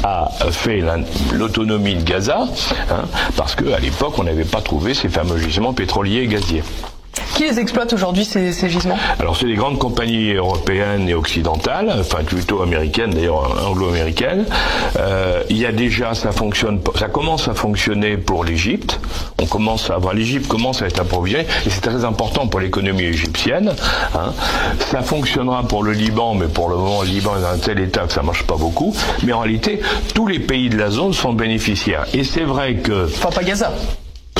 [0.04, 0.84] a fait
[1.34, 2.48] l'autonomie de Gaza,
[2.90, 3.06] hein,
[3.36, 6.64] parce qu'à l'époque on n'avait pas trouvé ces fameux gisements pétroliers et gaziers.
[7.36, 8.98] Qui les exploite aujourd'hui ces, ces, gisements?
[9.20, 14.46] Alors c'est des grandes compagnies européennes et occidentales, enfin plutôt américaines d'ailleurs anglo-américaines.
[14.98, 19.00] Euh, il y a déjà ça fonctionne, ça commence à fonctionner pour l'Égypte.
[19.40, 23.04] On commence à avoir l'Égypte commence à être approvisionnée et c'est très important pour l'économie
[23.04, 23.76] égyptienne.
[24.16, 24.34] Hein.
[24.80, 27.80] Ça fonctionnera pour le Liban, mais pour le moment le Liban est dans un tel
[27.80, 28.96] état que ça marche pas beaucoup.
[29.24, 29.82] Mais en réalité
[30.16, 32.06] tous les pays de la zone sont bénéficiaires.
[32.14, 33.06] Et c'est vrai que.
[33.06, 33.72] Enfin pas Gaza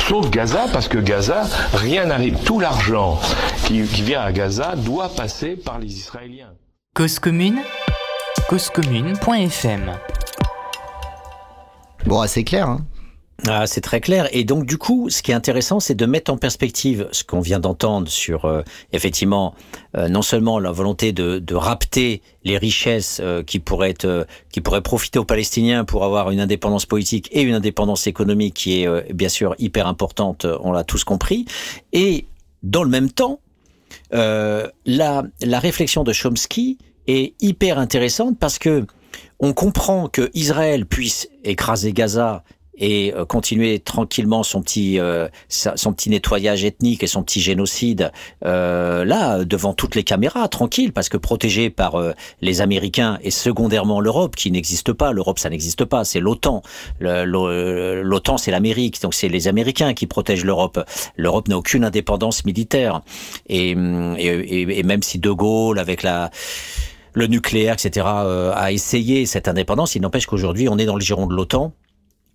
[0.08, 1.42] sauf Gaza, parce que Gaza,
[1.74, 2.38] rien n'arrive.
[2.44, 3.20] Tout l'argent
[3.66, 6.54] qui, qui vient à Gaza doit passer par les Israéliens.
[6.94, 7.58] Cause commune
[8.48, 9.92] causecommune.fm
[12.06, 12.68] Bon, c'est clair.
[12.68, 12.86] Hein
[13.46, 14.28] ah, c'est très clair.
[14.32, 17.40] Et donc, du coup, ce qui est intéressant, c'est de mettre en perspective ce qu'on
[17.40, 18.62] vient d'entendre sur, euh,
[18.92, 19.54] effectivement,
[19.96, 24.60] euh, non seulement la volonté de, de rapter les richesses euh, qui pourraient être, qui
[24.60, 29.12] pourraient profiter aux Palestiniens pour avoir une indépendance politique et une indépendance économique qui est,
[29.12, 30.44] bien sûr, hyper importante.
[30.60, 31.44] On l'a tous compris.
[31.92, 32.26] Et
[32.64, 33.38] dans le même temps,
[34.10, 38.84] la, la réflexion de Chomsky est hyper intéressante parce que
[39.40, 42.42] on comprend que Israël puisse écraser Gaza
[42.78, 48.12] et euh, continuer tranquillement son petit euh, son petit nettoyage ethnique et son petit génocide
[48.44, 53.30] euh, là devant toutes les caméras tranquille parce que protégé par euh, les Américains et
[53.30, 56.62] secondairement l'Europe qui n'existe pas l'Europe ça n'existe pas c'est l'OTAN
[57.00, 60.84] l'OTAN c'est l'Amérique donc c'est les Américains qui protègent l'Europe
[61.16, 63.02] l'Europe n'a aucune indépendance militaire
[63.48, 66.30] et, et, et même si De Gaulle avec la
[67.14, 69.96] le nucléaire, etc., a essayé cette indépendance.
[69.96, 71.72] Il n'empêche qu'aujourd'hui, on est dans le giron de l'OTAN.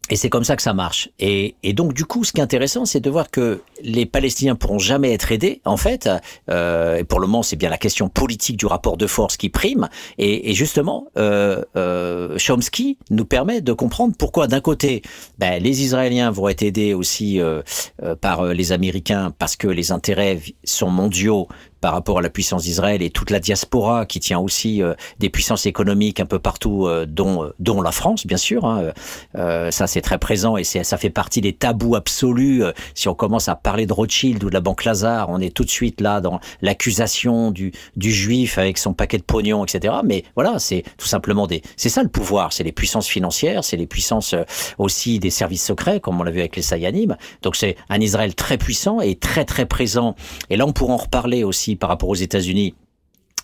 [0.09, 1.09] Et c'est comme ça que ça marche.
[1.19, 4.55] Et, et, donc du coup, ce qui est intéressant, c'est de voir que les Palestiniens
[4.55, 5.61] pourront jamais être aidés.
[5.63, 6.09] En fait,
[6.49, 9.47] euh, et pour le moment, c'est bien la question politique du rapport de force qui
[9.49, 9.87] prime.
[10.17, 15.03] Et, et justement, euh, euh, Chomsky nous permet de comprendre pourquoi, d'un côté,
[15.37, 17.61] ben, les Israéliens vont être aidés aussi euh,
[18.03, 21.47] euh par les Américains parce que les intérêts sont mondiaux
[21.83, 25.29] par rapport à la puissance d'Israël et toute la diaspora qui tient aussi euh, des
[25.29, 28.63] puissances économiques un peu partout, euh, dont, dont la France, bien sûr.
[28.63, 28.93] Hein.
[29.35, 32.63] Euh, ça, c'est très présent et ça fait partie des tabous absolus.
[32.95, 35.65] Si on commence à parler de Rothschild ou de la Banque Lazare, on est tout
[35.65, 39.95] de suite là dans l'accusation du, du juif avec son paquet de pognon, etc.
[40.05, 41.63] Mais voilà, c'est tout simplement des...
[41.75, 44.35] C'est ça le pouvoir, c'est les puissances financières, c'est les puissances
[44.77, 47.17] aussi des services secrets, comme on l'a vu avec les Sayanim.
[47.41, 50.15] Donc c'est un Israël très puissant et très très présent.
[50.49, 52.75] Et là, on pourra en reparler aussi par rapport aux États-Unis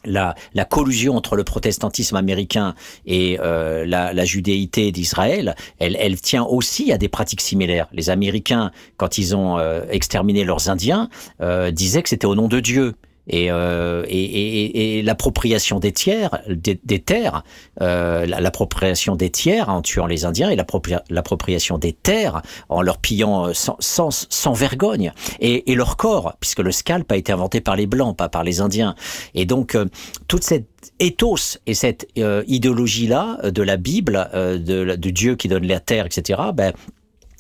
[0.06, 0.36] la,
[0.70, 2.76] collusion entre le protestantisme américain
[3.06, 7.88] et euh, la, judéité d'Israël, elle, elle, tient aussi à des pratiques similaires.
[7.92, 11.10] Les Américains, quand ils ont euh, exterminé leurs Indiens,
[11.42, 12.96] euh, disaient que c'était au nom de Dieu.
[13.30, 17.44] Et, euh, et, et, et l'appropriation des tiers, des, des terres,
[17.82, 23.48] euh, l'appropriation des tiers en tuant les Indiens et l'appropriation des terres en leur pillant
[23.48, 25.12] euh, sans, sans, sans vergogne.
[25.40, 28.60] Et, leur corps, puisque le scalp a été inventé par les Blancs, pas par les
[28.60, 28.96] Indiens.
[29.34, 29.86] Et donc, euh,
[30.28, 30.66] toute cette
[31.00, 34.58] ethos et cette euh, idéologie-là de la Bible, de,
[34.96, 36.74] de, Dieu qui donne la terre, etc., ben,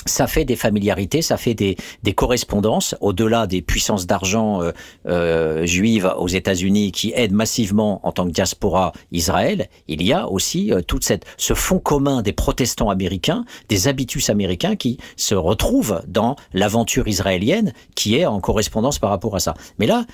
[0.10, 1.78] ça fait des familiarités, ça fait des,
[2.16, 4.72] correspondances au-delà des puissances d'argent euh,
[5.08, 9.70] euh, juives aux États-Unis qui aident massivement en tant que diaspora Israël.
[9.88, 14.30] Il y a aussi euh, toute cette ce fond commun des protestants américains, des habitus
[14.30, 19.54] américains qui se retrouvent dans l'aventure israélienne qui est en correspondance par rapport à ça.
[19.78, 20.06] Mais là,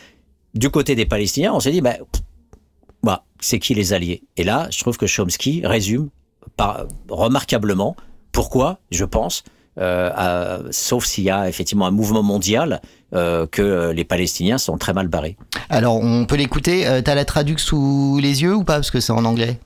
[0.53, 1.95] du côté des Palestiniens, on s'est dit, bah,
[3.03, 4.23] bah c'est qui les alliés?
[4.37, 6.09] Et là, je trouve que Chomsky résume
[7.09, 7.95] remarquablement
[8.31, 9.43] pourquoi, je pense,
[9.79, 12.81] euh, sauf s'il y a effectivement un mouvement mondial
[13.13, 15.37] euh, que les Palestiniens sont très mal barrés.
[15.69, 16.87] Alors on peut l'écouter.
[16.87, 18.75] Euh, T'as la traduction sous les yeux ou pas?
[18.75, 19.59] Parce que c'est en anglais.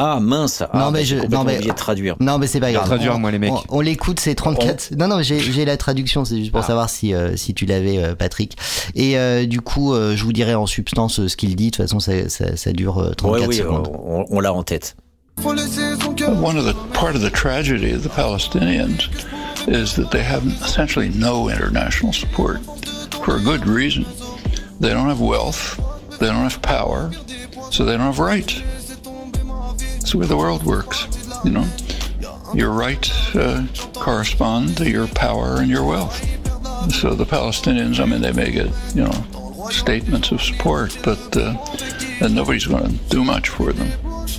[0.00, 0.60] Ah mince.
[0.60, 2.14] Non ah, mais je non mais de traduire.
[2.20, 2.86] Non mais c'est pas grave.
[2.86, 3.52] Traduire on, moi les mecs.
[3.68, 4.92] On, l'écoute, c'est 34.
[4.96, 6.66] Non non, j'ai la traduction, c'est juste pour ah.
[6.66, 8.56] savoir si euh, si tu l'avais euh, Patrick.
[8.94, 11.70] Et euh, du coup, euh, je vous dirai en substance ce qu'il dit.
[11.72, 13.90] De toute façon, ça, ça, ça dure 34 ouais, oui, secondes.
[13.92, 14.96] On, on l'a en tête.
[15.44, 19.08] One of the part of the tragedy of the Palestinians
[19.72, 22.60] is that they have essentially no international support
[23.24, 24.04] for a good reason.
[24.80, 25.76] They don't have wealth,
[26.18, 27.12] they don't have power,
[27.70, 28.60] so they don't have rights.
[29.98, 31.06] That's where the world works,
[31.44, 31.68] you know.
[32.54, 36.18] Your rights uh, correspond to your power and your wealth.
[36.94, 41.56] So the Palestinians, I mean, they may get, you know, statements of support, but uh,
[42.20, 43.92] and nobody's going to do much for them,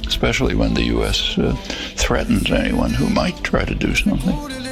[0.07, 1.38] especially when the U.S.
[1.38, 1.53] Uh,
[1.95, 4.69] threatens anyone who might try to do something.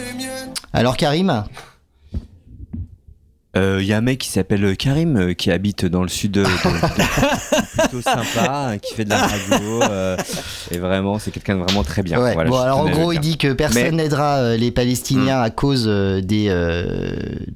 [0.73, 1.45] Alors Karim
[3.57, 6.31] il euh, y a un mec qui s'appelle Karim euh, qui habite dans le sud
[6.31, 6.47] de, de
[7.77, 10.17] plutôt sympa, hein, qui fait de la radio euh,
[10.71, 12.21] et vraiment c'est quelqu'un de vraiment très bien.
[12.21, 12.35] Ouais.
[12.35, 15.43] bon alors en gros il dit que personne n'aidera euh, les Palestiniens hmm.
[15.43, 16.47] à cause euh, des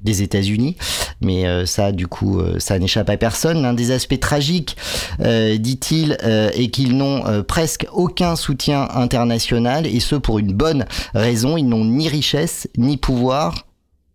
[0.02, 0.76] des États-Unis,
[1.22, 3.62] mais ça du coup ça n'échappe à personne.
[3.62, 4.76] L'un des aspects tragiques,
[5.20, 11.58] dit-il, est qu'ils n'ont presque aucun soutien international et ce pour une bonne raison.
[11.58, 13.68] Ils n'ont ni richesse ni pouvoir.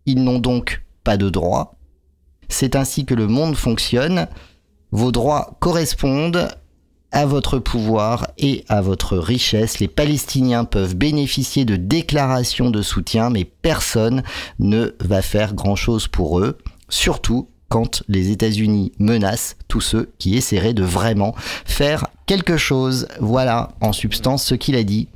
[0.05, 1.76] Ils n'ont donc pas de droits
[2.49, 4.27] c'est ainsi que le monde fonctionne.
[4.91, 6.49] Vos droits correspondent
[7.11, 9.79] à votre pouvoir et à votre richesse.
[9.79, 14.23] Les Palestiniens peuvent bénéficier de déclarations de soutien, mais personne
[14.59, 16.57] ne va faire grand-chose pour eux,
[16.89, 23.07] surtout quand les États-Unis menacent tous ceux qui essaieraient de vraiment faire quelque chose.
[23.19, 25.09] Voilà, en substance, ce qu'il a dit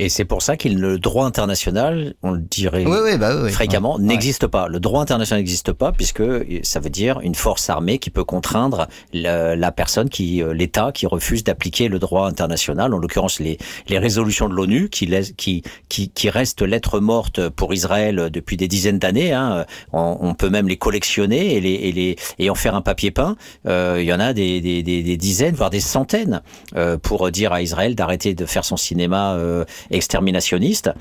[0.00, 2.84] et c'est pour ça que le droit international, on le dirait
[3.18, 4.66] bah fréquemment, n'existe pas.
[4.66, 6.22] Le droit international n'existe pas puisque
[6.62, 11.06] ça veut dire une force armée qui peut contraindre la, personne qui, euh, l'État qui
[11.06, 12.94] refuse d'appliquer le droit international.
[12.94, 13.58] En l'occurrence, les,
[13.88, 15.06] les résolutions de l'ONU qui,
[15.36, 19.34] qui, qui, qui restent lettres mortes pour Israël depuis des dizaines d'années.
[19.34, 19.66] Hein.
[19.92, 23.36] On, peut même les collectionner et, les, et, les, et en faire un papier peint.
[23.66, 26.40] Euh, il y en a des, des, des, dizaines, voire des centaines,
[26.76, 30.94] euh, pour dire à Israël d'arrêter de faire son cinéma euh, exterminationniste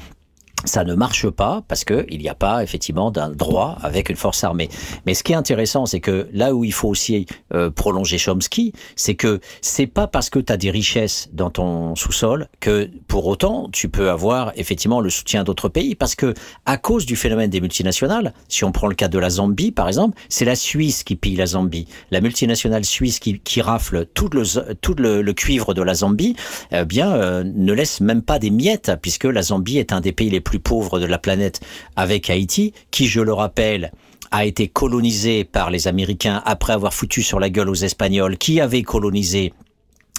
[0.66, 4.16] ça ne marche pas parce que il n'y a pas effectivement d'un droit avec une
[4.16, 4.70] force armée.
[5.06, 8.74] Mais ce qui est intéressant, c'est que là où il faut aussi euh, prolonger Chomsky,
[8.96, 13.28] c'est que c'est pas parce que tu as des richesses dans ton sous-sol que pour
[13.28, 16.34] autant tu peux avoir effectivement le soutien d'autres pays parce que
[16.66, 19.88] à cause du phénomène des multinationales, si on prend le cas de la Zambie par
[19.88, 21.88] exemple, c'est la Suisse qui pille la Zambie.
[22.12, 24.44] La multinationale suisse qui, qui rafle tout le
[24.82, 26.36] tout le, le cuivre de la Zambie,
[26.72, 30.12] eh bien euh, ne laisse même pas des miettes puisque la Zambie est un des
[30.12, 31.62] pays les plus plus pauvres de la planète
[31.96, 33.92] avec Haïti, qui, je le rappelle,
[34.32, 38.60] a été colonisé par les Américains après avoir foutu sur la gueule aux Espagnols, qui
[38.60, 39.54] avaient colonisé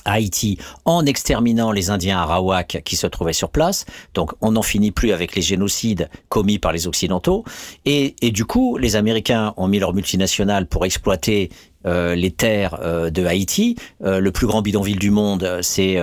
[0.05, 3.87] Haïti en exterminant les Indiens arawaks qui se trouvaient sur place.
[4.15, 7.45] Donc on n'en finit plus avec les génocides commis par les Occidentaux.
[7.85, 11.51] Et, et, du coup, les Américains ont mis leur multinationale pour exploiter
[11.87, 13.77] euh, les terres euh, de Haïti.
[14.05, 15.99] Euh, le plus grand bidonville du monde, c'est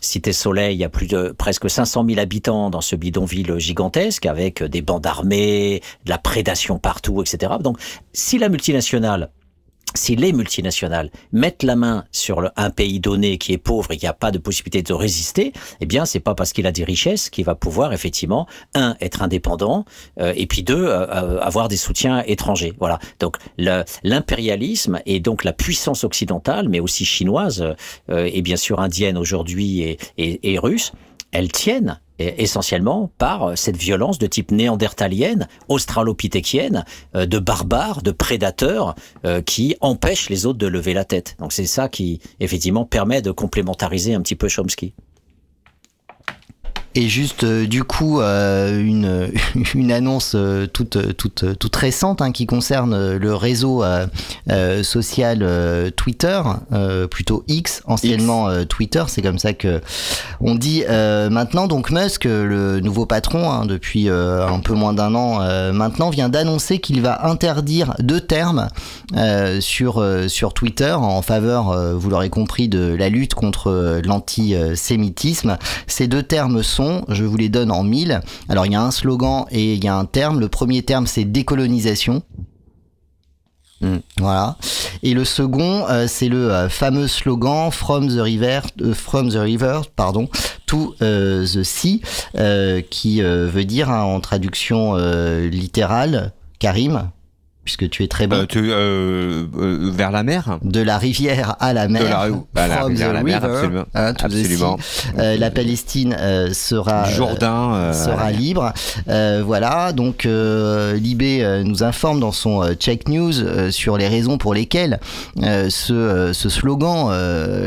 [0.00, 0.76] Cité Soleil.
[0.76, 4.82] Il y a plus de presque 500 000 habitants dans ce bidonville gigantesque, avec des
[4.82, 7.54] bandes armées, de la prédation partout, etc.
[7.60, 7.78] Donc,
[8.12, 9.30] si la multinationale
[9.94, 14.06] si les multinationales mettent la main sur un pays donné qui est pauvre et qui
[14.06, 17.30] n'a pas de possibilité de résister, eh bien, c'est pas parce qu'il a des richesses
[17.30, 19.84] qu'il va pouvoir effectivement un être indépendant
[20.20, 22.72] euh, et puis deux euh, euh, avoir des soutiens étrangers.
[22.78, 22.98] Voilà.
[23.20, 27.64] Donc l'impérialisme et donc la puissance occidentale, mais aussi chinoise
[28.08, 30.92] et bien sûr indienne aujourd'hui et, et, et russe,
[31.32, 36.84] elles tiennent essentiellement par euh, cette violence de type néandertalienne, australopithécienne,
[37.14, 38.94] euh, de barbares, de prédateurs
[39.24, 41.36] euh, qui empêchent les autres de lever la tête.
[41.38, 44.94] Donc c'est ça qui effectivement permet de complémentariser un petit peu Chomsky.
[46.94, 49.30] Et juste euh, du coup euh, une,
[49.74, 53.82] une annonce euh, toute, toute, toute récente hein, qui concerne le réseau
[54.82, 56.40] social Twitter,
[57.10, 59.80] plutôt X, anciennement Twitter, c'est comme ça que
[60.40, 61.66] on dit maintenant.
[61.66, 65.38] Donc Musk, le nouveau patron hein, depuis un peu moins d'un an
[65.72, 68.68] maintenant, vient d'annoncer qu'il va interdire deux termes
[69.60, 75.56] sur, sur Twitter en faveur, vous l'aurez compris, de la lutte contre l'antisémitisme.
[75.86, 78.20] Ces deux termes sont je vous les donne en mille.
[78.48, 80.40] Alors il y a un slogan et il y a un terme.
[80.40, 82.22] Le premier terme c'est décolonisation.
[83.82, 83.98] Hmm.
[84.18, 84.56] Voilà.
[85.02, 89.38] Et le second, euh, c'est le euh, fameux slogan From the River, euh, from the
[89.38, 90.28] river, pardon,
[90.66, 92.00] to the sea,
[92.90, 94.94] qui veut dire hein, en traduction
[95.50, 97.10] littérale, Karim,
[97.64, 98.36] puisque tu es très bon.
[98.36, 102.02] Euh, euh, euh, vers la mer De la rivière à la mer.
[102.02, 102.20] De la,
[102.62, 103.84] à la, rivière la mer, absolument.
[103.94, 104.78] Hein, absolument.
[105.16, 106.16] la Palestine
[106.52, 108.72] sera Jourdain sera libre.
[109.06, 113.32] voilà, donc Libé nous informe dans son check news
[113.70, 114.98] sur les raisons pour lesquelles
[115.36, 117.10] ce, ce, slogan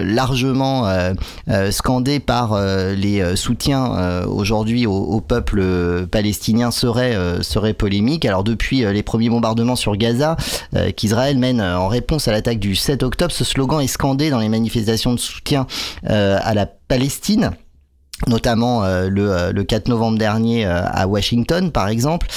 [0.03, 0.89] largement
[1.71, 8.25] scandé par les soutiens aujourd'hui au, au, peuple palestinien serait serait polémique.
[8.25, 10.35] Alors depuis les premiers bombardements sur sur Gaza
[10.75, 13.31] euh, qu'Israël mène euh, en réponse à l'attaque du 7 octobre.
[13.31, 15.67] Ce slogan est scandé dans les manifestations de soutien
[16.09, 17.51] euh, à la Palestine
[18.27, 22.27] notamment euh, le, euh, le, 4 novembre dernier euh, à Washington par exemple,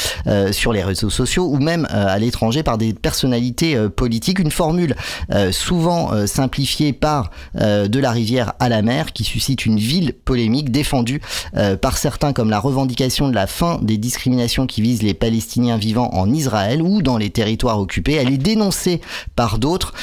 [0.50, 4.94] sur les réseaux sociaux ou même à l'étranger par des personnalités politiques, une formule
[5.50, 11.20] souvent simplifiée par de la rivière à la mer qui suscite une ville polémique défendue
[11.80, 16.10] par certains comme la revendication de la fin des discriminations qui visent les Palestiniens vivant
[16.12, 18.14] en Israël ou dans les territoires occupés.
[18.14, 19.00] Elle est dénoncée
[19.34, 19.94] par d'autres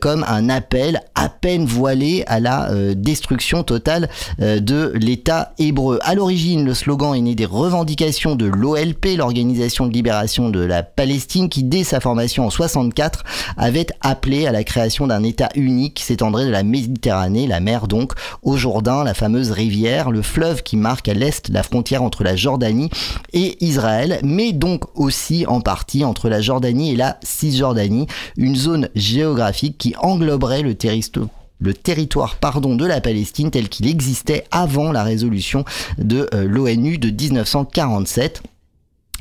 [0.00, 5.21] comme un appel à peine voilé à la destruction totale de l'État
[5.58, 5.98] hébreu.
[6.02, 10.82] À l'origine, le slogan est né des revendications de l'OLP, l'Organisation de libération de la
[10.82, 13.24] Palestine, qui dès sa formation en 64
[13.56, 17.88] avait appelé à la création d'un État unique qui s'étendrait de la Méditerranée, la mer
[17.88, 18.12] donc,
[18.42, 22.36] au Jourdain, la fameuse rivière, le fleuve qui marque à l'est la frontière entre la
[22.36, 22.90] Jordanie
[23.32, 28.88] et Israël, mais donc aussi en partie entre la Jordanie et la Cisjordanie, une zone
[28.94, 34.92] géographique qui engloberait le territoire le territoire pardon, de la Palestine tel qu'il existait avant
[34.92, 35.64] la résolution
[35.98, 38.42] de euh, l'ONU de 1947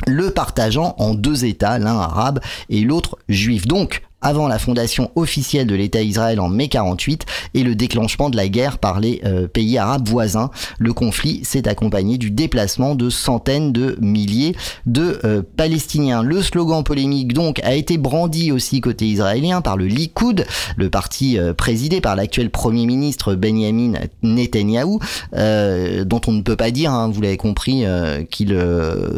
[0.07, 2.39] le partageant en deux États, l'un arabe
[2.69, 3.67] et l'autre juif.
[3.67, 8.37] Donc, avant la fondation officielle de l'État Israël en mai 48 et le déclenchement de
[8.37, 10.51] la guerre par les euh, pays arabes voisins.
[10.77, 16.21] Le conflit s'est accompagné du déplacement de centaines de milliers de euh, Palestiniens.
[16.23, 20.45] Le slogan polémique donc a été brandi aussi côté israélien par le Likoud,
[20.77, 24.99] le parti euh, présidé par l'actuel Premier ministre Benjamin Netanyahou,
[25.31, 27.83] dont on ne peut pas dire, hein, vous l'avez compris,
[28.29, 28.57] qu'il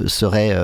[0.08, 0.56] serait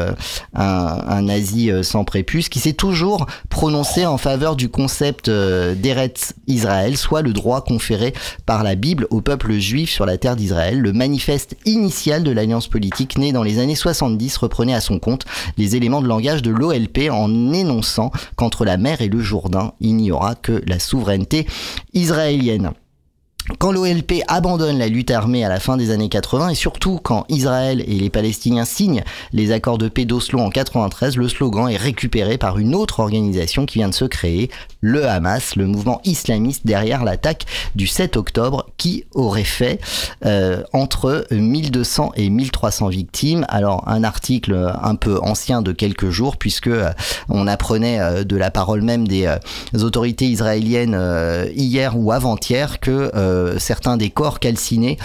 [0.53, 6.35] un, nazi sans prépuce, qui s'est toujours prononcé en faveur faveur du concept euh, d'Eretz
[6.45, 8.13] Israël, soit le droit conféré
[8.45, 10.79] par la Bible au peuple juif sur la terre d'Israël.
[10.79, 15.25] Le manifeste initial de l'alliance politique né dans les années 70 reprenait à son compte
[15.57, 19.95] les éléments de langage de l'OLP en énonçant qu'entre la mer et le Jourdain, il
[19.95, 21.47] n'y aura que la souveraineté
[21.95, 22.73] israélienne.
[23.57, 27.25] Quand l'OLP abandonne la lutte armée à la fin des années 80 et surtout quand
[27.29, 29.03] Israël et les Palestiniens signent
[29.33, 33.65] les accords de paix d'Oslo en 93, le slogan est récupéré par une autre organisation
[33.65, 34.49] qui vient de se créer,
[34.81, 37.45] le Hamas, le mouvement islamiste derrière l'attaque
[37.75, 39.81] du 7 octobre qui aurait fait
[40.25, 43.45] euh, entre 1200 et 1300 victimes.
[43.49, 46.91] Alors un article un peu ancien de quelques jours puisque euh,
[47.29, 49.27] on apprenait euh, de la parole même des
[49.81, 50.97] autorités israéliennes
[51.53, 53.11] hier ou avant-hier que
[53.57, 54.97] certains des corps calcinés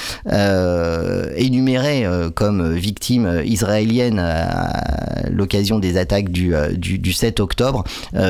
[1.36, 7.85] énumérés comme victimes israéliennes à l'occasion des attaques du, du, du 7 octobre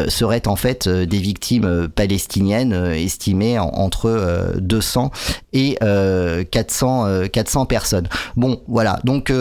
[0.09, 5.11] seraient en fait des victimes euh, palestiniennes euh, estimées entre 200
[5.55, 8.09] euh, et 400, 400 personnes.
[8.37, 8.99] Bon, voilà.
[9.05, 9.33] Donc,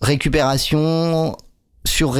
[0.00, 1.36] récupération
[1.84, 2.12] sur,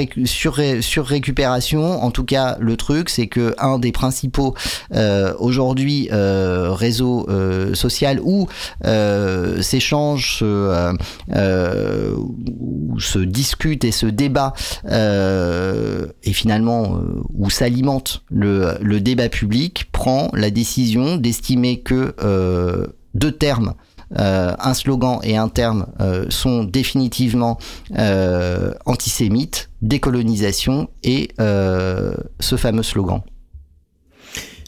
[1.04, 4.54] récupération, en tout cas, le truc, c'est que un des principaux
[4.94, 8.48] euh, aujourd'hui euh, réseaux euh, social où
[8.84, 10.94] euh, s'échangent, se,
[12.98, 14.52] se discute et se débat
[14.88, 17.00] et finalement
[17.34, 22.14] où s'alimente le, le débat public, prend la décision d'estimer que
[23.14, 23.74] deux termes
[24.16, 27.58] un slogan et un terme euh, sont définitivement
[27.96, 33.22] euh, antisémites, décolonisation et ce fameux slogan.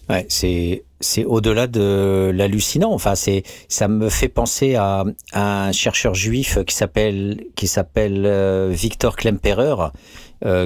[0.08, 2.92] Ouais, c'est c'est au-delà de l'hallucinant.
[2.92, 9.16] Enfin, c'est ça me fait penser à, un chercheur juif qui s'appelle qui s'appelle Victor
[9.16, 9.90] Klemperer,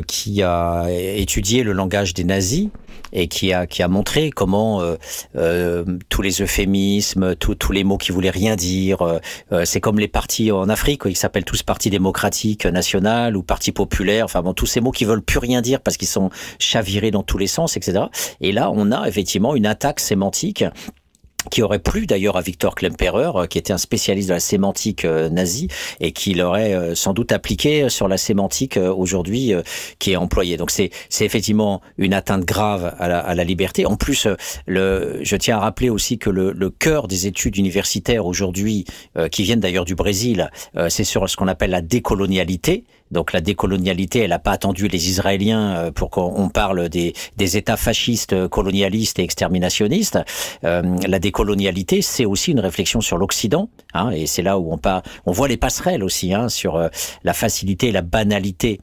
[0.07, 2.69] qui a étudié le langage des nazis
[3.13, 4.97] et qui a qui a montré comment euh,
[5.37, 10.09] euh, tous les euphémismes, tous les mots qui voulaient rien dire, euh, c'est comme les
[10.09, 14.67] partis en Afrique, ils s'appellent tous partis démocratiques national ou parti populaire, enfin bon, tous
[14.67, 17.77] ces mots qui veulent plus rien dire parce qu'ils sont chavirés dans tous les sens,
[17.77, 18.05] etc.
[18.41, 20.65] Et là, on a effectivement une attaque sémantique
[21.51, 25.05] qui aurait plu d'ailleurs à Victor Klemperer, euh, qui était un spécialiste de la sémantique
[25.05, 25.69] euh, nazie
[26.01, 29.53] et qui l'aurait euh, sans doute appliqué sur la sémantique aujourd'hui
[29.99, 30.57] qui est employée.
[30.57, 33.87] Donc c'est c'est effectivement une atteinte grave à la, à la liberté.
[33.87, 34.27] En plus,
[34.67, 38.85] le, je tiens à rappeler aussi que le, le cœur des études universitaires aujourd'hui,
[39.31, 40.51] qui viennent d'ailleurs du Brésil,
[40.89, 42.85] c'est sur ce qu'on appelle la décolonialité.
[43.11, 47.57] Donc la décolonialité, elle n'a pas attendu les Israéliens euh, pour qu'on parle des, des,
[47.57, 50.19] États fascistes, euh, colonialistes et exterminationnistes.
[50.65, 54.79] Euh, la décolonialité, c'est aussi une réflexion sur l'Occident, hein, et c'est là où on,
[54.79, 56.91] pas, on voit les passerelles aussi hein, sur
[57.25, 58.81] la facilité et la banalité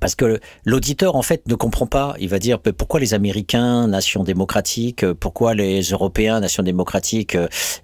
[0.00, 2.14] parce que l'auditeur en fait ne comprend pas.
[2.20, 7.36] Il va dire pourquoi les Américains, nation démocratique, pourquoi les Européens, nation démocratique.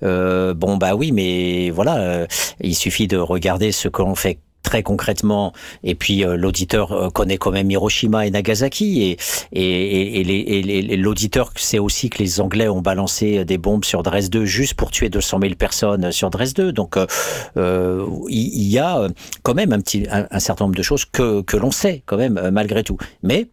[0.03, 2.27] Euh, bon bah oui, mais voilà,
[2.61, 4.39] il suffit de regarder ce qu'on fait
[4.75, 5.53] très concrètement,
[5.85, 9.19] et puis euh, l'auditeur euh, connaît quand même Hiroshima et Nagasaki, et,
[9.53, 14.75] et, et, l'auditeur sait aussi que les Anglais ont balancé des bombes sur Dresde juste
[14.75, 16.73] pour tuer 200 000 personnes sur Dresde.
[16.73, 19.07] Donc euh, il y, a
[19.45, 22.51] quand même un, petit, un, certain nombre de choses que, que l'on sait quand même
[22.53, 22.99] malgré tout.
[23.23, 23.51] Mais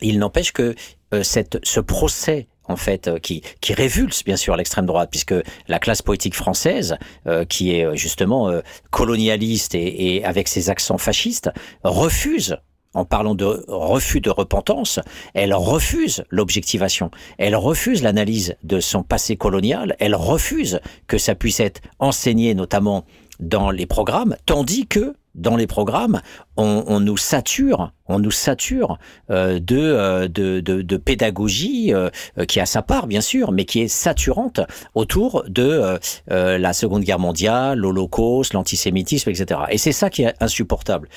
[0.00, 0.76] il n'empêche que
[1.22, 5.34] cette, ce procès en fait, euh, qui, qui révulse bien sûr l'extrême droite, puisque
[5.68, 8.50] la classe politique française, euh, qui est euh, justement
[8.90, 11.50] colonialiste et, et, avec ses accents fascistes,
[11.82, 12.56] refuse
[12.94, 15.00] en parlant de refus de repentance,
[15.34, 21.60] elle refuse l'objectivation, elle refuse l'analyse de son passé colonial, elle refuse que ça puisse
[21.60, 23.04] être enseigné notamment
[23.38, 26.22] dans les programmes, tandis que dans les programmes,
[26.56, 28.98] on, on nous sature on nous sature
[29.30, 32.10] euh, de, euh, de, de, de, pédagogie euh,
[32.46, 34.60] qui a sa part, bien sûr, mais qui est saturante
[34.94, 39.60] autour de la Seconde Guerre mondiale, l'Holocauste, l'antisémitisme, etc.
[39.70, 41.08] Et c'est ça qui est insupportable.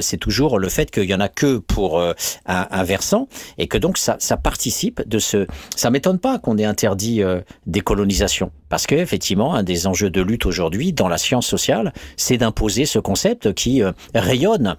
[0.00, 2.14] c'est toujours le fait qu'il y en a que pour un,
[2.46, 5.46] un, versant et que donc ça, ça participe de ce.
[5.76, 7.22] Ça m'étonne pas qu'on ait interdit
[7.66, 11.92] des colonisations parce que effectivement, un des enjeux de lutte aujourd'hui dans la science sociale,
[12.16, 13.82] c'est d'imposer ce concept qui
[14.14, 14.76] rayonne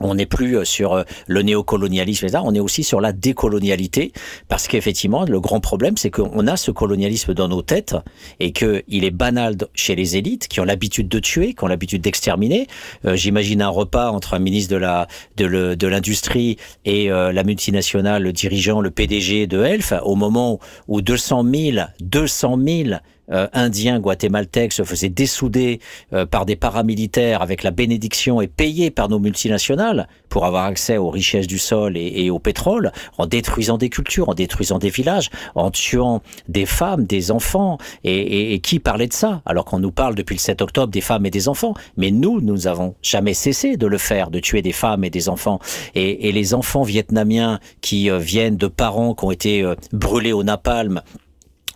[0.00, 4.12] on n'est plus euh, sur euh, le néocolonialisme, on est aussi sur la décolonialité,
[4.48, 7.96] parce qu'effectivement, le grand problème, c'est qu'on a ce colonialisme dans nos têtes,
[8.40, 12.02] et qu'il est banal chez les élites, qui ont l'habitude de tuer, qui ont l'habitude
[12.02, 12.66] d'exterminer.
[13.04, 18.90] Euh, j'imagine un repas entre un ministre de l'industrie et la multinationale, le dirigeant, le
[18.90, 20.58] PDG de Elf, au moment
[20.88, 22.90] où 200 000, 200 000
[23.32, 25.80] euh, indiens guatémaltèques se faisaient dessouder
[26.12, 30.96] euh, par des paramilitaires avec la bénédiction et payés par nos multinationales pour avoir accès
[30.96, 35.28] aux richesses du sol et, au pétrole, en détruisant des cultures, en détruisant des villages,
[35.56, 37.78] en tuant des femmes, des enfants.
[38.04, 41.26] Et, qui parlait de ça Alors qu'on nous parle depuis le 7 octobre des femmes
[41.26, 41.74] et des enfants?
[41.96, 45.28] Mais nous, nous n'avons jamais cessé de le faire, de tuer des femmes et des
[45.28, 45.58] enfants.
[45.94, 51.02] Et, les enfants vietnamiens qui euh, viennent de parents qui ont été brûlés au napalm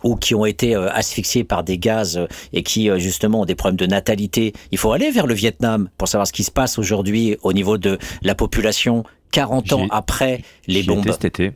[0.05, 3.45] ou qui ont été euh, asphyxiés par des gaz euh, et qui euh, justement ont
[3.45, 4.53] des problèmes de natalité.
[4.71, 7.77] Il faut aller vers le Vietnam pour savoir ce qui se passe aujourd'hui au niveau
[7.77, 11.09] de la population 40 ans après les bombes.
[11.11, 11.51] cet été.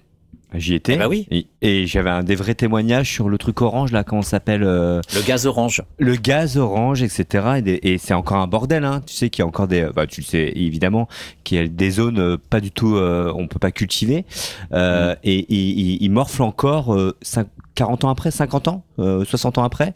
[0.56, 0.96] J'y étais.
[0.96, 1.28] Eh ben oui.
[1.62, 5.46] Et, j'avais un des vrais témoignages sur le truc orange là, comment s'appelle Le gaz
[5.46, 5.84] orange.
[6.00, 7.62] Le gaz orange, etc.
[7.84, 9.04] Et, c'est encore un bordel, hein.
[9.06, 11.08] Tu sais qu'il y a encore des, bah, tu le sais évidemment,
[11.44, 14.26] qu'il y a des zones pas du tout, on peut pas cultiver.
[14.72, 15.14] Mm.
[15.24, 17.46] Et, il morfle encore 5,
[17.80, 19.94] 40 ans après, 50 ans, 60 euh, ans après.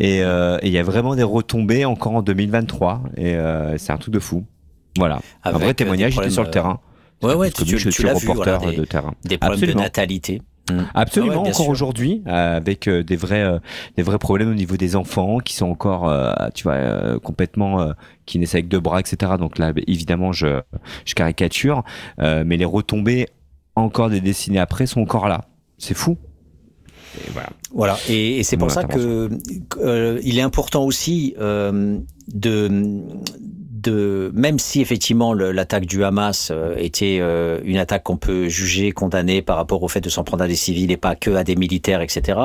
[0.00, 3.02] Euh, et il y a vraiment des retombées encore en 2023.
[3.18, 4.46] Et euh, c'est un truc de fou.
[4.96, 5.20] Voilà.
[5.44, 6.80] un vrai témoignage, j'étais sur le terrain.
[7.22, 9.12] Ouais, ouais, tu, tu, tu l'as vu, voilà, des, de terrain.
[9.24, 10.40] Des problèmes de natalité.
[10.70, 10.78] Mmh.
[10.94, 13.60] Absolument, ah encore aujourd'hui, avec des vrais,
[13.98, 16.10] des vrais problèmes au niveau des enfants qui sont encore,
[16.54, 17.92] tu vois, complètement,
[18.24, 19.32] qui naissent avec deux bras, etc.
[19.38, 20.60] Donc là, évidemment, je,
[21.04, 21.84] je caricature,
[22.18, 23.28] mais les retombées
[23.74, 25.44] encore des décennies après sont encore là.
[25.76, 26.16] C'est fou.
[27.26, 27.50] Et voilà.
[27.72, 27.98] Voilà.
[28.08, 29.30] Et, c'est pour ça que
[29.78, 31.98] euh, il est important aussi euh,
[32.28, 33.02] de
[33.86, 39.42] même si effectivement l'attaque du Hamas euh, était euh, une attaque qu'on peut juger, condamner
[39.42, 41.56] par rapport au fait de s'en prendre à des civils et pas que à des
[41.56, 42.38] militaires, etc.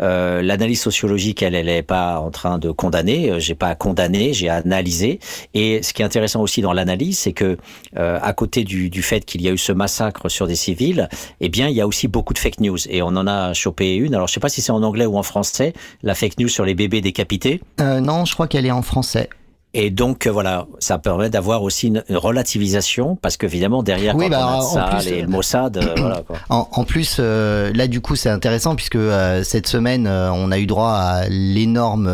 [0.00, 3.40] Euh, l'analyse sociologique, elle, elle est pas en train de condamner.
[3.40, 5.20] J'ai pas à condamner, j'ai à analyser.
[5.54, 7.56] Et ce qui est intéressant aussi dans l'analyse, c'est que
[7.96, 11.08] à côté du, du fait qu'il y a eu ce massacre sur des civils,
[11.40, 12.78] eh bien, il y a aussi beaucoup de fake news.
[12.88, 14.14] Et on en a chopé une.
[14.14, 15.72] Alors, je sais pas si c'est en anglais ou en français,
[16.02, 17.60] la fake news sur les bébés décapités.
[17.78, 19.28] non, je crois qu'elle est en français.
[19.74, 24.30] Et donc euh, voilà, ça permet d'avoir aussi une, relativisation parce qu'évidemment derrière oui, quand
[24.30, 26.38] bah, on a ça et le Mossad, euh, voilà quoi.
[26.48, 28.98] En, plus, euh, là du coup c'est intéressant puisque
[29.42, 32.10] cette semaine on a eu droit à l'énorme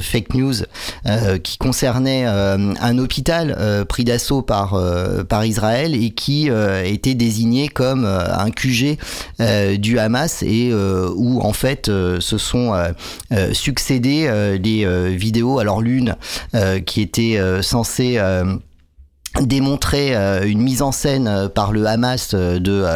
[0.00, 0.54] fake news
[1.42, 4.80] qui concernait un hôpital pris d'assaut par
[5.28, 6.50] par Israël et qui
[6.84, 8.98] était désigné comme un QG
[9.78, 12.72] du Hamas et où en fait se sont
[13.52, 15.58] succédés les vidéos.
[15.58, 16.16] Alors l'une
[16.84, 18.56] qui qui était euh, censé euh,
[19.42, 22.86] démontrer euh, une mise en scène euh, par le Hamas euh, de,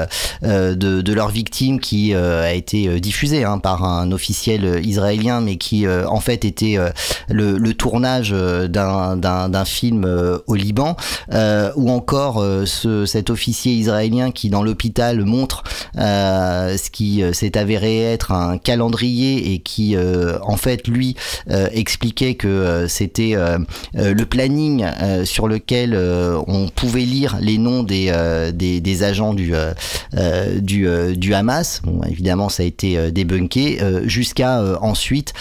[0.42, 5.86] de, de, leur victime qui a été diffusée hein, par un officiel israélien mais qui
[5.88, 6.76] en fait était
[7.28, 10.04] le, le tournage d'un film
[10.46, 10.96] au Liban
[11.76, 15.64] ou encore ce, cet officier israélien qui dans l'hôpital montre
[15.94, 19.96] ce qui s'est avéré être un calendrier et qui
[20.42, 21.16] en fait lui
[21.48, 23.34] expliquait que c'était
[23.94, 24.86] le planning
[25.24, 25.94] sur lequel
[26.29, 31.82] euh, on pouvait lire les noms des, euh, des, agents du, euh, du, Hamas.
[32.08, 35.32] Évidemment, ça a été débunké jusqu'à ensuite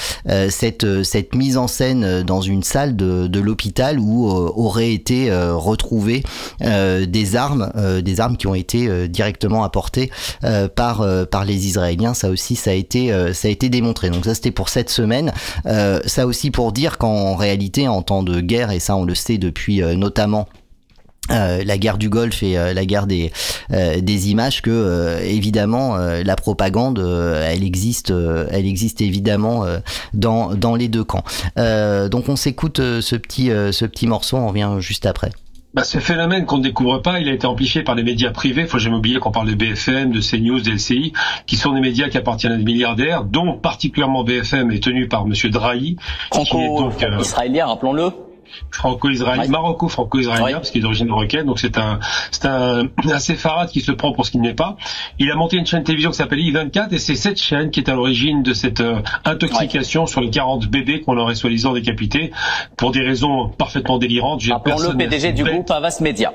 [0.50, 6.24] cette, cette mise en scène dans une salle de, de l'hôpital où auraient été retrouvées
[6.62, 7.72] des armes,
[8.02, 10.12] des armes qui ont été directement apportées
[10.76, 12.14] par, par les Israéliens.
[12.14, 14.10] Ça aussi, ça a été, ça a été démontré.
[14.10, 15.34] Donc ça, c'était pour cette semaine.
[15.66, 19.38] ça aussi pour dire qu'en réalité, en temps de guerre, et ça on le sait
[19.38, 20.48] depuis notamment
[21.32, 23.32] euh, la guerre du Golfe et euh, la guerre des,
[23.72, 29.66] euh, des images que évidemment la propagande elle existe elle existe évidemment
[30.14, 31.24] dans, dans les deux camps.
[31.56, 35.32] Donc on s'écoute ce petit ce petit morceau on revient juste après.
[35.76, 38.66] Bah, ce phénomène qu'on ne découvre pas, il a été amplifié par les médias privés.
[38.66, 41.14] Faut jamais oublier qu'on parle de BFM, de CNews, de LCI,
[41.46, 45.28] qui sont des médias qui appartiennent à des milliardaires, dont particulièrement BFM est tenu par
[45.28, 45.98] Monsieur Drahi,
[46.32, 48.29] franco-israélien, rappelons-le
[48.72, 51.46] franco-israélien, maroco-franco-israélien, parce qu'il est d'origine marocaine.
[51.46, 52.00] Donc c'est un,
[52.32, 54.78] c'est un, un séfarade qui se prend pour ce qu'il n'est pas.
[55.18, 57.80] Il a monté une chaîne de télévision qui s'appelle I24 et c'est cette chaîne qui
[57.80, 62.32] est à l'origine de cette euh, intoxication sur les 40 bébés qu'on aurait soi-disant décapités
[62.78, 64.42] pour des raisons parfaitement délirantes.
[64.52, 66.34] Appelons le PDG du groupe Avas Media.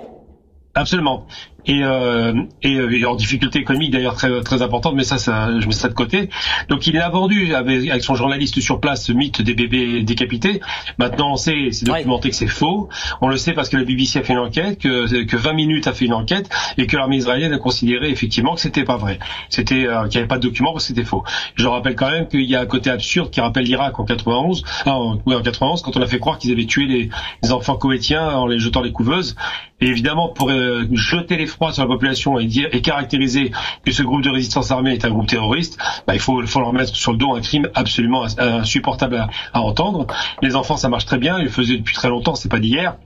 [0.75, 1.27] Absolument
[1.67, 5.67] et, euh, et, euh, en difficulté économique d'ailleurs très très importante, mais ça, ça, je
[5.67, 6.29] mets ça de côté.
[6.69, 10.61] Donc il a vendu avec, avec, son journaliste sur place ce mythe des bébés décapités.
[10.99, 12.89] Maintenant on sait, c'est documenté que c'est faux.
[13.21, 15.87] On le sait parce que la BBC a fait une enquête, que, que 20 minutes
[15.87, 19.19] a fait une enquête et que l'armée israélienne a considéré effectivement que c'était pas vrai.
[19.49, 21.25] C'était euh, qu'il n'y avait pas de documents que c'était faux.
[21.55, 24.65] Je rappelle quand même qu'il y a un côté absurde qui rappelle l'Irak en 91,
[24.87, 27.11] ah, oui, en 91 quand on a fait croire qu'ils avaient tué les,
[27.43, 29.37] les enfants koweïtiens en les jetant les couveuses.
[29.81, 33.53] Et évidemment pour euh, jeter les sur la population et, dire, et caractériser
[33.85, 36.73] que ce groupe de résistance armée est un groupe terroriste, bah, il faut, faut leur
[36.73, 40.07] mettre sur le dos un crime absolument insupportable à, à entendre.
[40.43, 42.97] Les enfants, ça marche très bien, ils le faisaient depuis très longtemps, c'est pas d'hier.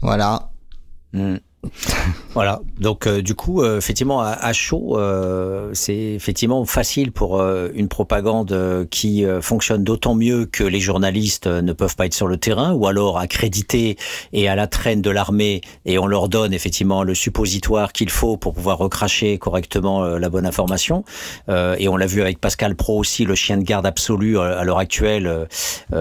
[0.00, 0.50] Voilà.
[1.12, 1.36] Hmm.
[2.34, 2.60] voilà.
[2.80, 8.86] Donc euh, du coup, euh, effectivement, à, chaud, euh, c'est effectivement facile pour une propagande
[8.90, 12.86] qui fonctionne d'autant mieux que les journalistes ne peuvent pas être sur le terrain, ou
[12.86, 13.96] alors accrédités
[14.32, 18.36] et à la traîne de l'armée, et on leur donne effectivement le suppositoire qu'il faut
[18.36, 21.04] pour pouvoir recracher correctement la bonne information.
[21.48, 24.78] et on l'a vu avec Pascal Pro aussi, le chien de garde absolu à l'heure
[24.78, 25.48] actuelle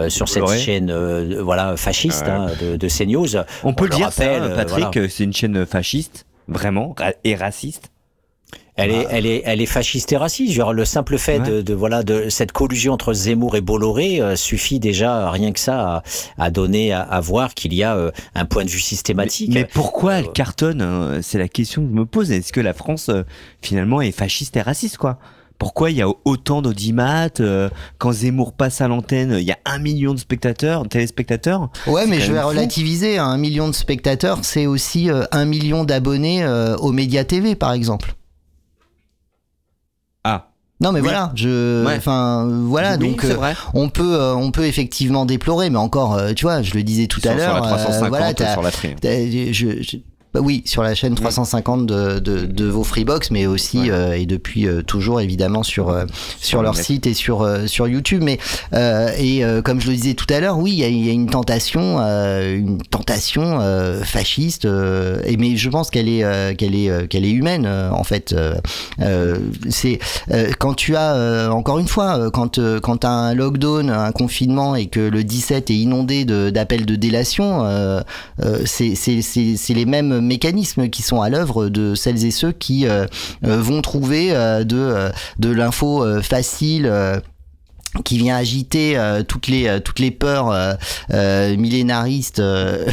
[0.09, 0.91] sur cette chaîne,
[1.39, 3.43] voilà, fasciste hein, de, de, CNews.
[3.63, 7.91] On, peut le dire, rappelle, Patrick, c'est une chaîne fasciste, vraiment, et raciste
[8.75, 10.53] elle est, elle est, elle est fasciste et raciste.
[10.53, 14.79] Genre le simple fait de, voilà de cette collusion entre Zemmour et Bolloré euh, suffit
[14.79, 16.03] déjà rien que ça
[16.37, 19.51] à, donner à, voir qu'il y a euh, un point de vue systématique.
[19.53, 21.19] Mais, pourquoi elle cartonne hein?
[21.21, 22.31] C'est la question que je me pose.
[22.31, 23.23] Est-ce que la France euh,
[23.61, 25.19] finalement est fasciste et raciste quoi?
[25.61, 27.69] Pourquoi il y a autant d'audimat euh,
[27.99, 31.69] Quand Zemmour passe à l'antenne, il y a un million de spectateurs, téléspectateurs.
[31.85, 33.19] Ouais, mais je vais relativiser.
[33.19, 37.73] Un million de spectateurs, c'est aussi euh, un million d'abonnés euh, aux médias TV, par
[37.73, 38.15] exemple.
[40.23, 40.47] Ah.
[40.79, 43.23] Non mais voilà, je, enfin voilà, donc
[43.75, 47.35] on peut, on peut effectivement déplorer, mais encore, tu vois, je le disais tout à
[47.35, 47.77] l'heure, voilà,
[48.33, 53.45] sur la je, bah oui, sur la chaîne 350 de, de, de vos Freebox, mais
[53.47, 56.05] aussi euh, et depuis euh, toujours évidemment sur euh,
[56.39, 58.23] sur leur site et sur sur YouTube.
[58.23, 58.39] Mais
[59.17, 61.29] et comme je le disais tout à l'heure, oui, il y a, y a, une
[61.29, 63.59] tentation, une tentation
[64.03, 64.65] fasciste.
[64.65, 68.33] et mais je pense qu'elle est qu'elle est qu'elle est humaine en fait.
[69.69, 69.99] c'est
[70.59, 75.01] quand tu as encore une fois quand quand as un lockdown, un confinement et que
[75.01, 77.65] le 17 est inondé d'appels de, de, délation,
[78.65, 83.05] c'est c'est les mêmes mécanismes qui sont à l'œuvre de celles et ceux qui euh,
[83.45, 86.91] euh, vont trouver euh, de, de l'info facile
[88.05, 90.49] qui vient agiter euh, toutes les euh, toutes les peurs
[91.11, 92.41] euh, millénaristes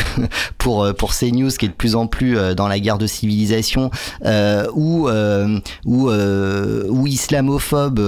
[0.58, 3.90] pour pour ces news qui est de plus en plus dans la guerre de civilisation
[4.74, 5.08] ou
[5.86, 8.00] ou ou islamophobe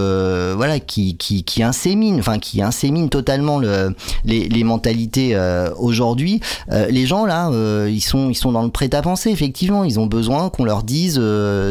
[0.57, 3.95] voilà qui qui qui insémine enfin qui insémine totalement le
[4.25, 5.39] les, les mentalités
[5.79, 6.41] aujourd'hui.
[6.69, 7.51] Les gens là
[7.89, 9.85] ils sont ils sont dans le prêt à penser effectivement.
[9.85, 11.21] Ils ont besoin qu'on leur dise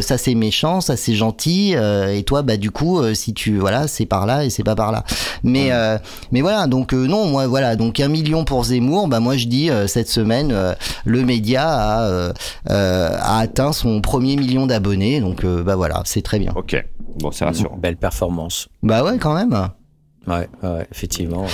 [0.02, 4.06] ça c'est méchant ça c'est gentil et toi bah du coup si tu voilà c'est
[4.06, 5.04] par là et c'est pas par là
[5.44, 5.98] mais, euh,
[6.32, 9.48] mais voilà, donc euh, non, moi voilà, donc un million pour Zemmour, bah moi je
[9.48, 10.54] dis euh, cette semaine,
[11.06, 12.32] le média a,
[12.68, 16.54] a atteint son premier million d'abonnés, donc bah voilà, c'est très bien.
[16.56, 16.84] Ok,
[17.20, 17.78] bon, c'est rassurant.
[17.78, 18.68] Belle performance.
[18.84, 19.70] Bah ouais, quand même.
[20.28, 21.46] Ouais, ouais, effectivement.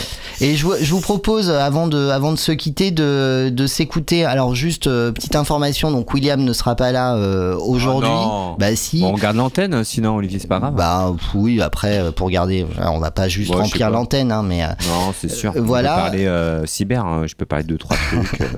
[0.42, 4.26] Et je, je, vous propose, avant de, avant de se quitter, de, de s'écouter.
[4.26, 8.10] Alors, juste euh, petite information donc William ne sera pas là euh, aujourd'hui.
[8.12, 9.04] Oh bah si.
[9.06, 10.76] on garde l'antenne, sinon Olivier, c'est pas grave.
[10.76, 14.62] Bah oui, après, euh, pour garder, on va pas juste remplir l'antenne, hein, mais.
[14.62, 15.54] non, c'est sûr.
[15.56, 16.12] voilà.
[16.12, 18.42] Je peux parler cyber, hein, je peux parler de trois trucs.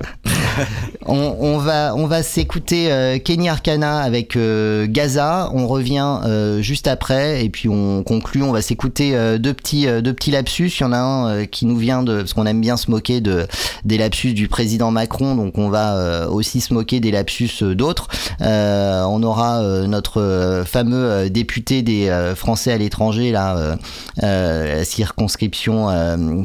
[1.06, 5.50] on, va, on va s'écouter Kenny Arcana avec Gaza.
[5.54, 6.20] On revient
[6.60, 8.42] juste après, et puis on conclut.
[8.42, 10.68] On va s'écouter deux petits deux petits lapsus.
[10.78, 12.90] Il y en a un euh, qui nous vient de, parce qu'on aime bien se
[12.90, 13.46] moquer de
[13.84, 17.74] des lapsus du président Macron, donc on va euh, aussi se moquer des lapsus euh,
[17.74, 18.08] d'autres.
[18.40, 23.76] on aura notre fameux député des Français à l'étranger, là,
[24.20, 25.88] la circonscription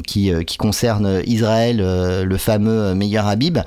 [0.06, 3.58] qui concerne Israël, le fameux Meilleur Habib.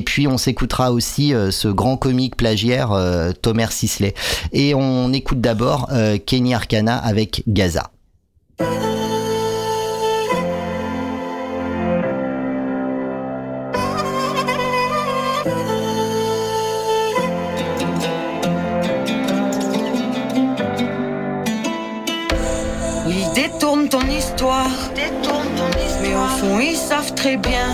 [0.00, 2.96] Puis on s'écoutera aussi ce grand comique plagiaire
[3.42, 4.14] Tomer Sisley.
[4.52, 5.90] Et on écoute d'abord
[6.24, 7.90] Kenny Arcana avec Gaza.
[23.34, 24.70] détourne ton histoire.
[24.94, 26.04] Détourne ton histoire.
[26.04, 27.68] Et au fond, ils savent très bien.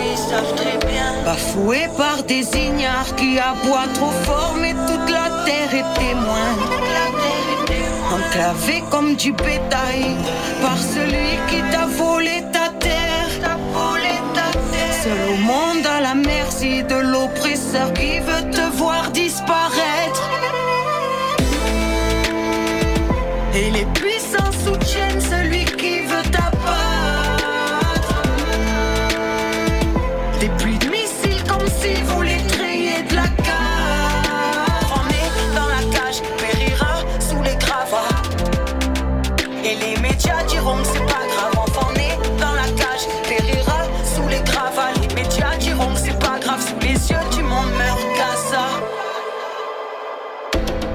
[0.00, 0.97] Ils savent très bien.
[1.24, 6.50] Bafoués par des ignares qui aboient trop fort, mais toute la terre est témoin.
[8.14, 10.16] Enclavé comme du bétail
[10.62, 13.08] par celui qui t'a volé ta terre.
[15.02, 20.28] Seul au monde à la merci de l'oppresseur qui veut te voir disparaître.
[23.54, 23.86] Et les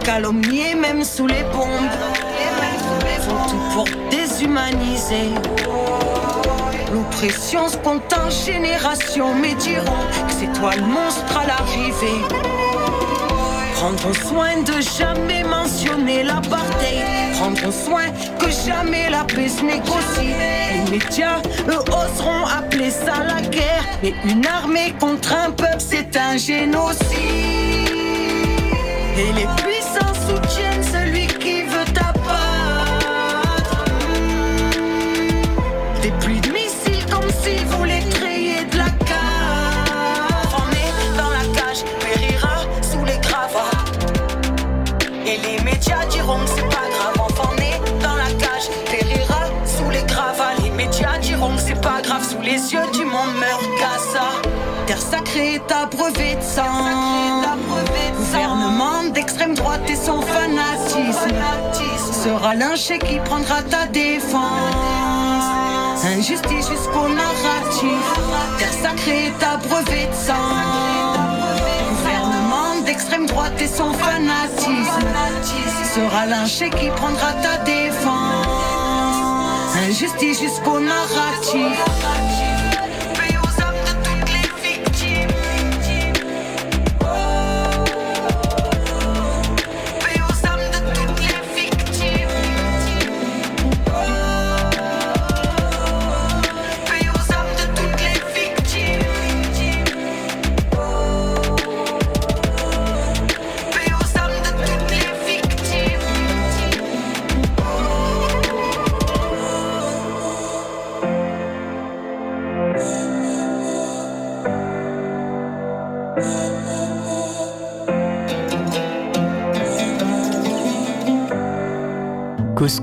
[0.03, 1.89] Calomnié même sous les bombes.
[3.21, 5.31] Font tout pour déshumaniser.
[6.93, 12.21] L'oppression se compte en génération, mais diront que c'est toi le monstre à l'arrivée.
[13.75, 17.33] Prendront soin de jamais mentionner l'apartheid.
[17.37, 18.03] Prendront soin
[18.39, 20.35] que jamais la paix se négocie.
[20.85, 23.85] Les médias, eux, oseront appeler ça la guerre.
[24.01, 26.99] Mais une armée contre un peuple, c'est un génocide.
[29.15, 29.47] Et les
[29.99, 33.85] soutiennent celui qui veut t'abattre.
[36.01, 40.55] Des pluies de missiles comme si vous les trayiez de la cave.
[40.61, 43.77] On est dans la cage, périra sous les gravats.
[45.25, 47.19] Et les médias diront que c'est pas grave.
[47.19, 50.55] Enfant né dans la cage, périra sous les gravats.
[50.63, 52.23] Les médias diront que c'est pas grave.
[52.27, 54.27] Sous les yeux du monde meurt Gaza.
[54.85, 56.63] Terre sacrée est abreuvée de sang.
[58.17, 58.82] Gouvernement
[59.13, 61.33] d'extrême droite et son fanatisme
[62.23, 64.41] sera lynché qui prendra ta défense.
[66.05, 68.03] Injustice jusqu'au narratif.
[68.57, 70.33] Terre sacrée est abreuvée de sang.
[71.89, 75.07] Gouvernement d'extrême droite et son fanatisme
[75.95, 78.13] sera lynché qui prendra ta défense.
[79.87, 82.32] Injustice jusqu'au narratif.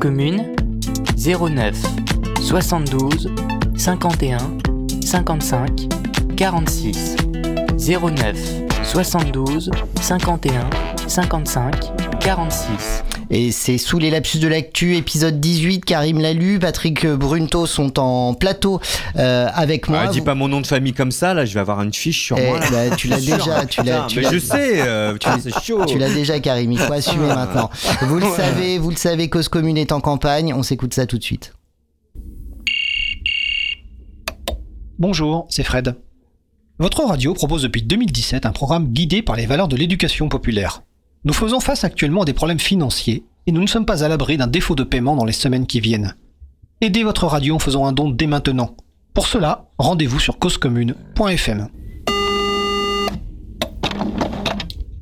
[0.00, 0.56] Commune
[1.18, 1.74] 09
[2.40, 3.28] 72
[3.76, 4.38] 51
[5.04, 5.88] 55
[6.36, 7.16] 46
[7.78, 8.36] 09
[8.82, 9.70] 72
[10.00, 10.70] 51
[11.06, 15.84] 55 46 Et c'est sous les lapsus de l'actu, épisode 18.
[15.84, 18.80] Karim l'a lu, Patrick Brunto sont en plateau
[19.16, 20.00] euh, avec moi.
[20.06, 22.24] Ah, dis pas mon nom de famille comme ça, là, je vais avoir une fiche
[22.24, 22.58] sur Eh, moi.
[22.58, 22.66] là.
[22.90, 25.84] bah, tu l'as déjà, tu l'as- je sais, euh, tu c'est chaud.
[25.86, 26.72] Tu l'as déjà, Karim.
[26.72, 27.70] Il faut assumer maintenant.
[28.02, 28.36] Vous le Ouais.
[28.36, 30.52] savez, vous le savez, Cause Commune est en campagne.
[30.52, 31.52] On s'écoute ça tout de suite.
[34.98, 35.94] Bonjour, c'est Fred.
[36.80, 40.82] Votre radio propose depuis 2017 un programme guidé par les valeurs de l'éducation populaire.
[41.24, 44.38] Nous faisons face actuellement à des problèmes financiers et nous ne sommes pas à l'abri
[44.38, 46.14] d'un défaut de paiement dans les semaines qui viennent.
[46.80, 48.74] Aidez votre radio en faisant un don dès maintenant.
[49.12, 51.68] Pour cela, rendez-vous sur causecommune.fm.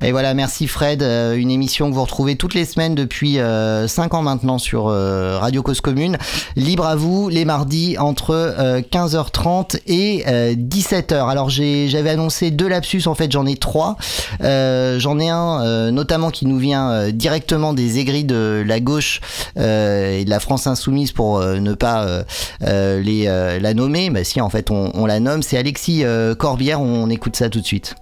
[0.01, 1.03] Et voilà, merci Fred.
[1.03, 5.37] Euh, une émission que vous retrouvez toutes les semaines depuis 5 ans maintenant sur euh,
[5.37, 6.17] Radio Cause Commune.
[6.55, 10.23] Libre à vous les mardis entre euh, 15h30 et
[10.55, 11.29] 17h.
[11.29, 13.97] Alors j'avais annoncé deux lapsus, en fait j'en ai trois.
[14.41, 18.79] Euh, j'en ai un euh, notamment qui nous vient euh, directement des aigris de la
[18.79, 19.19] gauche
[19.57, 22.23] euh, et de la France insoumise pour euh, ne pas euh,
[22.63, 24.09] euh, les, euh, la nommer.
[24.09, 25.43] Bah si en fait on, on la nomme.
[25.43, 27.95] C'est Alexis euh, Corbière, on écoute ça tout de suite.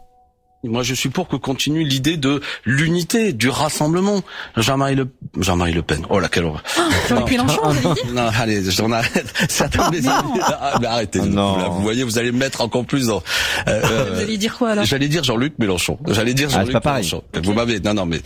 [0.64, 4.22] Moi, je suis pour que continue l'idée de l'unité, du rassemblement.
[4.58, 5.08] Jean-Marie Le,
[5.40, 6.06] Jean-Marie Le Pen.
[6.10, 6.64] Oh là, quelle horreur.
[7.08, 7.44] Jean-Luc Non.
[7.46, 9.34] Mélenchon, vous avez dit Non, allez, j'en arrête.
[9.50, 11.20] Certains des Ah, mais arrêtez.
[11.20, 13.22] Là, vous voyez, vous allez me mettre encore plus dans.
[13.68, 13.82] euh,
[14.14, 16.00] Vous allez dire quoi alors J'allais dire Jean-Luc Mélenchon.
[16.08, 17.06] J'allais dire Ah, c'est Jean-Luc pas pareil.
[17.06, 17.24] Mélenchon.
[17.44, 18.20] Vous m'avez, non, non, mais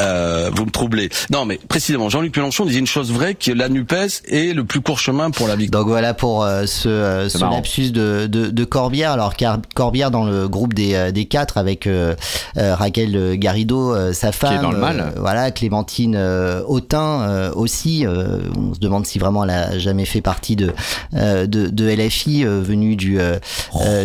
[0.00, 1.08] euh, vous me troublez.
[1.30, 3.92] Non, mais précisément, Jean-Luc Mélenchon disait une chose vraie, que la Nupes
[4.28, 5.82] est le plus court chemin pour la victoire.
[5.82, 9.12] Donc voilà pour euh, ce, euh, ce lapsus de, de, de Corbière.
[9.12, 12.14] Alors Car- Corbière dans le groupe des, euh, des quatre avec euh,
[12.56, 15.00] euh, Raquel Garrido, euh, sa femme, est dans le mal.
[15.00, 20.04] euh, voilà Clémentine euh, Autain euh, aussi on se demande si vraiment elle a jamais
[20.04, 20.72] fait partie de
[21.12, 23.18] de, de LFI venu du,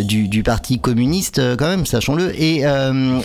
[0.02, 2.64] du, du parti communiste quand même, sachons-le, et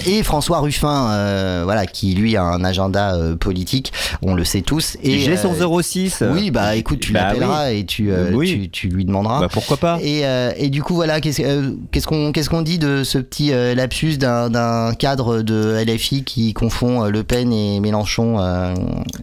[0.06, 3.92] et François Ruffin, voilà, qui lui a un agenda politique,
[4.22, 4.96] on le sait tous.
[5.02, 6.22] Et j'ai son 06.
[6.32, 7.78] Oui, bah écoute, tu Bah l'appelleras oui.
[7.80, 8.10] et tu,
[8.46, 9.40] tu, tu lui demanderas.
[9.40, 10.22] Bah, pourquoi pas Et,
[10.56, 11.42] et du coup, voilà, qu'est-ce
[11.90, 17.04] qu'est-ce qu'on qu'est-ce qu'on dit de ce petit lapsus d'un cadre de LFI qui confond
[17.04, 18.74] Le Pen et Mélenchon euh,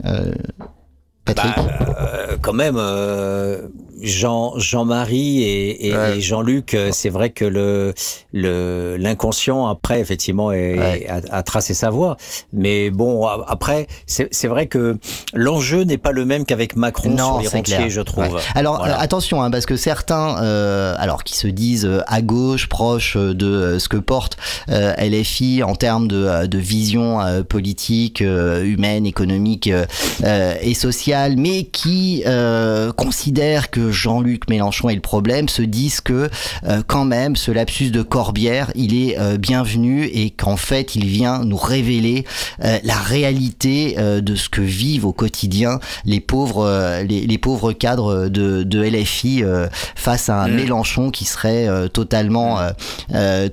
[0.06, 0.32] euh,
[1.34, 1.68] Patrick bah,
[2.42, 3.68] quand même, euh,
[4.02, 6.18] Jean Jean-Marie et, et, ouais.
[6.18, 7.94] et Jean-Luc, c'est vrai que le
[8.34, 11.08] le l'inconscient après effectivement est, ouais.
[11.08, 12.18] a, a, tracé sa voie.
[12.52, 14.98] Mais bon, après c'est vrai que
[15.34, 17.90] l'enjeu n'est pas le même qu'avec Macron non, sur les rentiers, clair.
[17.90, 18.34] je trouve.
[18.34, 18.42] Ouais.
[18.56, 18.98] Alors voilà.
[18.98, 23.78] euh, attention, hein, parce que certains, euh, alors qui se disent à gauche, proches de
[23.78, 24.38] ce que porte
[24.70, 29.70] euh, LFI en termes de, de vision euh, politique, euh, humaine, économique
[30.62, 32.24] et sociale, mais qui
[32.96, 36.30] considèrent que Jean-Luc Mélenchon est le problème, se disent que
[36.64, 41.06] euh, quand même ce lapsus de Corbière, il est euh, bienvenu et qu'en fait il
[41.06, 42.26] vient nous révéler
[42.64, 48.28] euh, la réalité de ce que vivent au quotidien les pauvres les, les, pauvres cadres
[48.28, 49.44] de, de LFI
[49.96, 50.56] face à un mmh.
[50.56, 52.60] Mélenchon qui serait totalement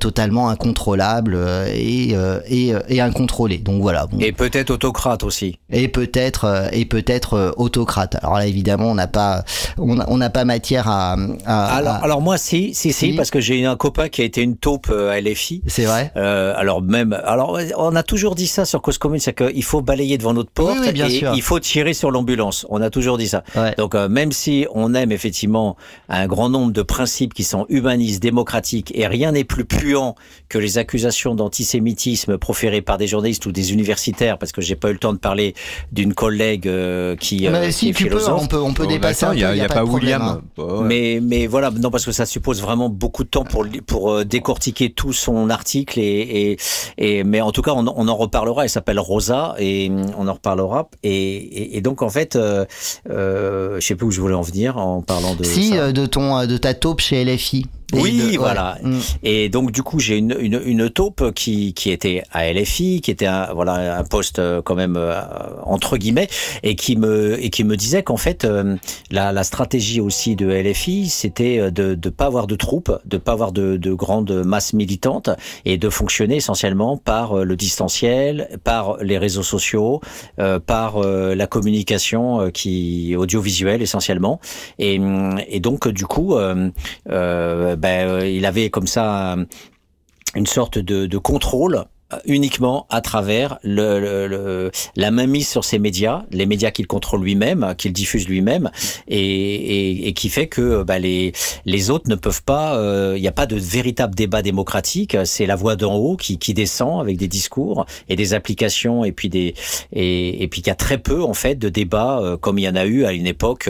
[0.01, 1.39] totalement incontrôlable
[1.74, 2.15] et,
[2.49, 3.59] et, et, incontrôlé.
[3.59, 4.07] Donc voilà.
[4.07, 4.19] Bon.
[4.20, 5.59] Et peut-être autocrate aussi.
[5.70, 8.16] Et peut-être et peut-être autocrate.
[8.23, 9.45] Alors là évidemment on n'a pas
[9.79, 11.16] on n'a pas matière à,
[11.47, 12.05] à, alors, à...
[12.05, 14.57] alors moi si, si, si, si, parce que j'ai un copain qui a été une
[14.57, 15.62] taupe à LFI.
[15.66, 16.12] C'est vrai.
[16.16, 19.83] Euh, alors même, alors on a toujours dit ça sur Cause Commune, c'est qu'il faut
[19.83, 21.33] balayer devant notre porte oui, oui, bien et sûr.
[21.35, 22.66] il faut tirer sur l'ambulance.
[22.69, 23.45] On a toujours dit ça.
[23.57, 23.75] Ouais.
[23.77, 25.77] Donc euh, même si on aime effectivement
[26.09, 30.15] un grand nombre de principes qui sont humanistes, démocratiques, et rien n'est plus puant
[30.49, 34.91] que les accusations d'antisémitisme proférées par des journalistes ou des universitaires, parce que j'ai pas
[34.91, 35.55] eu le temps de parler
[35.93, 39.27] d'une collègue euh, qui, Mais si qui est tu peux, on peut, on peut dépasser.
[39.32, 40.23] Il y a, y a pas, pas William.
[40.23, 40.40] Hein.
[40.56, 40.85] Oh, ouais.
[40.85, 44.24] Mais, mais voilà, non, parce que ça suppose vraiment beaucoup de temps pour, pour euh,
[44.24, 45.98] décortiquer tout son article.
[46.01, 46.59] Et, et,
[46.98, 48.65] et mais en tout cas, on, on en reparlera.
[48.65, 50.89] Elle s'appelle Rosa et on en reparlera.
[51.02, 52.65] Et, et, et donc, en fait, euh,
[53.10, 55.44] euh, je sais plus où je voulais en venir en parlant de.
[55.44, 55.93] Si, ça.
[55.93, 57.66] de ton, de ta taupe chez LFI.
[57.94, 58.78] Oui, de, voilà.
[58.82, 58.90] Ouais.
[58.90, 59.01] Mm.
[59.23, 63.10] Et donc du coup, j'ai une, une, une taupe qui, qui était à LFI, qui
[63.10, 65.20] était un, voilà un poste euh, quand même euh,
[65.65, 66.28] entre guillemets,
[66.62, 68.77] et qui me et qui me disait qu'en fait euh,
[69.10, 73.32] la, la stratégie aussi de LFI, c'était de de pas avoir de troupes, de pas
[73.32, 75.31] avoir de, de grandes masses militantes
[75.65, 80.02] et de fonctionner essentiellement par le distanciel, par les réseaux sociaux,
[80.40, 84.40] euh, par la communication qui audiovisuelle essentiellement.
[84.78, 85.01] Et,
[85.48, 86.36] et donc du coup.
[87.85, 89.37] Euh, ben, il avait comme ça
[90.35, 91.85] une sorte de, de contrôle
[92.24, 97.22] uniquement à travers le, le, le, la mainmise sur ses médias, les médias qu'il contrôle
[97.22, 98.70] lui-même, qu'il diffuse lui-même,
[99.09, 101.32] et, et, et, qui fait que bah, les,
[101.66, 102.72] les autres ne peuvent pas.
[102.74, 105.16] Il euh, n'y a pas de véritable débat démocratique.
[105.24, 109.12] C'est la voix d'en haut qui, qui descend avec des discours et des applications, et
[109.12, 109.55] puis des
[109.93, 112.62] et, et puis qu'il y a très peu en fait de débats euh, comme il
[112.62, 113.68] y en a eu à une époque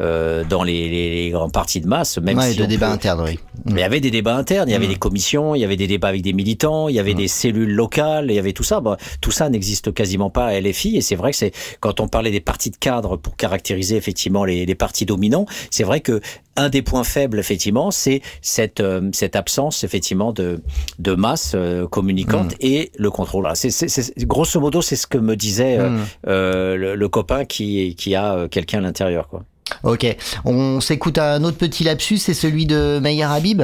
[0.00, 2.18] euh, dans les, les, les, grands partis de masse.
[2.18, 3.38] Même ouais, si de débats internes, oui.
[3.64, 4.90] Mais il y avait des débats internes, il y avait mmh.
[4.90, 7.18] des commissions, il y avait des débats avec des militants, il y avait mmh.
[7.18, 8.82] des cellules locales, il y avait tout ça.
[9.20, 10.96] Tout ça n'existe quasiment pas à LFI.
[10.96, 14.44] Et c'est vrai que c'est quand on parlait des partis de cadre pour caractériser effectivement
[14.44, 16.20] les, les partis dominants, c'est vrai que
[16.56, 20.62] un des points faibles effectivement, c'est cette euh, cette absence effectivement de
[20.98, 22.66] de masse euh, communicante mmh.
[22.66, 23.48] et le contrôle.
[23.54, 26.76] C'est, grosso modo, c'est ce que me disait euh, mmh.
[26.76, 29.44] le, le, copain qui qui a quelqu'un à l'intérieur, quoi.
[29.84, 30.04] Ok,
[30.44, 33.62] on s'écoute un autre petit lapsus, c'est celui de Meyer Habib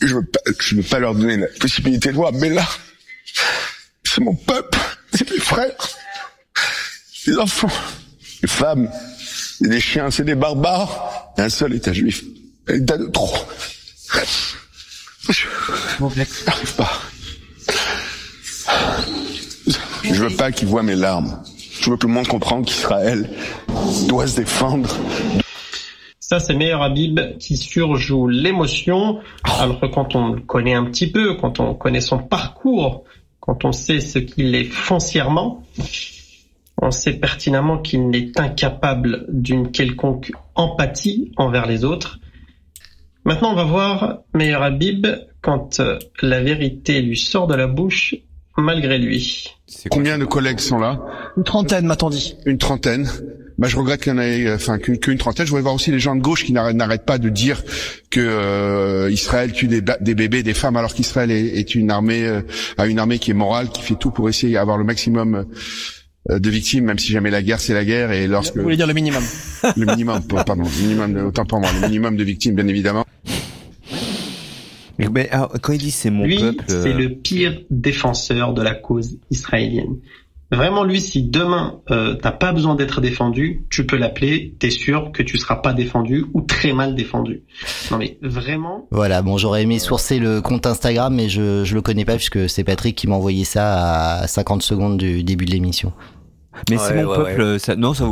[0.00, 2.66] je veux pas, je veux pas leur donner la possibilité de voir, mais là,
[4.04, 4.78] c'est mon peuple,
[5.12, 5.88] c'est mes frères,
[7.26, 7.70] les enfants,
[8.42, 8.90] les femmes,
[9.58, 11.32] c'est des chiens, c'est des barbares.
[11.36, 12.24] Un seul État juif,
[12.68, 13.36] un État de trop.
[15.28, 15.46] Je
[16.46, 17.02] n'arrive pas.
[20.02, 21.42] Je veux pas qu'ils voient mes larmes.
[21.80, 23.30] Je veux que le monde comprenne qu'Israël
[24.08, 24.96] doit se défendre.
[26.28, 31.10] Ça, c'est Meilleur Habib qui surjoue l'émotion, alors que quand on le connaît un petit
[31.10, 33.04] peu, quand on connaît son parcours,
[33.40, 35.64] quand on sait ce qu'il est foncièrement,
[36.82, 42.20] on sait pertinemment qu'il n'est incapable d'une quelconque empathie envers les autres.
[43.24, 45.06] Maintenant, on va voir Meilleur Habib
[45.40, 45.80] quand
[46.20, 48.16] la vérité lui sort de la bouche
[48.58, 49.57] malgré lui.
[49.90, 51.00] Combien de collègues sont là
[51.36, 52.36] Une trentaine, m'a-t-on dit.
[52.46, 53.08] Une trentaine.
[53.58, 55.44] Bah, je regrette qu'il y en ait, enfin, qu'une qu trentaine.
[55.44, 57.62] Je voudrais voir aussi les gens de gauche qui n'arrêtent pas de dire
[58.08, 62.24] que euh, Israël tue des, des, bébés, des femmes, alors qu'Israël est, est, une armée,
[62.24, 62.40] euh,
[62.76, 65.46] a une armée qui est morale, qui fait tout pour essayer d'avoir le maximum
[66.30, 68.76] euh, de victimes, même si jamais la guerre c'est la guerre et lorsque Vous voulez
[68.76, 69.24] dire le minimum
[69.76, 73.04] le minimum, pardon, le minimum, de- autant pour moi, le minimum de victimes, bien évidemment.
[74.98, 78.62] Mais alors, quand il dit c'est mon lui, peuple, c'est euh, le pire défenseur de
[78.62, 79.96] la cause israélienne.
[80.50, 84.56] Vraiment, lui, si demain euh, t'as pas besoin d'être défendu, tu peux l'appeler.
[84.58, 87.42] T'es sûr que tu seras pas défendu ou très mal défendu.
[87.90, 88.88] Non mais vraiment.
[88.90, 92.48] Voilà, bon, j'aurais aimé sourcer le compte Instagram, mais je, je le connais pas puisque
[92.48, 95.92] c'est Patrick qui m'a envoyé ça à 50 secondes du début de l'émission.
[96.70, 97.42] Mais Ouais, c'est mon ouais, peuple.
[97.42, 97.58] ouais.
[97.60, 98.04] Ça, non, ça,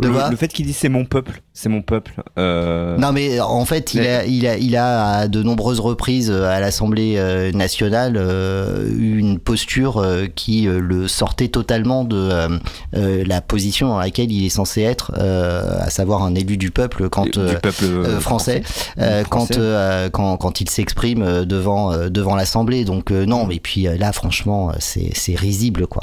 [0.00, 2.14] le, le fait qu'il dise c'est mon peuple, c'est mon peuple.
[2.38, 2.96] Euh...
[2.96, 6.44] Non, mais en fait, il a, il a, il a à de nombreuses reprises euh,
[6.48, 12.16] à l'Assemblée euh, nationale euh, eu une posture euh, qui euh, le sortait totalement de
[12.16, 12.58] euh,
[12.96, 16.70] euh, la position dans laquelle il est censé être, euh, à savoir un élu du
[16.70, 18.62] peuple quand Du- euh, peuple, euh, euh, français,
[18.98, 19.54] euh, quand, Français.
[19.58, 22.84] euh, quand quand il s'exprime euh, devant euh, devant l'Assemblée.
[22.86, 26.00] Donc euh, non, mais puis euh, là, franchement, euh, c'est c'est risible quoi.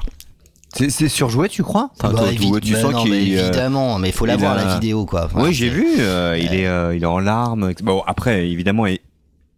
[0.73, 1.89] C'est surjoué, tu crois?
[1.97, 4.35] Enfin, Bah, toi, tu, bah sens non, qu'il mais euh, évidemment, mais il faut la
[4.35, 5.25] il voir, a- la vidéo, quoi.
[5.25, 5.85] Enfin, oui, j'ai vu.
[5.99, 7.73] euh, il est, euh, il est en larmes.
[7.81, 8.85] Bon, après, évidemment,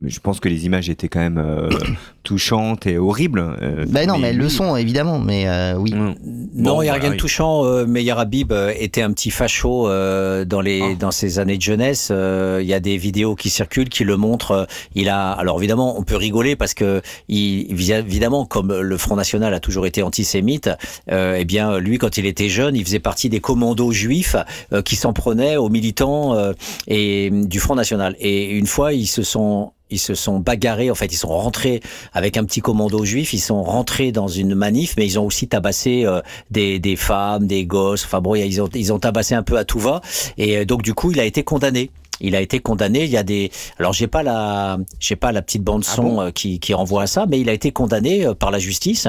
[0.04, 1.70] je pense que les images étaient quand même euh,
[2.24, 3.40] touchantes et horribles.
[3.62, 5.92] euh, Bah non, mais elles le sont évidemment, mais euh, oui.
[5.94, 6.16] Non,
[6.54, 7.66] Bon, il n'y a rien de touchant.
[7.66, 10.64] Euh, Meir Habib euh, était un petit facho euh, dans Ah.
[10.64, 12.10] les dans ses années de jeunesse.
[12.12, 14.52] Euh, Il y a des vidéos qui circulent qui le montrent.
[14.52, 14.66] Euh,
[14.96, 19.54] Il a alors évidemment on peut rigoler parce que il, évidemment comme le Front National
[19.54, 20.70] a toujours été antisémite,
[21.12, 24.36] euh, eh bien lui quand il était jeune, il faisait partie des commandos juifs
[24.74, 26.54] euh, qui s'en prenaient aux militants euh,
[26.88, 28.16] et du Front National.
[28.20, 31.82] Et une fois ils se sont ils se sont bagarrés, en fait, ils sont rentrés
[32.14, 35.48] avec un petit commando juif, ils sont rentrés dans une manif, mais ils ont aussi
[35.48, 39.44] tabassé euh, des, des femmes, des gosses, enfin bon, ils ont, ils ont tabassé un
[39.44, 40.02] peu à tout va,
[40.38, 41.92] et euh, donc du coup, il a été condamné.
[42.24, 43.04] Il a été condamné.
[43.06, 43.50] Il y a des.
[43.80, 47.08] Alors j'ai pas la, j'ai pas la petite bande son euh, qui, qui renvoie à
[47.08, 49.08] ça, mais il a été condamné euh, par la justice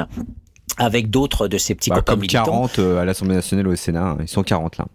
[0.79, 2.45] avec d'autres de ses petits Bah, copains comme militants.
[2.45, 4.03] 40 euh, à l'Assemblée nationale ou au Sénat.
[4.03, 4.17] hein.
[4.21, 4.87] Ils sont 40 là.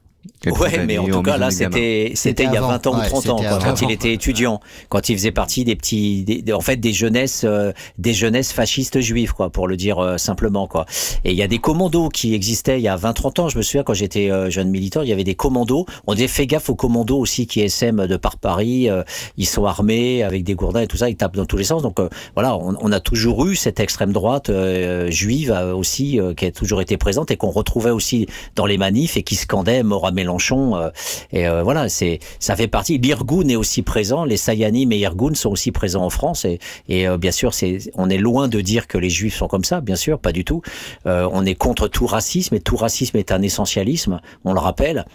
[0.62, 3.30] Ouais, mais en tout cas, là, c'était, c'était il y a 20 ans ou 30
[3.30, 4.60] ans, quoi, quand il était étudiant,
[4.90, 8.52] quand il faisait partie des petits, des- des- en fait, des jeunesses, euh, des jeunesses
[8.52, 10.86] fascistes juives, quoi, pour le dire euh, simplement, quoi.
[11.26, 13.50] Et il y a des commandos qui existaient il y a 20-30 ans.
[13.50, 15.86] Je me souviens quand j'étais euh, jeune militant, il y avait des commandos.
[16.06, 18.90] On disait fais gaffe aux commandos aussi qui SM de par Paris.
[18.92, 19.02] euh,
[19.38, 21.10] ils sont armés avec des gourdins et tout ça.
[21.10, 21.82] Ils tapent dans tous les sens.
[21.82, 26.20] Donc euh, voilà, on, on a toujours eu cette extrême droite euh, juive euh, aussi
[26.20, 29.36] euh, qui a toujours été présente et qu'on retrouvait aussi dans les manifs et qui
[29.36, 30.27] scandait mort à Mélenchon.
[30.30, 30.90] Euh,
[31.32, 32.98] et euh, voilà, c'est ça fait partie.
[32.98, 34.26] L'Irgun est aussi présent.
[34.26, 36.46] Les Sayanim et Irgun sont aussi présents en France.
[36.46, 39.64] Et, euh, bien sûr, c'est on est loin de dire que les Juifs sont comme
[39.64, 39.82] ça.
[39.82, 40.62] Bien sûr, pas du tout.
[41.06, 44.20] On est contre tout racisme et tout racisme est un essentialisme.
[44.44, 45.06] On le rappelle.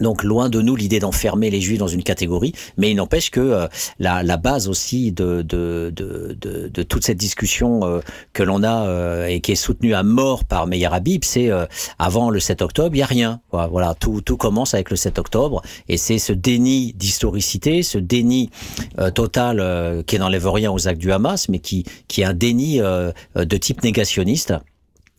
[0.00, 3.40] Donc loin de nous l'idée d'enfermer les juifs dans une catégorie, mais il n'empêche que
[3.40, 8.00] euh, la, la base aussi de, de, de, de, de toute cette discussion euh,
[8.32, 11.66] que l'on a euh, et qui est soutenue à mort par Meir Habib, c'est euh,
[11.98, 13.40] avant le 7 octobre, il y a rien.
[13.52, 18.50] Voilà, tout, tout commence avec le 7 octobre et c'est ce déni d'historicité, ce déni
[18.98, 22.32] euh, total euh, qui n'enlève rien aux actes du Hamas, mais qui, qui est un
[22.32, 24.54] déni de type négationniste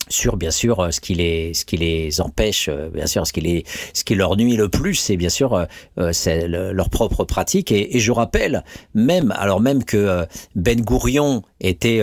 [0.09, 3.33] sur bien sûr euh, ce qui les ce qui les empêche euh, bien sûr ce
[3.33, 3.63] qui les
[3.93, 5.53] ce qui leur nuit le plus c'est bien sûr
[5.97, 7.71] euh, c'est le- leur propre pratique.
[7.71, 8.63] Et, je rappelle
[8.93, 10.25] même alors même que
[10.55, 12.01] Ben Gourion était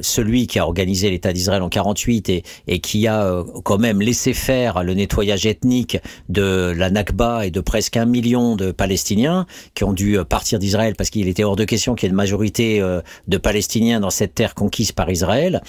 [0.00, 4.32] celui qui a organisé l'État d'Israël en 48 et, et qui a quand même laissé
[4.32, 5.98] faire le nettoyage ethnique
[6.30, 9.44] de la Nakba et de presque un million de Palestiniens
[9.74, 12.16] qui ont dû partir d'Israël parce qu'il était hors de question qu'il y ait une
[12.16, 12.80] majorité
[13.28, 15.60] de Palestiniens dans cette terre conquise par Israël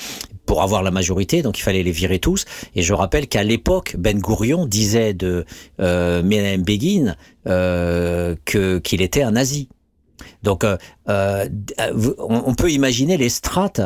[0.46, 2.46] pour avoir la majorité, donc fallait les virer tous.
[2.76, 5.46] Et je rappelle qu'à l'époque, Ben Gourion disait de
[5.80, 6.22] euh,
[6.58, 7.16] Begin
[7.48, 9.68] euh, qu'il était un nazi.
[10.44, 10.78] Donc, euh,
[11.10, 11.50] euh,
[12.20, 13.82] on, on peut imaginer les strates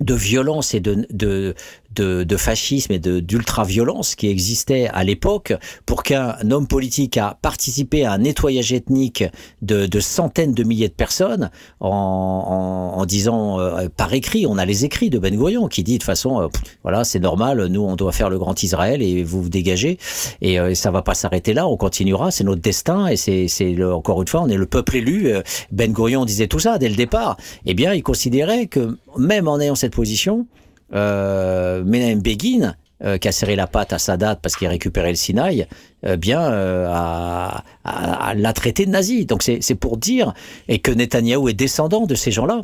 [0.00, 1.54] de violence et de, de,
[1.96, 5.52] de, de fascisme et d'ultra-violence qui existaient à l'époque
[5.84, 9.24] pour qu'un homme politique a participé à un nettoyage ethnique
[9.62, 11.50] de, de centaines de milliers de personnes
[11.80, 15.82] en, en, en disant euh, par écrit, on a les écrits de Ben Gurion qui
[15.82, 16.48] dit de façon, euh,
[16.82, 19.98] voilà, c'est normal, nous on doit faire le grand Israël et vous vous dégagez
[20.40, 24.20] et euh, ça va pas s'arrêter là, on continuera, c'est notre destin et c'est encore
[24.22, 25.28] une fois, on est le peuple élu.
[25.28, 25.42] Euh,
[25.72, 27.36] Ben Gurion disait tout ça dès le départ.
[27.64, 30.46] Eh bien, il considérait que même en ayant cette position,
[30.94, 35.10] euh, Menahem Begin, euh, qui a serré la patte à Sadat parce qu'il a récupéré
[35.10, 35.66] le Sinaï,
[36.06, 39.26] euh, bien euh, a, a- a- l'a traité de nazi.
[39.26, 40.32] Donc c'est c'est pour dire
[40.68, 42.60] et que Netanyahou est descendant de ces gens-là.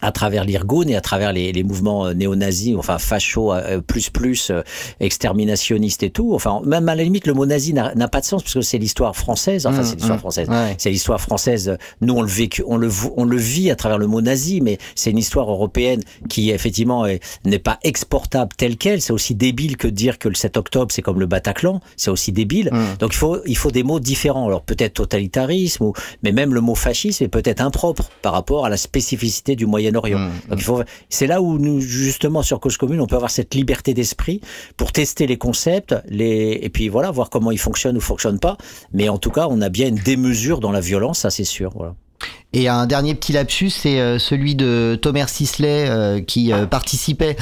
[0.00, 4.10] À travers l'Irgun et à travers les, les mouvements euh, néo-nazis, enfin facho euh, plus
[4.10, 4.62] plus euh,
[5.18, 6.34] exterminationnistes et tout.
[6.34, 8.78] Enfin, même à la limite, le mot nazi n'a pas de sens parce que c'est
[8.78, 9.66] l'histoire française.
[9.66, 10.48] Enfin, Mmh, c'est l'histoire mmh, française.
[10.48, 10.74] ouais.
[10.78, 11.76] C'est l'histoire française.
[12.00, 14.78] Nous, on le vécu, on le, on le vit à travers le mot nazi, mais
[14.94, 19.00] c'est une histoire européenne qui effectivement est- n'est pas exportable telle quelle.
[19.00, 21.80] C'est aussi débile que de dire que le 7 octobre c'est comme le Bataclan.
[21.96, 22.70] C'est aussi débile.
[23.00, 24.46] Donc il faut il faut des mots différents.
[24.46, 25.92] Alors peut-être totalitarisme ou
[26.22, 30.30] mais même le mot fascisme est peut-être impropre par rapport à la spécificité du Moyen-Orient.
[30.48, 33.54] Donc il faut c'est là où nous justement sur Cause Commune on peut avoir cette
[33.54, 34.40] liberté d'esprit
[34.76, 38.56] pour tester les concepts, les et puis voilà voir comment ils fonctionnent ou fonctionnent pas.
[38.92, 41.72] Mais en tout cas on a bien une démesure dans la violence, ça c'est sûr.
[41.74, 41.94] Voilà.
[42.54, 47.36] Et un dernier petit lapsus, c'est euh, celui de Thomas Sisley euh, qui euh, participait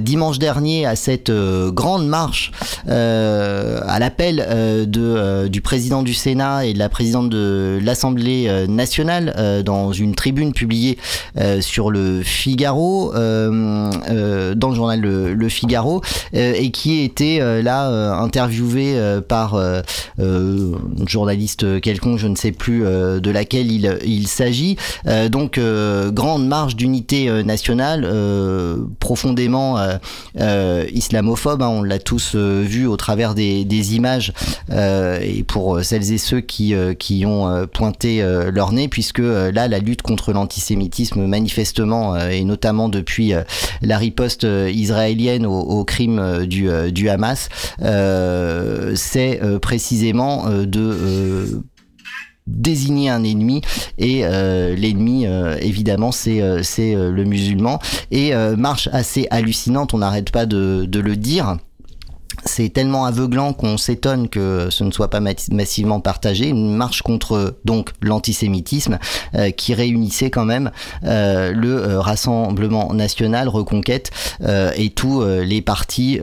[0.00, 2.50] dimanche dernier à cette grande marche
[2.88, 9.92] à l'appel de du président du Sénat et de la présidente de l'Assemblée nationale dans
[9.92, 10.98] une tribune publiée
[11.60, 16.02] sur le Figaro, dans le journal Le, Figaro,
[16.32, 18.98] et qui était là interviewé
[19.28, 19.56] par
[20.18, 24.76] une journaliste quelconque, je ne sais plus de laquelle il, il s'agit.
[25.06, 28.08] Euh, donc euh, grande marche d'unité euh, nationale,
[28.98, 29.78] profondément
[30.92, 31.62] islamophobe.
[31.62, 34.32] hein, on l'a tous vu au travers des, des images
[34.70, 40.02] et pour celles et ceux qui qui ont pointé leur nez, puisque là la lutte
[40.02, 43.32] contre l'antisémitisme manifestement et notamment depuis
[43.82, 47.48] la riposte israélienne au, au crime euh, du, du Hamas,
[47.82, 51.62] euh, c'est précisément de euh,
[52.50, 53.62] désigner un ennemi
[53.98, 57.78] et euh, l'ennemi euh, évidemment c'est euh, c'est euh, le musulman
[58.10, 61.56] et marche assez hallucinante on n'arrête pas de, de le dire
[62.44, 66.48] c'est tellement aveuglant qu'on s'étonne que ce ne soit pas ma- massivement partagé.
[66.48, 68.98] Une marche contre donc l'antisémitisme
[69.56, 70.70] qui réunissait quand même
[71.02, 74.10] le Rassemblement national, Reconquête
[74.76, 76.18] et tous les partis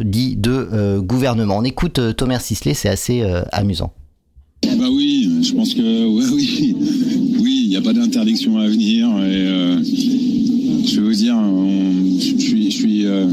[0.00, 1.58] dits de gouvernement.
[1.58, 3.92] On écoute Thomas Sisley, c'est assez amusant.
[4.62, 6.74] Bah oui, je pense que oui,
[7.40, 9.06] oui, il n'y a pas d'interdiction à venir.
[9.18, 13.26] Et, euh, je vais vous dire, on- je suis, je suis euh,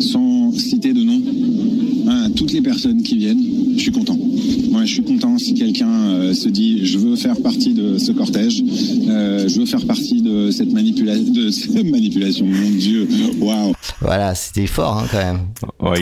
[0.00, 1.20] sans citer de nom,
[2.08, 3.42] hein, toutes les personnes qui viennent,
[3.76, 4.16] je suis content.
[4.70, 8.12] Moi, je suis content si quelqu'un euh, se dit, je veux faire partie de ce
[8.12, 8.62] cortège,
[9.08, 12.46] euh, je veux faire partie de cette manipulation, de cette manipulation.
[12.46, 13.08] Mon Dieu,
[13.40, 13.72] waouh.
[14.00, 15.40] Voilà, c'était fort hein, quand même.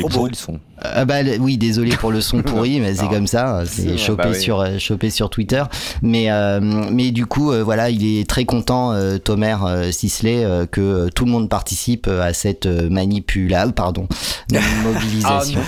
[0.01, 0.59] Trop beau le son.
[0.81, 3.99] Ah bah le- oui, désolé pour le son pourri, mais c'est comme ça, C'est c'est
[3.99, 4.41] chopé bah oui.
[4.41, 5.62] sur euh, chopé sur Twitter.
[6.03, 6.61] Mais euh,
[6.93, 11.09] mais du coup, euh, voilà, il est très content, euh, euh, Sisley, euh, que euh,
[11.12, 14.07] tout le monde participe euh, à cette euh, manipula, pardon,
[14.82, 15.60] mobilisation.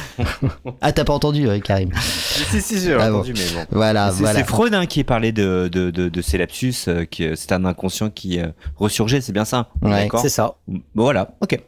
[0.81, 1.91] ah, t'as pas entendu, euh, Karim
[2.51, 3.17] Si, si, j'ai Ah bon.
[3.19, 3.67] entendu, mais bon.
[3.71, 4.39] Voilà, C'est voilà.
[4.39, 7.65] c'est Freud hein, qui parlait de, de, de, de ces lapsus, euh, que c'est un
[7.65, 10.55] inconscient qui euh, ressurgeait, c'est bien ça Ouais, D'accord c'est ça.
[10.69, 11.59] Bon, voilà, ok.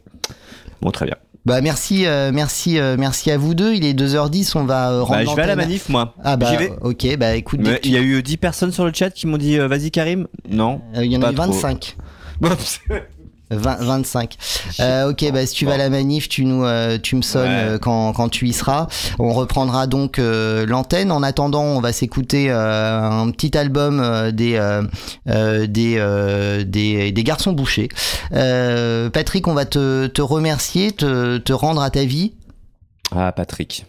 [0.81, 1.17] Bon, très bien.
[1.45, 3.75] Bah merci, euh, merci, euh, merci à vous deux.
[3.75, 6.15] Il est 2h10, on va euh, rendre Bah, je vais à la manif, moi.
[6.23, 6.73] Ah bah J'y vais.
[6.81, 9.59] ok, bah écoute, Il y a eu 10 personnes sur le chat qui m'ont dit
[9.59, 10.81] euh, vas-y Karim Non.
[10.97, 11.47] Euh, il y en a eu trop.
[11.51, 11.97] 25.
[13.57, 14.37] 20 25.
[14.81, 17.43] Euh, ok, bah si tu vas à la manif, tu nous, euh, tu me sonnes
[17.43, 17.65] Ouais.
[17.75, 18.87] euh, quand, quand tu y seras.
[19.19, 21.11] On reprendra donc euh, l'antenne.
[21.13, 24.53] En attendant, on va s'écouter euh, un petit album euh, des,
[25.27, 27.89] des, euh, des des garçons bouchés.
[28.33, 32.33] Euh, Patrick, on va te, te remercier, te, te rendre à ta vie.
[33.15, 33.85] Ah, Patrick.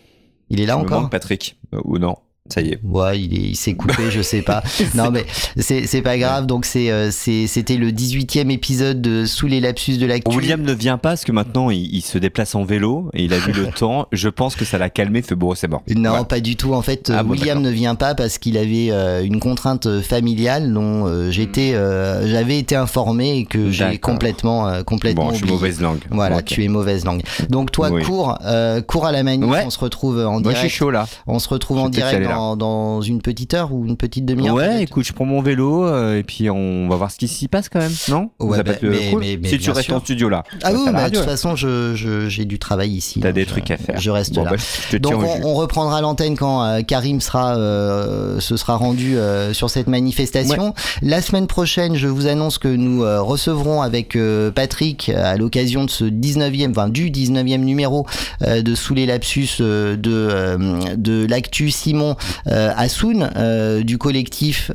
[0.49, 1.57] Il est là Je me encore manque, Patrick.
[1.85, 2.15] Ou non
[2.49, 2.79] Ça y est.
[2.83, 4.61] Ouais, il est- il s'est coupé, je sais pas.
[4.95, 5.25] Non, mais
[5.57, 6.45] c'est pas grave.
[6.45, 10.35] Donc c'est euh, c'était le 18e épisode de Sous les lapsus de l'actu.
[10.35, 13.33] William ne vient pas parce que maintenant il, il se déplace en vélo et il
[13.33, 14.07] a vu le temps.
[14.11, 15.83] Je pense que ça l'a calmé, fait bon, c'est mort.
[15.95, 16.73] Non, pas du tout.
[16.73, 20.01] En fait, Ah euh, bon, William ne vient pas parce qu'il avait euh, une contrainte
[20.01, 23.97] familiale dont euh, j'étais, euh, j'avais été informé et que j'ai Hmm.
[23.99, 25.55] Complètement, euh, complètement Bon, je suis oublié.
[25.57, 25.99] mauvaise langue.
[26.11, 27.21] Voilà, tu es mauvaise langue.
[27.49, 28.03] Donc toi, Oui.
[28.03, 29.49] cours, euh, cours à la manif.
[29.65, 30.57] On se retrouve en Moi, direct.
[30.57, 31.05] je suis chaud là.
[31.27, 34.55] On se retrouve en direct dans, dans une petite heure ou une petite demi-heure.
[34.55, 37.47] Ouais, écoute, je prends mon vélo euh, et puis on va voir ce qui s'y
[37.47, 38.29] passe quand même, non?
[38.39, 39.19] Ouais, bah, euh, mais- cool.
[39.21, 39.95] mais- mais Si tu restes sûr.
[39.95, 40.43] en studio là.
[40.63, 41.31] Ah oui, bah, de toute là.
[41.31, 43.19] façon, je, je- j'ai du travail ici.
[43.19, 43.99] T'as des trucs à faire.
[43.99, 44.51] Je reste Bon, là.
[44.51, 44.57] bah,
[44.91, 49.69] je Donc on, reprendra l'antenne quand euh, Karim sera, euh, se sera rendu euh, sur
[49.69, 50.73] cette manifestation.
[51.01, 55.89] La semaine prochaine, je vous annonce que nous recevrons avec euh, Patrick à l'occasion de
[55.89, 58.05] ce 19e, enfin du 19e numéro
[58.43, 60.57] euh, de Sous les lapsus euh, de, euh,
[60.97, 62.15] de l'actu Simon
[62.45, 63.29] Assoun
[63.83, 64.71] du collectif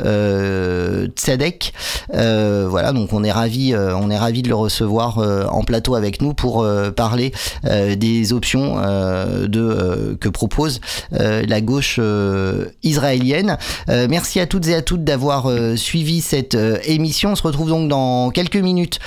[1.16, 1.73] Tzedek.
[2.12, 5.19] voilà, donc on est ravi, on est ravi de le recevoir
[5.53, 6.66] en plateau avec nous pour
[6.97, 7.33] parler
[7.65, 10.81] des options de que propose
[11.11, 12.01] la gauche
[12.83, 13.57] israélienne.
[13.89, 17.33] merci à toutes et à toutes d'avoir suivi cette émission.
[17.33, 18.99] On se retrouve donc dans quelques minutes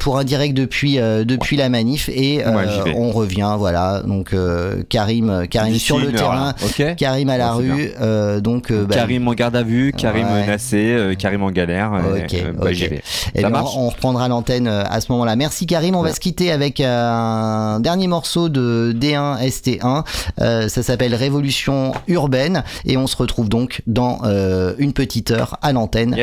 [0.00, 2.42] pour un direct depuis depuis la manif et
[2.96, 3.54] on revient.
[3.58, 4.34] Voilà, donc
[4.88, 6.54] Karim, Karim sur le terrain,
[6.96, 7.83] Karim à la rue.
[8.40, 11.92] Donc bah, Karim en garde à vue, Karim menacé, Karim en galère.
[11.92, 13.02] Ok, bah, j'y vais.
[13.34, 15.36] Et Ça marche on reprendra l'antenne à ce moment-là.
[15.36, 15.94] Merci Karim.
[15.96, 20.68] On va se quitter avec un dernier morceau de D1 ST1.
[20.68, 24.20] ça s'appelle Révolution urbaine et on se retrouve donc dans
[24.78, 26.16] une petite heure à l'antenne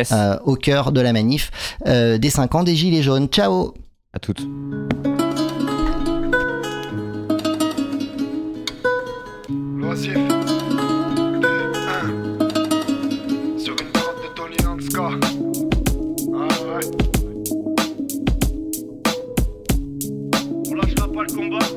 [0.45, 1.51] au cœur de la manif
[1.85, 3.27] des 5 ans des Gilets jaunes.
[3.27, 3.73] Ciao
[4.13, 4.47] À toutes.
[21.21, 21.70] Pas le combat.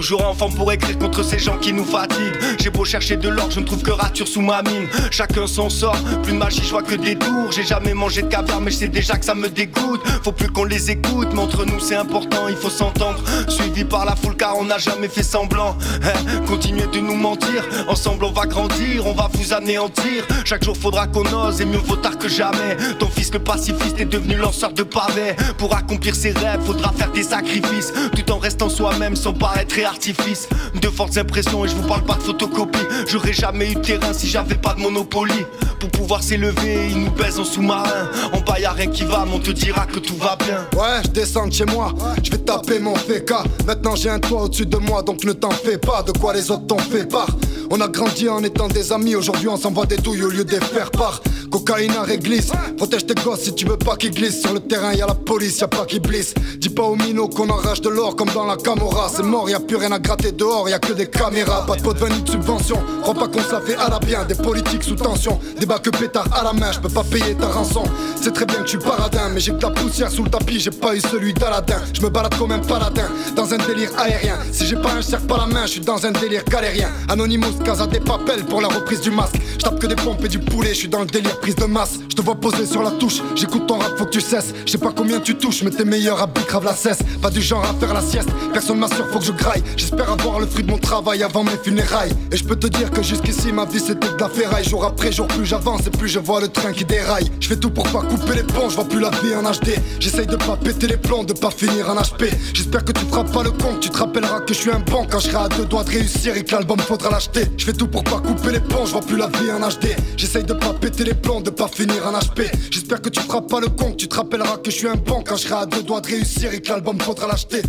[0.00, 2.32] Toujours enfant pour écrire contre ces gens qui nous fatiguent.
[2.58, 4.88] J'ai beau chercher de l'or, je ne trouve que rature sous ma mine.
[5.10, 7.52] Chacun son sort, plus de magie, je vois que des tours.
[7.52, 10.00] J'ai jamais mangé de caviar, mais je sais déjà que ça me dégoûte.
[10.24, 13.22] Faut plus qu'on les écoute, mais entre nous c'est important, il faut s'entendre.
[13.48, 15.76] Suivi par la foule car on n'a jamais fait semblant.
[16.02, 20.26] Hein, continuez de nous mentir, ensemble on va grandir, on va vous anéantir.
[20.46, 22.78] Chaque jour faudra qu'on ose et mieux vaut tard que jamais.
[22.98, 25.36] Ton fils le pacifiste est devenu lanceur de pavés.
[25.58, 29.89] Pour accomplir ses rêves, faudra faire des sacrifices, tout en restant soi-même sans paraître et
[29.90, 30.48] artifice.
[30.80, 32.78] De fortes impressions et je vous parle pas de photocopie.
[33.06, 35.44] J'aurais jamais eu de terrain si j'avais pas de monopoly.
[35.78, 38.08] Pour pouvoir s'élever, ils nous baisent en sous-marin.
[38.32, 40.66] En bas y'a rien qui va, mais on te dira que tout va bien.
[40.78, 43.32] Ouais, je descends de chez moi, je vais taper mon FK.
[43.66, 46.02] Maintenant j'ai un toit au-dessus de moi, donc ne t'en fais pas.
[46.02, 47.30] De quoi les autres t'ont fait part.
[47.70, 50.60] On a grandi en étant des amis, aujourd'hui on s'envoie des douilles au lieu des
[50.60, 51.20] faire part.
[51.50, 54.40] Cocaïne à réglisse, protège tes gosses si tu veux pas qu'ils glissent.
[54.42, 56.34] Sur le terrain y a la police, y a pas qui blisse.
[56.58, 59.10] Dis pas aux minots qu'on arrache de l'or comme dans la Camorra.
[59.14, 61.64] C'est mort, y a plus rien à gratter dehors, y a que des caméras.
[61.66, 63.98] Pas de pot de vanille de subvention, crois pas qu'on se la fait à la
[63.98, 64.24] bien.
[64.24, 65.40] Des politiques sous tension,
[65.70, 67.84] bacs que pétard à la main, je peux pas payer ta rançon.
[68.20, 70.70] C'est très bien que tu paradin, mais j'ai que la poussière sous le tapis, j'ai
[70.70, 71.80] pas eu celui d'Aladin.
[71.92, 74.36] Je me balade comme un paladin, dans un délire aérien.
[74.52, 76.88] Si j'ai pas un cercle pas la main, je suis dans un délire galérien.
[77.08, 79.36] Anonymous, casa des papels pour la reprise du masque.
[79.52, 81.64] Je tape que des pompes et du poulet, je suis dans le délire prise de
[81.64, 81.98] masse.
[82.08, 84.52] Je te vois poser sur la touche, j'écoute ton rap, faut que tu cesses.
[84.66, 86.98] Je sais pas combien tu touches, mais t'es meilleur à grave la cesse.
[87.22, 89.62] Pas du genre à faire la sieste, personne m'assure, faut que je graille.
[89.76, 92.12] J'espère avoir le fruit de mon travail avant mes funérailles.
[92.32, 94.64] Et je peux te dire que jusqu'ici ma vie c'était de la ferraille.
[94.64, 97.30] Jour après jour, plus j'avance et plus je vois le train qui déraille.
[97.40, 99.78] Je fais tout pour pas couper les ponts, je vois plus la vie en HD.
[99.98, 102.30] J'essaye de pas péter les plombs, de pas finir en HP.
[102.54, 105.06] J'espère que tu feras pas le con, tu te rappelleras que je suis un bon
[105.10, 107.46] quand je serai à deux doigts de réussir et que l'album faudra l'acheter.
[107.56, 109.96] Je tout pour pas couper les ponts, je vois plus la vie en HD.
[110.16, 112.50] J'essaye de pas péter les plombs, de pas finir en HP.
[112.70, 115.22] J'espère que tu feras pas le con, tu te rappelleras que je suis un bon
[115.26, 117.62] quand je serai à deux doigts de réussir et que l'album faudra l'acheter.